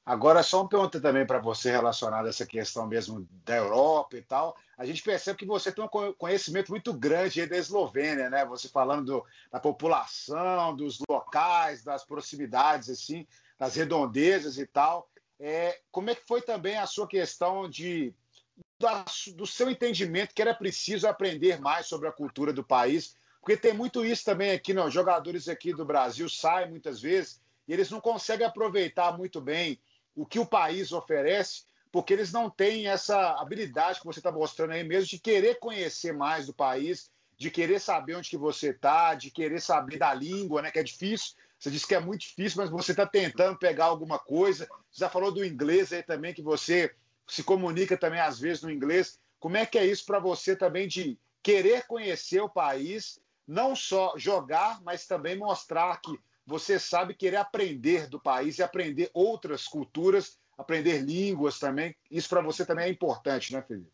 Agora, 0.05 0.41
só 0.41 0.61
uma 0.61 0.69
pergunta 0.69 0.99
também 0.99 1.25
para 1.25 1.39
você 1.39 1.69
relacionada 1.69 2.27
a 2.27 2.29
essa 2.29 2.45
questão 2.45 2.87
mesmo 2.87 3.27
da 3.45 3.55
Europa 3.55 4.17
e 4.17 4.21
tal. 4.21 4.57
A 4.77 4.85
gente 4.85 5.03
percebe 5.03 5.37
que 5.37 5.45
você 5.45 5.71
tem 5.71 5.83
um 5.83 6.13
conhecimento 6.13 6.71
muito 6.71 6.93
grande 6.93 7.45
da 7.45 7.57
Eslovênia, 7.57 8.29
né? 8.29 8.43
Você 8.45 8.67
falando 8.69 9.05
do, 9.05 9.25
da 9.51 9.59
população, 9.59 10.75
dos 10.75 10.99
locais, 11.07 11.83
das 11.83 12.03
proximidades, 12.03 12.89
assim, 12.89 13.27
das 13.57 13.75
redondezas 13.75 14.57
e 14.57 14.65
tal. 14.65 15.07
É, 15.39 15.79
como 15.91 16.09
é 16.09 16.15
que 16.15 16.27
foi 16.27 16.41
também 16.41 16.77
a 16.77 16.87
sua 16.87 17.07
questão 17.07 17.69
de 17.69 18.13
da, 18.79 19.05
do 19.35 19.45
seu 19.45 19.69
entendimento 19.69 20.33
que 20.33 20.41
era 20.41 20.55
preciso 20.55 21.07
aprender 21.07 21.59
mais 21.59 21.85
sobre 21.85 22.07
a 22.07 22.11
cultura 22.11 22.51
do 22.51 22.63
país? 22.63 23.15
Porque 23.39 23.55
tem 23.55 23.73
muito 23.73 24.03
isso 24.03 24.25
também 24.25 24.51
aqui, 24.51 24.73
não? 24.73 24.89
Jogadores 24.89 25.47
aqui 25.47 25.73
do 25.73 25.85
Brasil 25.85 26.27
saem 26.27 26.69
muitas 26.69 26.99
vezes 26.99 27.41
e 27.67 27.73
eles 27.73 27.89
não 27.89 28.01
conseguem 28.01 28.45
aproveitar 28.45 29.17
muito 29.17 29.39
bem 29.39 29.79
o 30.19 30.25
que 30.25 30.37
o 30.37 30.45
país 30.45 30.91
oferece, 30.91 31.63
porque 31.89 32.11
eles 32.11 32.33
não 32.33 32.49
têm 32.49 32.89
essa 32.89 33.39
habilidade 33.39 34.01
que 34.01 34.05
você 34.05 34.19
está 34.19 34.29
mostrando 34.29 34.73
aí 34.73 34.83
mesmo 34.83 35.07
de 35.07 35.17
querer 35.17 35.59
conhecer 35.59 36.11
mais 36.11 36.45
do 36.45 36.53
país, 36.53 37.09
de 37.37 37.49
querer 37.49 37.79
saber 37.79 38.15
onde 38.15 38.29
que 38.29 38.37
você 38.37 38.71
está, 38.71 39.15
de 39.15 39.31
querer 39.31 39.61
saber 39.61 39.97
da 39.97 40.13
língua, 40.13 40.61
né? 40.61 40.71
Que 40.71 40.79
é 40.79 40.83
difícil. 40.83 41.35
Você 41.57 41.71
disse 41.71 41.87
que 41.87 41.95
é 41.95 42.01
muito 42.01 42.21
difícil, 42.21 42.61
mas 42.61 42.69
você 42.69 42.91
está 42.91 43.05
tentando 43.05 43.57
pegar 43.57 43.85
alguma 43.85 44.19
coisa. 44.19 44.67
Você 44.91 44.99
já 44.99 45.09
falou 45.09 45.31
do 45.31 45.45
inglês 45.45 45.93
aí 45.93 46.03
também, 46.03 46.33
que 46.33 46.41
você 46.41 46.93
se 47.25 47.41
comunica 47.41 47.97
também 47.97 48.19
às 48.19 48.37
vezes 48.41 48.61
no 48.61 48.69
inglês. 48.69 49.17
Como 49.39 49.55
é 49.55 49.65
que 49.65 49.77
é 49.77 49.85
isso 49.85 50.05
para 50.05 50.19
você 50.19 50.53
também 50.53 50.85
de 50.85 51.17
querer 51.41 51.87
conhecer 51.87 52.41
o 52.41 52.49
país, 52.49 53.21
não 53.47 53.73
só 53.73 54.15
jogar, 54.17 54.81
mas 54.83 55.07
também 55.07 55.37
mostrar 55.37 55.95
que 56.01 56.19
você 56.49 56.79
sabe 56.79 57.13
querer 57.13 57.37
aprender 57.37 58.09
do 58.09 58.19
país 58.19 58.57
e 58.57 58.63
aprender 58.63 59.11
outras 59.13 59.67
culturas, 59.67 60.39
aprender 60.57 60.99
línguas 60.99 61.59
também. 61.59 61.95
Isso 62.09 62.27
para 62.27 62.41
você 62.41 62.65
também 62.65 62.85
é 62.85 62.89
importante, 62.89 63.53
né, 63.53 63.61
Felipe? 63.61 63.91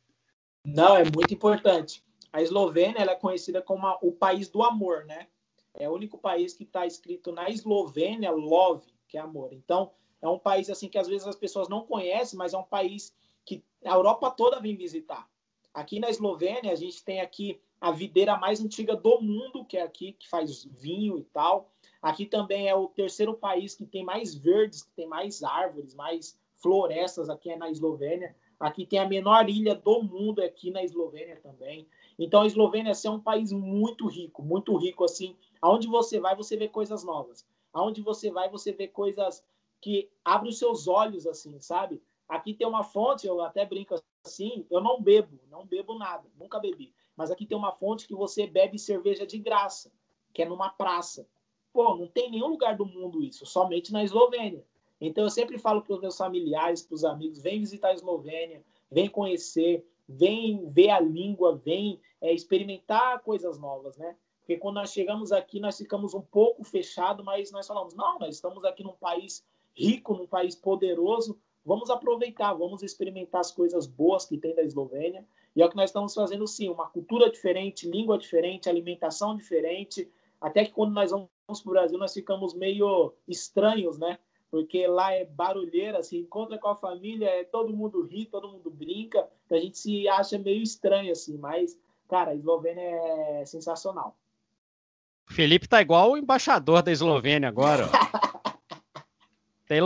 Não, 0.64 0.96
é 0.96 1.04
muito 1.04 1.34
importante. 1.34 2.02
A 2.32 2.42
Eslovênia 2.42 3.00
é 3.00 3.16
conhecida 3.16 3.62
como 3.62 3.86
a, 3.86 4.00
o 4.02 4.14
país 4.14 4.48
do 4.48 4.64
amor, 4.64 5.04
né? 5.04 5.28
É 5.74 5.90
o 5.90 5.94
único 5.94 6.18
país 6.18 6.54
que 6.54 6.64
está 6.64 6.86
escrito 6.88 7.34
na 7.34 7.50
Eslovênia 7.50 8.32
love, 8.32 8.88
que 9.06 9.18
é 9.18 9.22
amor. 9.22 9.52
Então, 9.52 9.92
é 10.22 10.30
um 10.30 10.40
país 10.40 10.70
assim 10.70 10.88
que 10.88 10.98
às 10.98 11.08
vezes 11.08 11.28
as 11.28 11.36
pessoas 11.36 11.68
não 11.68 11.86
conhecem, 11.86 12.38
mas 12.38 12.54
é 12.54 12.58
um 12.58 12.64
país 12.64 13.14
que 13.44 13.62
a 13.84 13.94
Europa 13.94 14.32
toda 14.32 14.62
vem 14.62 14.78
visitar. 14.78 15.30
Aqui 15.74 16.00
na 16.00 16.10
Eslovênia, 16.10 16.72
a 16.72 16.76
gente 16.76 17.04
tem 17.04 17.20
aqui 17.20 17.60
a 17.82 17.92
videira 17.92 18.38
mais 18.38 18.62
antiga 18.62 18.96
do 18.96 19.20
mundo, 19.20 19.66
que 19.66 19.78
é 19.78 19.82
aqui, 19.82 20.14
que 20.14 20.30
faz 20.30 20.64
vinho 20.64 21.20
e 21.20 21.24
tal. 21.26 21.70
Aqui 22.06 22.24
também 22.28 22.70
é 22.70 22.76
o 22.76 22.88
terceiro 22.88 23.34
país 23.34 23.74
que 23.74 23.84
tem 23.84 24.06
mais 24.06 24.36
verdes, 24.36 24.84
que 24.84 24.92
tem 24.92 25.08
mais 25.08 25.42
árvores, 25.42 25.96
mais 25.96 26.40
florestas, 26.62 27.32
aqui 27.32 27.50
é 27.50 27.58
na 27.58 27.72
Eslovênia. 27.72 28.36
Aqui 28.60 28.86
tem 28.86 29.00
a 29.00 29.08
menor 29.08 29.50
ilha 29.50 29.74
do 29.74 30.04
mundo, 30.04 30.40
aqui 30.40 30.70
na 30.70 30.84
Eslovênia 30.84 31.36
também. 31.42 31.88
Então 32.20 32.44
a 32.44 32.46
Eslovênia 32.46 32.92
assim, 32.92 33.08
é 33.08 33.12
um 33.12 33.20
país 33.20 33.52
muito 33.52 34.06
rico, 34.06 34.44
muito 34.44 34.78
rico 34.78 35.04
assim. 35.04 35.36
Aonde 35.60 35.88
você 35.88 36.20
vai, 36.20 36.36
você 36.36 36.56
vê 36.56 36.68
coisas 36.68 37.04
novas. 37.04 37.44
Aonde 37.74 38.04
você 38.04 38.30
vai, 38.30 38.52
você 38.52 38.72
vê 38.72 38.88
coisas 38.88 39.44
que 39.82 40.08
abrem 40.24 40.52
os 40.52 40.60
seus 40.60 40.88
olhos, 40.88 41.26
assim, 41.26 41.60
sabe? 41.60 42.04
Aqui 42.30 42.54
tem 42.54 42.68
uma 42.68 42.84
fonte, 42.84 43.26
eu 43.26 43.42
até 43.42 43.66
brinco 43.66 43.96
assim, 44.24 44.64
eu 44.70 44.80
não 44.80 45.02
bebo, 45.02 45.40
não 45.50 45.66
bebo 45.66 45.98
nada, 45.98 46.30
nunca 46.38 46.60
bebi. 46.60 46.94
Mas 47.18 47.32
aqui 47.32 47.48
tem 47.48 47.58
uma 47.58 47.72
fonte 47.72 48.08
que 48.08 48.14
você 48.14 48.46
bebe 48.46 48.78
cerveja 48.78 49.26
de 49.26 49.40
graça, 49.40 49.92
que 50.32 50.44
é 50.44 50.46
numa 50.46 50.70
praça. 50.70 51.28
Pô, 51.76 51.94
não 51.94 52.08
tem 52.08 52.32
nenhum 52.32 52.48
lugar 52.48 52.78
do 52.78 52.86
mundo 52.86 53.22
isso, 53.22 53.46
somente 53.46 53.92
na 53.92 54.02
Eslovênia. 54.02 54.64
Então 55.02 55.26
eu 55.26 55.30
sempre 55.30 55.58
falo 55.58 55.82
para 55.82 55.94
os 55.94 56.00
meus 56.00 56.16
familiares, 56.16 56.82
para 56.82 56.96
os 56.96 57.04
amigos, 57.04 57.42
vem 57.42 57.60
visitar 57.60 57.90
a 57.90 57.94
Eslovênia, 57.94 58.64
vem 58.90 59.10
conhecer, 59.10 59.86
vem 60.08 60.70
ver 60.70 60.92
a 60.92 61.02
língua, 61.02 61.54
vem 61.58 62.00
é, 62.22 62.34
experimentar 62.34 63.22
coisas 63.24 63.60
novas, 63.60 63.98
né? 63.98 64.16
Porque 64.40 64.56
quando 64.56 64.76
nós 64.76 64.94
chegamos 64.94 65.34
aqui, 65.34 65.60
nós 65.60 65.78
ficamos 65.78 66.14
um 66.14 66.22
pouco 66.22 66.64
fechados, 66.64 67.26
mas 67.26 67.52
nós 67.52 67.68
falamos, 67.68 67.94
não, 67.94 68.20
nós 68.20 68.36
estamos 68.36 68.64
aqui 68.64 68.82
num 68.82 68.96
país 68.96 69.46
rico, 69.74 70.14
num 70.14 70.28
país 70.28 70.56
poderoso, 70.56 71.38
vamos 71.66 71.90
aproveitar, 71.90 72.54
vamos 72.54 72.84
experimentar 72.84 73.42
as 73.42 73.52
coisas 73.52 73.86
boas 73.86 74.24
que 74.24 74.38
tem 74.38 74.56
da 74.56 74.64
Eslovênia. 74.64 75.28
E 75.54 75.62
é 75.62 75.66
o 75.66 75.70
que 75.70 75.76
nós 75.76 75.90
estamos 75.90 76.14
fazendo 76.14 76.48
sim, 76.48 76.70
uma 76.70 76.88
cultura 76.88 77.30
diferente, 77.30 77.86
língua 77.86 78.18
diferente, 78.18 78.70
alimentação 78.70 79.36
diferente, 79.36 80.10
até 80.40 80.64
que 80.64 80.72
quando 80.72 80.94
nós 80.94 81.12
vamos 81.12 81.35
para 81.46 81.70
o 81.70 81.74
Brasil, 81.74 81.98
nós 81.98 82.14
ficamos 82.14 82.54
meio 82.54 83.14
estranhos, 83.28 83.98
né? 83.98 84.18
Porque 84.50 84.88
lá 84.88 85.12
é 85.14 85.26
barulheira, 85.26 86.02
se 86.02 86.18
encontra 86.18 86.58
com 86.58 86.70
a 86.70 86.76
família, 86.76 87.28
é 87.28 87.44
todo 87.44 87.76
mundo 87.76 88.02
ri, 88.04 88.26
todo 88.26 88.50
mundo 88.50 88.70
brinca, 88.70 89.28
a 89.50 89.58
gente 89.58 89.78
se 89.78 90.08
acha 90.08 90.38
meio 90.38 90.62
estranho, 90.62 91.12
assim, 91.12 91.38
mas, 91.38 91.78
cara, 92.08 92.32
a 92.32 92.36
Eslovênia 92.36 92.82
é 92.82 93.46
sensacional. 93.46 94.16
Felipe 95.28 95.68
tá 95.68 95.82
igual 95.82 96.12
o 96.12 96.18
embaixador 96.18 96.82
da 96.82 96.92
Eslovênia 96.92 97.50
agora. 97.50 97.90
Tem 99.68 99.82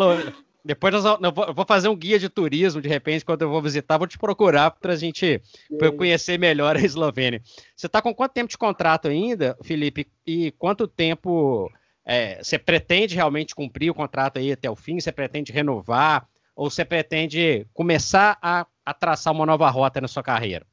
depois 0.64 0.94
nós, 0.94 1.20
eu 1.22 1.54
vou 1.54 1.66
fazer 1.66 1.88
um 1.88 1.96
guia 1.96 2.20
de 2.20 2.30
turismo, 2.30 2.82
de 2.82 2.90
repente, 2.90 3.24
quando 3.24 3.42
eu 3.42 3.50
vou 3.50 3.62
visitar, 3.62 3.98
vou 3.98 4.08
te 4.08 4.18
procurar 4.18 4.72
para 4.72 4.94
a 4.94 4.96
gente 4.96 5.42
pra 5.78 5.88
eu 5.88 5.94
conhecer 5.94 6.38
melhor 6.38 6.76
a 6.76 6.82
Eslovênia. 6.82 7.42
Você 7.76 7.88
está 7.88 8.02
com 8.02 8.14
quanto 8.14 8.34
tempo 8.34 8.50
de 8.50 8.58
contrato 8.58 9.08
ainda, 9.08 9.58
Felipe? 9.64 10.08
E 10.26 10.52
quanto 10.52 10.88
tempo 10.88 11.72
é, 12.06 12.44
você 12.44 12.58
pretende 12.58 13.16
realmente 13.16 13.56
cumprir 13.56 13.90
o 13.90 13.96
contrato 13.96 14.40
aí 14.40 14.52
até 14.52 14.70
o 14.70 14.76
fim? 14.76 15.00
Você 15.00 15.12
pretende 15.12 15.52
renovar? 15.52 16.28
Ou 16.56 16.70
você 16.70 16.84
pretende 16.84 17.66
começar 17.74 18.38
a, 18.42 18.66
a 18.86 18.94
traçar 18.94 19.34
uma 19.34 19.46
nova 19.46 19.70
rota 19.70 20.02
na 20.02 20.08
sua 20.08 20.22
carreira? 20.22 20.66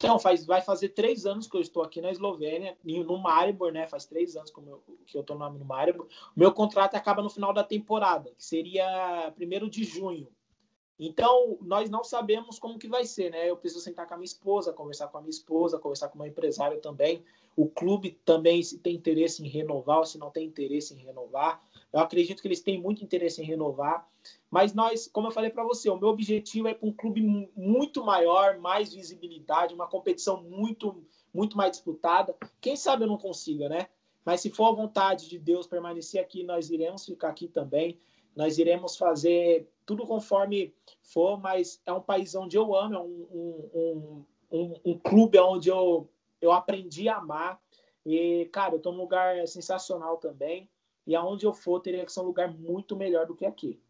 Então, 0.00 0.16
faz, 0.16 0.46
vai 0.46 0.62
fazer 0.62 0.90
três 0.90 1.26
anos 1.26 1.48
que 1.48 1.56
eu 1.56 1.60
estou 1.60 1.82
aqui 1.82 2.00
na 2.00 2.12
Eslovênia, 2.12 2.78
no 2.84 3.18
Maribor, 3.18 3.72
né? 3.72 3.84
Faz 3.84 4.06
três 4.06 4.36
anos 4.36 4.48
que 4.48 4.58
eu, 4.58 4.80
que 5.04 5.16
eu 5.18 5.22
estou 5.22 5.36
no 5.36 5.64
Maribor. 5.64 6.06
Meu 6.36 6.52
contrato 6.52 6.94
acaba 6.94 7.20
no 7.20 7.28
final 7.28 7.52
da 7.52 7.64
temporada, 7.64 8.30
que 8.38 8.44
seria 8.44 9.32
primeiro 9.34 9.68
de 9.68 9.82
junho. 9.82 10.28
Então, 11.00 11.58
nós 11.60 11.90
não 11.90 12.04
sabemos 12.04 12.60
como 12.60 12.78
que 12.78 12.86
vai 12.86 13.04
ser, 13.04 13.30
né? 13.30 13.50
Eu 13.50 13.56
preciso 13.56 13.82
sentar 13.82 14.06
com 14.06 14.14
a 14.14 14.16
minha 14.16 14.24
esposa, 14.24 14.72
conversar 14.72 15.08
com 15.08 15.18
a 15.18 15.20
minha 15.20 15.30
esposa, 15.30 15.80
conversar 15.80 16.08
com 16.08 16.14
o 16.14 16.18
meu 16.18 16.30
empresário 16.30 16.80
também. 16.80 17.24
O 17.56 17.68
clube 17.68 18.20
também, 18.24 18.62
se 18.62 18.78
tem 18.78 18.94
interesse 18.94 19.44
em 19.44 19.48
renovar 19.48 19.98
ou 19.98 20.06
se 20.06 20.16
não 20.16 20.30
tem 20.30 20.46
interesse 20.46 20.94
em 20.94 20.98
renovar. 20.98 21.60
Eu 21.92 22.00
acredito 22.00 22.42
que 22.42 22.48
eles 22.48 22.60
têm 22.60 22.80
muito 22.80 23.02
interesse 23.02 23.40
em 23.42 23.44
renovar. 23.44 24.06
Mas 24.50 24.74
nós, 24.74 25.08
como 25.08 25.28
eu 25.28 25.32
falei 25.32 25.50
para 25.50 25.64
você, 25.64 25.88
o 25.88 25.98
meu 25.98 26.08
objetivo 26.08 26.68
é 26.68 26.74
para 26.74 26.88
um 26.88 26.92
clube 26.92 27.50
muito 27.56 28.04
maior, 28.04 28.58
mais 28.58 28.92
visibilidade, 28.92 29.74
uma 29.74 29.86
competição 29.86 30.42
muito, 30.42 31.02
muito 31.32 31.56
mais 31.56 31.72
disputada. 31.72 32.36
Quem 32.60 32.76
sabe 32.76 33.04
eu 33.04 33.08
não 33.08 33.18
consiga, 33.18 33.68
né? 33.68 33.88
Mas 34.24 34.42
se 34.42 34.50
for 34.50 34.66
a 34.66 34.72
vontade 34.72 35.28
de 35.28 35.38
Deus 35.38 35.66
permanecer 35.66 36.20
aqui, 36.20 36.42
nós 36.42 36.70
iremos 36.70 37.06
ficar 37.06 37.30
aqui 37.30 37.48
também. 37.48 37.98
Nós 38.36 38.58
iremos 38.58 38.96
fazer 38.96 39.68
tudo 39.86 40.06
conforme 40.06 40.74
for, 41.02 41.40
mas 41.40 41.80
é 41.86 41.92
um 41.92 42.00
país 42.00 42.34
onde 42.34 42.56
eu 42.56 42.76
amo, 42.76 42.94
é 42.94 43.00
um, 43.00 43.26
um, 43.72 44.24
um, 44.52 44.74
um 44.84 44.98
clube 44.98 45.38
onde 45.38 45.70
eu, 45.70 46.08
eu 46.40 46.52
aprendi 46.52 47.08
a 47.08 47.16
amar. 47.16 47.60
E, 48.04 48.48
cara, 48.52 48.74
eu 48.74 48.76
estou 48.76 48.92
num 48.92 49.00
lugar 49.00 49.46
sensacional 49.48 50.18
também. 50.18 50.68
E 51.08 51.16
aonde 51.16 51.46
eu 51.46 51.54
for, 51.54 51.80
teria 51.80 52.04
que 52.04 52.12
ser 52.12 52.20
um 52.20 52.24
lugar 52.24 52.52
muito 52.52 52.94
melhor 52.94 53.24
do 53.24 53.34
que 53.34 53.46
aqui. 53.46 53.80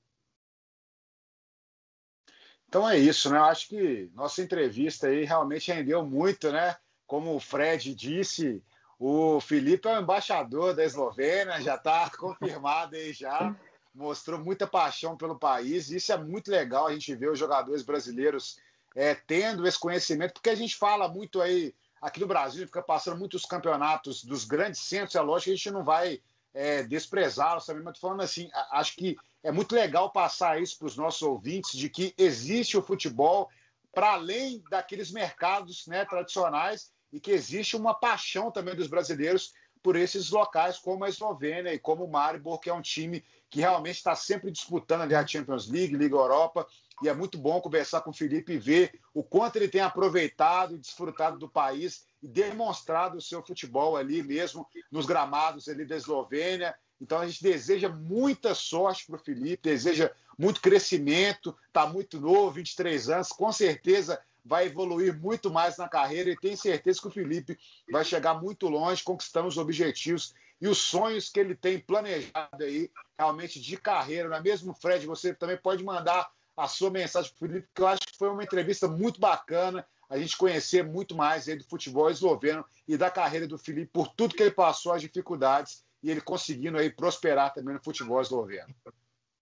Então 2.69 2.89
é 2.89 2.97
isso, 2.97 3.29
né? 3.29 3.39
Eu 3.39 3.45
acho 3.45 3.66
que 3.66 4.09
nossa 4.14 4.41
entrevista 4.41 5.09
aí 5.09 5.25
realmente 5.25 5.73
rendeu 5.73 6.07
muito, 6.07 6.53
né? 6.53 6.77
Como 7.09 7.35
o 7.35 7.41
Fred 7.41 7.93
disse, 7.93 8.62
o 9.01 9.41
Felipe 9.41 9.89
é 9.89 9.99
o 9.99 10.01
embaixador 10.01 10.77
da 10.77 10.85
Eslovênia, 10.85 11.61
já 11.61 11.75
está 11.75 12.09
confirmado 12.16 12.95
aí 12.95 13.12
já. 13.12 13.53
Mostrou 13.93 14.39
muita 14.39 14.64
paixão 14.69 15.16
pelo 15.16 15.37
país. 15.37 15.91
Isso 15.91 16.12
é 16.12 16.16
muito 16.16 16.53
legal 16.53 16.87
a 16.87 16.93
gente 16.93 17.16
ver 17.16 17.33
os 17.33 17.39
jogadores 17.39 17.83
brasileiros 17.83 18.61
é, 18.95 19.12
tendo 19.16 19.66
esse 19.66 19.79
conhecimento, 19.81 20.35
porque 20.35 20.51
a 20.51 20.55
gente 20.55 20.77
fala 20.77 21.09
muito 21.09 21.41
aí, 21.41 21.75
aqui 22.01 22.21
no 22.21 22.29
Brasil, 22.29 22.64
fica 22.64 22.81
passando 22.81 23.19
muitos 23.19 23.45
campeonatos 23.45 24.23
dos 24.23 24.45
grandes 24.45 24.83
centros, 24.83 25.16
é 25.16 25.21
lógico 25.21 25.47
que 25.47 25.51
a 25.51 25.57
gente 25.57 25.71
não 25.73 25.83
vai 25.83 26.23
é, 26.55 26.82
desprezá-los 26.82 27.66
também, 27.66 27.82
mas 27.82 27.99
falando 27.99 28.22
assim, 28.22 28.51
acho 28.72 28.96
que 28.96 29.16
é 29.42 29.53
muito 29.53 29.74
legal 29.74 30.11
passar 30.11 30.61
isso 30.61 30.78
para 30.78 30.86
os 30.86 30.96
nossos 30.96 31.22
ouvintes 31.22 31.78
de 31.78 31.88
que 31.88 32.14
existe 32.18 32.76
o 32.76 32.82
futebol 32.82 33.49
para 33.92 34.12
além 34.12 34.62
daqueles 34.70 35.11
mercados 35.11 35.86
né, 35.86 36.05
tradicionais 36.05 36.90
e 37.12 37.20
que 37.20 37.30
existe 37.30 37.76
uma 37.76 37.94
paixão 37.94 38.51
também 38.51 38.74
dos 38.74 38.86
brasileiros 38.86 39.53
por 39.82 39.96
esses 39.96 40.30
locais 40.30 40.78
como 40.78 41.05
a 41.05 41.09
Eslovênia 41.09 41.72
e 41.72 41.78
como 41.78 42.05
o 42.05 42.11
Maribor, 42.11 42.59
que 42.59 42.68
é 42.68 42.74
um 42.74 42.82
time 42.82 43.24
que 43.49 43.61
realmente 43.61 43.96
está 43.96 44.14
sempre 44.14 44.51
disputando 44.51 45.03
ali 45.03 45.14
a 45.14 45.26
Champions 45.26 45.68
League, 45.68 45.96
Liga 45.96 46.16
Europa, 46.16 46.66
e 47.03 47.09
é 47.09 47.14
muito 47.14 47.38
bom 47.38 47.61
conversar 47.61 48.01
com 48.01 48.11
o 48.11 48.14
Felipe 48.14 48.53
e 48.53 48.59
ver 48.59 49.01
o 49.14 49.22
quanto 49.22 49.57
ele 49.57 49.68
tem 49.68 49.80
aproveitado 49.80 50.74
e 50.74 50.78
desfrutado 50.78 51.38
do 51.38 51.49
país 51.49 52.05
demonstrado 52.23 53.19
o 53.19 53.23
seu 53.23 53.43
futebol 53.43 53.97
ali 53.97 54.23
mesmo 54.23 54.66
nos 54.91 55.07
gramados 55.07 55.69
ali 55.69 55.85
da 55.85 55.97
Eslovênia 55.97 56.75
então 57.01 57.21
a 57.21 57.27
gente 57.27 57.43
deseja 57.43 57.89
muita 57.89 58.55
sorte 58.55 59.07
para 59.07 59.16
o 59.16 59.19
Felipe, 59.19 59.62
deseja 59.62 60.11
muito 60.37 60.61
crescimento, 60.61 61.57
está 61.66 61.87
muito 61.87 62.21
novo, 62.21 62.51
23 62.53 63.09
anos, 63.11 63.29
com 63.29 63.53
certeza 63.53 64.21
vai 64.45 64.66
evoluir 64.66 65.16
muito 65.19 65.51
mais 65.51 65.77
na 65.77 65.89
carreira 65.89 66.31
e 66.31 66.37
tenho 66.37 66.57
certeza 66.57 67.01
que 67.01 67.09
o 67.09 67.11
Felipe 67.11 67.59
vai 67.91 68.05
chegar 68.05 68.41
muito 68.41 68.69
longe, 68.69 69.03
conquistando 69.03 69.49
os 69.49 69.59
objetivos 69.59 70.35
e 70.61 70.66
os 70.66 70.79
sonhos 70.79 71.29
que 71.29 71.39
ele 71.39 71.55
tem 71.55 71.79
planejado 71.79 72.64
aí, 72.64 72.91
realmente 73.16 73.61
de 73.61 73.77
carreira. 73.77 74.29
Não 74.29 74.37
é 74.37 74.41
mesmo, 74.41 74.75
Fred? 74.75 75.07
Você 75.07 75.35
também 75.35 75.59
pode 75.59 75.85
mandar 75.85 76.31
a 76.57 76.66
sua 76.66 76.91
mensagem 76.91 77.31
para 77.31 77.47
o 77.47 77.49
Felipe, 77.49 77.69
que 77.75 77.83
eu 77.83 77.87
acho 77.87 78.01
que 78.01 78.19
foi 78.19 78.29
uma 78.31 78.43
entrevista 78.43 78.89
muito 78.89 79.21
bacana, 79.21 79.87
a 80.09 80.18
gente 80.18 80.36
conhecer 80.36 80.82
muito 80.82 81.14
mais 81.14 81.48
aí 81.48 81.56
do 81.56 81.64
futebol 81.64 82.11
esloveno 82.11 82.64
e 82.86 82.96
da 82.96 83.11
carreira 83.11 83.46
do 83.46 83.59
Felipe, 83.59 83.90
por 83.92 84.09
tudo 84.09 84.34
que 84.34 84.42
ele 84.42 84.50
passou, 84.50 84.92
as 84.92 85.02
dificuldades 85.02 85.84
e 86.02 86.11
ele 86.11 86.20
conseguindo 86.20 86.78
aí 86.78 86.90
prosperar 86.90 87.52
também 87.52 87.74
no 87.74 87.82
futebol 87.82 88.20
esloveno. 88.20 88.74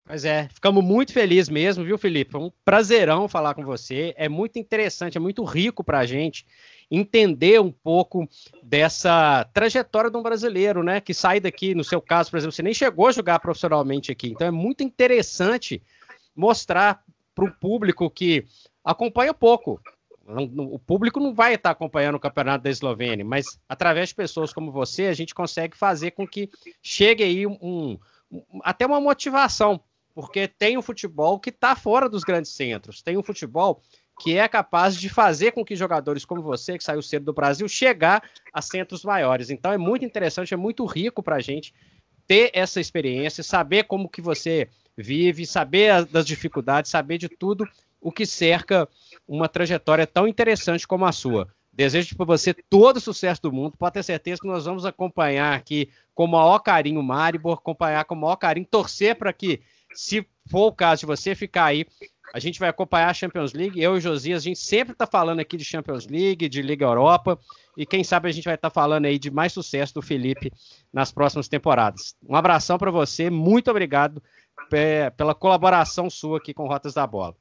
Pois 0.07 0.23
é, 0.23 0.47
ficamos 0.49 0.83
muito 0.83 1.11
felizes 1.11 1.49
mesmo, 1.49 1.83
viu, 1.83 1.97
Felipe? 1.97 2.31
Foi 2.31 2.41
um 2.41 2.51
prazerão 2.63 3.27
falar 3.27 3.55
com 3.55 3.65
você. 3.65 4.13
É 4.15 4.29
muito 4.29 4.59
interessante, 4.59 5.17
é 5.17 5.19
muito 5.19 5.43
rico 5.43 5.83
para 5.83 5.97
a 5.97 6.05
gente 6.05 6.45
entender 6.91 7.59
um 7.59 7.71
pouco 7.71 8.29
dessa 8.61 9.49
trajetória 9.51 10.11
de 10.11 10.15
um 10.15 10.21
brasileiro, 10.21 10.83
né? 10.83 11.01
Que 11.01 11.11
sai 11.11 11.39
daqui, 11.39 11.73
no 11.73 11.83
seu 11.83 11.99
caso, 11.99 12.29
por 12.29 12.37
exemplo, 12.37 12.51
você 12.51 12.61
nem 12.61 12.73
chegou 12.73 13.07
a 13.07 13.11
jogar 13.11 13.39
profissionalmente 13.39 14.11
aqui. 14.11 14.27
Então 14.27 14.45
é 14.45 14.51
muito 14.51 14.83
interessante 14.83 15.81
mostrar 16.35 17.03
para 17.33 17.45
o 17.45 17.51
público 17.51 18.07
que 18.07 18.45
acompanha 18.83 19.33
pouco 19.33 19.81
o 20.27 20.79
público 20.79 21.19
não 21.19 21.33
vai 21.33 21.53
estar 21.53 21.69
acompanhando 21.69 22.15
o 22.15 22.19
campeonato 22.19 22.63
da 22.63 22.69
Eslovênia, 22.69 23.23
mas 23.23 23.59
através 23.69 24.09
de 24.09 24.15
pessoas 24.15 24.51
como 24.51 24.71
você, 24.71 25.05
a 25.05 25.13
gente 25.13 25.35
consegue 25.35 25.77
fazer 25.77 26.11
com 26.11 26.27
que 26.27 26.49
chegue 26.81 27.23
aí 27.23 27.45
um, 27.45 27.57
um 27.61 27.99
até 28.63 28.85
uma 28.85 28.99
motivação, 28.99 29.79
porque 30.15 30.47
tem 30.47 30.77
um 30.77 30.81
futebol 30.81 31.39
que 31.39 31.51
está 31.51 31.75
fora 31.75 32.09
dos 32.09 32.23
grandes 32.23 32.51
centros, 32.51 33.03
tem 33.03 33.17
um 33.17 33.23
futebol 33.23 33.81
que 34.19 34.37
é 34.37 34.47
capaz 34.47 34.95
de 34.95 35.09
fazer 35.09 35.51
com 35.51 35.63
que 35.63 35.75
jogadores 35.75 36.25
como 36.25 36.41
você, 36.41 36.77
que 36.77 36.83
saiu 36.83 37.01
cedo 37.01 37.25
do 37.25 37.33
Brasil, 37.33 37.67
chegar 37.67 38.23
a 38.51 38.61
centros 38.61 39.03
maiores. 39.03 39.49
Então 39.49 39.71
é 39.71 39.77
muito 39.77 40.05
interessante, 40.05 40.53
é 40.53 40.57
muito 40.57 40.85
rico 40.85 41.21
para 41.21 41.35
a 41.35 41.41
gente 41.41 41.73
ter 42.25 42.49
essa 42.53 42.79
experiência, 42.79 43.43
saber 43.43 43.83
como 43.83 44.09
que 44.09 44.21
você 44.21 44.69
vive, 44.97 45.45
saber 45.45 46.05
das 46.05 46.25
dificuldades, 46.25 46.89
saber 46.89 47.17
de 47.17 47.29
tudo 47.29 47.67
o 48.01 48.11
que 48.11 48.25
cerca 48.25 48.87
uma 49.27 49.47
trajetória 49.47 50.05
tão 50.05 50.27
interessante 50.27 50.87
como 50.87 51.05
a 51.05 51.11
sua. 51.11 51.47
Desejo 51.71 52.15
para 52.15 52.25
você 52.25 52.53
todo 52.53 52.97
o 52.97 53.01
sucesso 53.01 53.41
do 53.41 53.51
mundo. 53.51 53.75
Pode 53.77 53.93
ter 53.93 54.03
certeza 54.03 54.39
que 54.41 54.47
nós 54.47 54.63
vamos 54.63 54.85
acompanhar 54.85 55.53
aqui 55.53 55.89
com 56.13 56.23
o 56.23 56.27
maior 56.27 56.59
carinho 56.59 57.01
o 57.01 57.03
Maribor, 57.03 57.53
acompanhar 57.53 58.05
com 58.05 58.15
o 58.15 58.17
maior 58.17 58.37
carinho, 58.37 58.65
torcer 58.65 59.15
para 59.15 59.33
que, 59.33 59.61
se 59.93 60.25
for 60.49 60.67
o 60.67 60.71
caso 60.71 61.01
de 61.01 61.05
você 61.05 61.35
ficar 61.35 61.65
aí, 61.65 61.85
a 62.33 62.39
gente 62.39 62.59
vai 62.59 62.69
acompanhar 62.69 63.09
a 63.09 63.13
Champions 63.13 63.53
League. 63.53 63.81
Eu 63.81 63.95
e 63.95 63.97
o 63.97 64.01
Josias, 64.01 64.41
a 64.41 64.43
gente 64.43 64.59
sempre 64.59 64.93
está 64.93 65.05
falando 65.05 65.41
aqui 65.41 65.57
de 65.57 65.65
Champions 65.65 66.07
League, 66.07 66.47
de 66.47 66.61
Liga 66.61 66.85
Europa, 66.85 67.37
e 67.77 67.85
quem 67.85 68.03
sabe 68.03 68.29
a 68.29 68.31
gente 68.31 68.45
vai 68.45 68.55
estar 68.55 68.69
tá 68.69 68.73
falando 68.73 69.05
aí 69.05 69.19
de 69.19 69.29
mais 69.29 69.51
sucesso 69.51 69.93
do 69.93 70.01
Felipe 70.01 70.53
nas 70.93 71.11
próximas 71.11 71.49
temporadas. 71.49 72.15
Um 72.27 72.35
abração 72.35 72.77
para 72.77 72.91
você, 72.91 73.29
muito 73.29 73.69
obrigado 73.69 74.23
pela 75.17 75.35
colaboração 75.35 76.09
sua 76.09 76.37
aqui 76.37 76.53
com 76.53 76.67
Rotas 76.67 76.93
da 76.93 77.05
Bola. 77.05 77.35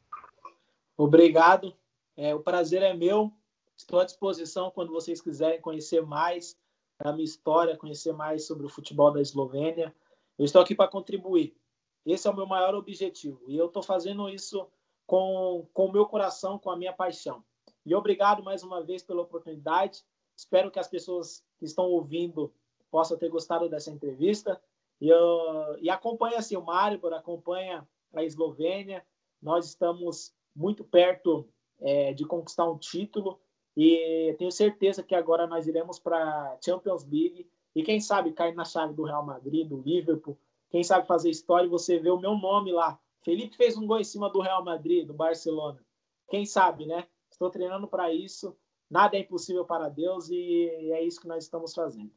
Obrigado. 0.97 1.75
É, 2.17 2.35
o 2.35 2.41
prazer 2.41 2.83
é 2.83 2.95
meu. 2.95 3.33
Estou 3.77 3.99
à 3.99 4.05
disposição 4.05 4.71
quando 4.71 4.93
vocês 4.93 5.21
quiserem 5.21 5.61
conhecer 5.61 6.01
mais 6.03 6.57
da 6.99 7.13
minha 7.13 7.25
história, 7.25 7.77
conhecer 7.77 8.13
mais 8.13 8.47
sobre 8.47 8.65
o 8.67 8.69
futebol 8.69 9.11
da 9.11 9.21
Eslovênia. 9.21 9.95
Eu 10.39 10.45
estou 10.45 10.63
aqui 10.63 10.75
para 10.75 10.91
contribuir. 10.91 11.57
Esse 12.07 12.29
é 12.29 12.31
o 12.31 12.37
meu 12.37 12.47
maior 12.47 12.75
objetivo. 12.75 13.43
E 13.49 13.57
eu 13.57 13.67
estou 13.67 13.83
fazendo 13.83 14.29
isso 14.29 14.69
com, 15.07 15.67
com 15.73 15.87
o 15.87 15.93
meu 15.93 16.07
coração, 16.07 16.59
com 16.59 16.71
a 16.71 16.77
minha 16.77 16.93
paixão. 16.93 17.45
E 17.85 17.95
obrigado 17.95 18.43
mais 18.43 18.63
uma 18.63 18.83
vez 18.83 19.03
pela 19.03 19.23
oportunidade. 19.23 20.05
Espero 20.37 20.71
que 20.71 20.79
as 20.79 20.89
pessoas 20.89 21.43
que 21.59 21.65
estão 21.65 21.87
ouvindo 21.87 22.53
possam 22.91 23.19
ter 23.19 23.29
gostado 23.29 23.69
dessa 23.69 23.91
entrevista. 23.91 24.61
E, 25.01 25.13
uh, 25.13 25.77
e 25.81 25.91
acompanha 25.91 26.39
assim, 26.39 26.57
o 26.57 26.65
Maribor, 26.65 27.13
acompanha 27.13 27.87
a 28.15 28.23
Eslovênia. 28.23 29.05
Nós 29.43 29.67
estamos 29.67 30.33
muito 30.55 30.85
perto 30.85 31.49
é, 31.81 32.13
de 32.13 32.25
conquistar 32.25 32.71
um 32.71 32.79
título 32.79 33.41
e 33.77 34.35
tenho 34.39 34.53
certeza 34.53 35.03
que 35.03 35.15
agora 35.15 35.47
nós 35.47 35.67
iremos 35.67 35.99
para 35.99 36.57
Champions 36.65 37.05
League 37.05 37.49
e 37.75 37.83
quem 37.83 38.01
sabe 38.01 38.33
cair 38.33 38.55
na 38.55 38.65
chave 38.65 38.95
do 38.95 39.03
Real 39.03 39.25
Madrid, 39.25 39.69
do 39.69 39.81
Liverpool, 39.81 40.39
quem 40.71 40.85
sabe 40.85 41.07
fazer 41.07 41.31
história 41.31 41.67
e 41.67 41.71
você 41.71 41.99
vê 41.99 42.11
o 42.11 42.21
meu 42.21 42.37
nome 42.37 42.73
lá. 42.73 42.99
Felipe 43.23 43.57
fez 43.57 43.77
um 43.77 43.87
gol 43.87 43.99
em 43.99 44.05
cima 44.05 44.31
do 44.31 44.41
Real 44.41 44.65
Madrid, 44.65 45.07
do 45.07 45.15
Barcelona. 45.15 45.81
Quem 46.29 46.45
sabe, 46.47 46.87
né? 46.87 47.07
Estou 47.31 47.51
treinando 47.51 47.89
para 47.89 48.13
isso. 48.13 48.57
Nada 48.89 49.17
é 49.17 49.21
impossível 49.21 49.65
para 49.65 49.89
Deus 49.89 50.29
e 50.31 50.69
é 50.93 51.03
isso 51.03 51.21
que 51.21 51.27
nós 51.27 51.45
estamos 51.45 51.75
fazendo. 51.75 52.13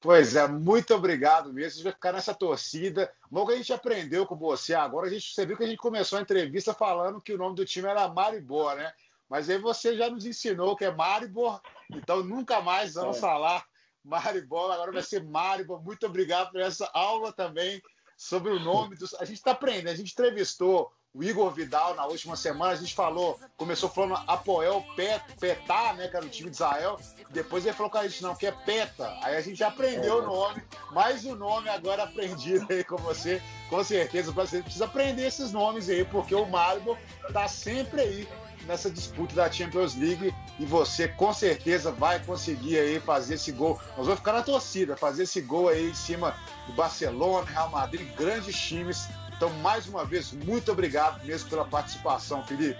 Pois 0.00 0.34
é, 0.34 0.48
muito 0.48 0.94
obrigado 0.94 1.52
mesmo. 1.52 1.66
A 1.66 1.74
gente 1.74 1.84
vai 1.84 1.92
ficar 1.92 2.12
nessa 2.12 2.34
torcida. 2.34 3.12
Bom 3.30 3.46
que 3.46 3.52
a 3.52 3.56
gente 3.56 3.72
aprendeu 3.72 4.26
com 4.26 4.34
você 4.34 4.74
agora, 4.74 5.06
a 5.06 5.10
gente, 5.10 5.34
você 5.34 5.44
viu 5.44 5.56
que 5.56 5.64
a 5.64 5.66
gente 5.66 5.78
começou 5.78 6.18
a 6.18 6.22
entrevista 6.22 6.72
falando 6.72 7.20
que 7.20 7.34
o 7.34 7.38
nome 7.38 7.54
do 7.54 7.66
time 7.66 7.86
era 7.86 8.08
Maribor, 8.08 8.74
né? 8.76 8.92
Mas 9.28 9.50
aí 9.50 9.58
você 9.58 9.96
já 9.96 10.08
nos 10.08 10.24
ensinou 10.24 10.74
que 10.74 10.86
é 10.86 10.90
Maribor, 10.90 11.60
então 11.90 12.24
nunca 12.24 12.62
mais 12.62 12.94
vamos 12.94 13.18
é. 13.18 13.20
falar 13.20 13.64
Maribor, 14.02 14.72
agora 14.72 14.90
vai 14.90 15.02
ser 15.02 15.22
Maribor. 15.22 15.82
Muito 15.84 16.06
obrigado 16.06 16.50
por 16.50 16.60
essa 16.60 16.90
aula 16.94 17.30
também 17.30 17.80
sobre 18.20 18.52
o 18.52 18.60
nome 18.60 18.96
dos. 18.96 19.14
A 19.14 19.24
gente 19.24 19.38
está 19.38 19.52
aprendendo, 19.52 19.88
a 19.88 19.94
gente 19.94 20.12
entrevistou 20.12 20.92
o 21.14 21.24
Igor 21.24 21.50
Vidal 21.50 21.94
na 21.94 22.04
última 22.06 22.36
semana, 22.36 22.72
a 22.72 22.76
gente 22.76 22.94
falou, 22.94 23.40
começou 23.56 23.88
falando 23.88 24.22
Apoel 24.26 24.84
Pet, 24.94 25.24
Petá, 25.40 25.94
né, 25.94 26.06
que 26.06 26.16
era 26.16 26.24
o 26.24 26.28
time 26.28 26.50
de 26.50 26.56
Israel, 26.56 27.00
depois 27.30 27.64
ele 27.64 27.74
falou 27.74 27.90
com 27.90 27.98
a 27.98 28.06
gente, 28.06 28.22
não, 28.22 28.36
que 28.36 28.46
é 28.46 28.52
Peta, 28.52 29.18
aí 29.22 29.36
a 29.36 29.40
gente 29.40 29.64
aprendeu 29.64 30.18
o 30.18 30.22
nome, 30.22 30.62
mais 30.92 31.24
o 31.24 31.34
nome 31.34 31.68
agora 31.68 32.04
aprendido 32.04 32.66
aí 32.70 32.84
com 32.84 32.96
você, 32.98 33.42
com 33.68 33.82
certeza 33.82 34.30
o 34.30 34.34
brasileiro 34.34 34.64
precisa 34.64 34.84
aprender 34.84 35.26
esses 35.26 35.50
nomes 35.50 35.88
aí, 35.88 36.04
porque 36.04 36.34
o 36.34 36.46
Maribor 36.46 36.96
tá 37.32 37.48
sempre 37.48 38.02
aí 38.02 38.28
nessa 38.66 38.90
disputa 38.90 39.34
da 39.34 39.50
Champions 39.50 39.94
League 39.94 40.34
e 40.58 40.64
você 40.64 41.08
com 41.08 41.32
certeza 41.32 41.90
vai 41.90 42.18
conseguir 42.24 42.78
aí 42.78 43.00
fazer 43.00 43.34
esse 43.34 43.52
gol. 43.52 43.80
Nós 43.96 44.06
vamos 44.06 44.18
ficar 44.20 44.32
na 44.32 44.42
torcida, 44.42 44.96
fazer 44.96 45.24
esse 45.24 45.40
gol 45.40 45.68
aí 45.68 45.90
em 45.90 45.94
cima 45.94 46.36
do 46.66 46.72
Barcelona, 46.72 47.46
Real 47.50 47.70
Madrid, 47.70 48.06
grandes 48.16 48.56
times 48.56 49.08
então, 49.40 49.48
mais 49.60 49.88
uma 49.88 50.04
vez, 50.04 50.32
muito 50.32 50.70
obrigado 50.70 51.24
mesmo 51.24 51.48
pela 51.48 51.64
participação, 51.64 52.44
Felipe. 52.44 52.78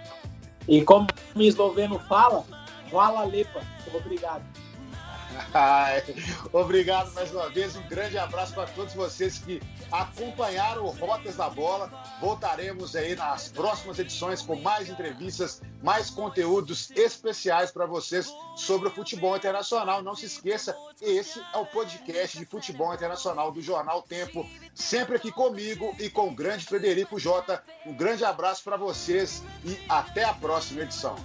E 0.69 0.85
como 0.85 1.07
o 1.35 1.41
esloveno 1.41 1.99
fala, 2.01 2.45
vala 2.93 3.25
lepa. 3.25 3.63
Obrigado. 3.95 4.45
Ai, 5.53 6.03
obrigado 6.53 7.13
mais 7.13 7.31
uma 7.33 7.49
vez. 7.49 7.77
Um 7.77 7.87
grande 7.89 8.19
abraço 8.19 8.55
para 8.55 8.67
todos 8.69 8.95
vocês 8.95 9.39
que 9.39 9.61
acompanharam 9.91 10.85
o 10.85 10.91
Rotas 10.91 11.37
da 11.37 11.49
Bola. 11.49 11.91
Voltaremos 12.21 12.95
aí 12.95 13.15
nas 13.17 13.49
próximas 13.49 13.99
edições 13.99 14.43
com 14.43 14.57
mais 14.57 14.89
entrevistas, 14.89 15.61
mais 15.83 16.11
conteúdos 16.11 16.91
especiais 16.93 17.71
para 17.71 17.87
vocês 17.87 18.33
sobre 18.57 18.89
o 18.89 18.91
futebol 18.91 19.37
internacional. 19.37 20.03
Não 20.03 20.15
se 20.15 20.27
esqueça, 20.27 20.77
esse 21.01 21.41
é 21.53 21.59
o 21.59 21.67
podcast 21.67 22.39
de 22.39 22.45
futebol 22.45 22.95
internacional 22.95 23.51
do 23.51 23.61
Jornal 23.61 24.03
Tempo, 24.03 24.49
sempre 24.75 25.17
aqui 25.17 25.33
comigo 25.33 25.95
e 25.99 26.09
com 26.11 26.29
o 26.29 26.35
grande 26.35 26.67
Frederico 26.67 27.19
Jota. 27.19 27.63
Um 27.87 27.95
grande 27.95 28.25
abraço 28.25 28.63
para 28.63 28.77
vocês 28.77 29.43
e 29.65 29.79
até 29.89 30.25
a 30.25 30.35
próxima 30.35 30.83
edição. 30.83 31.17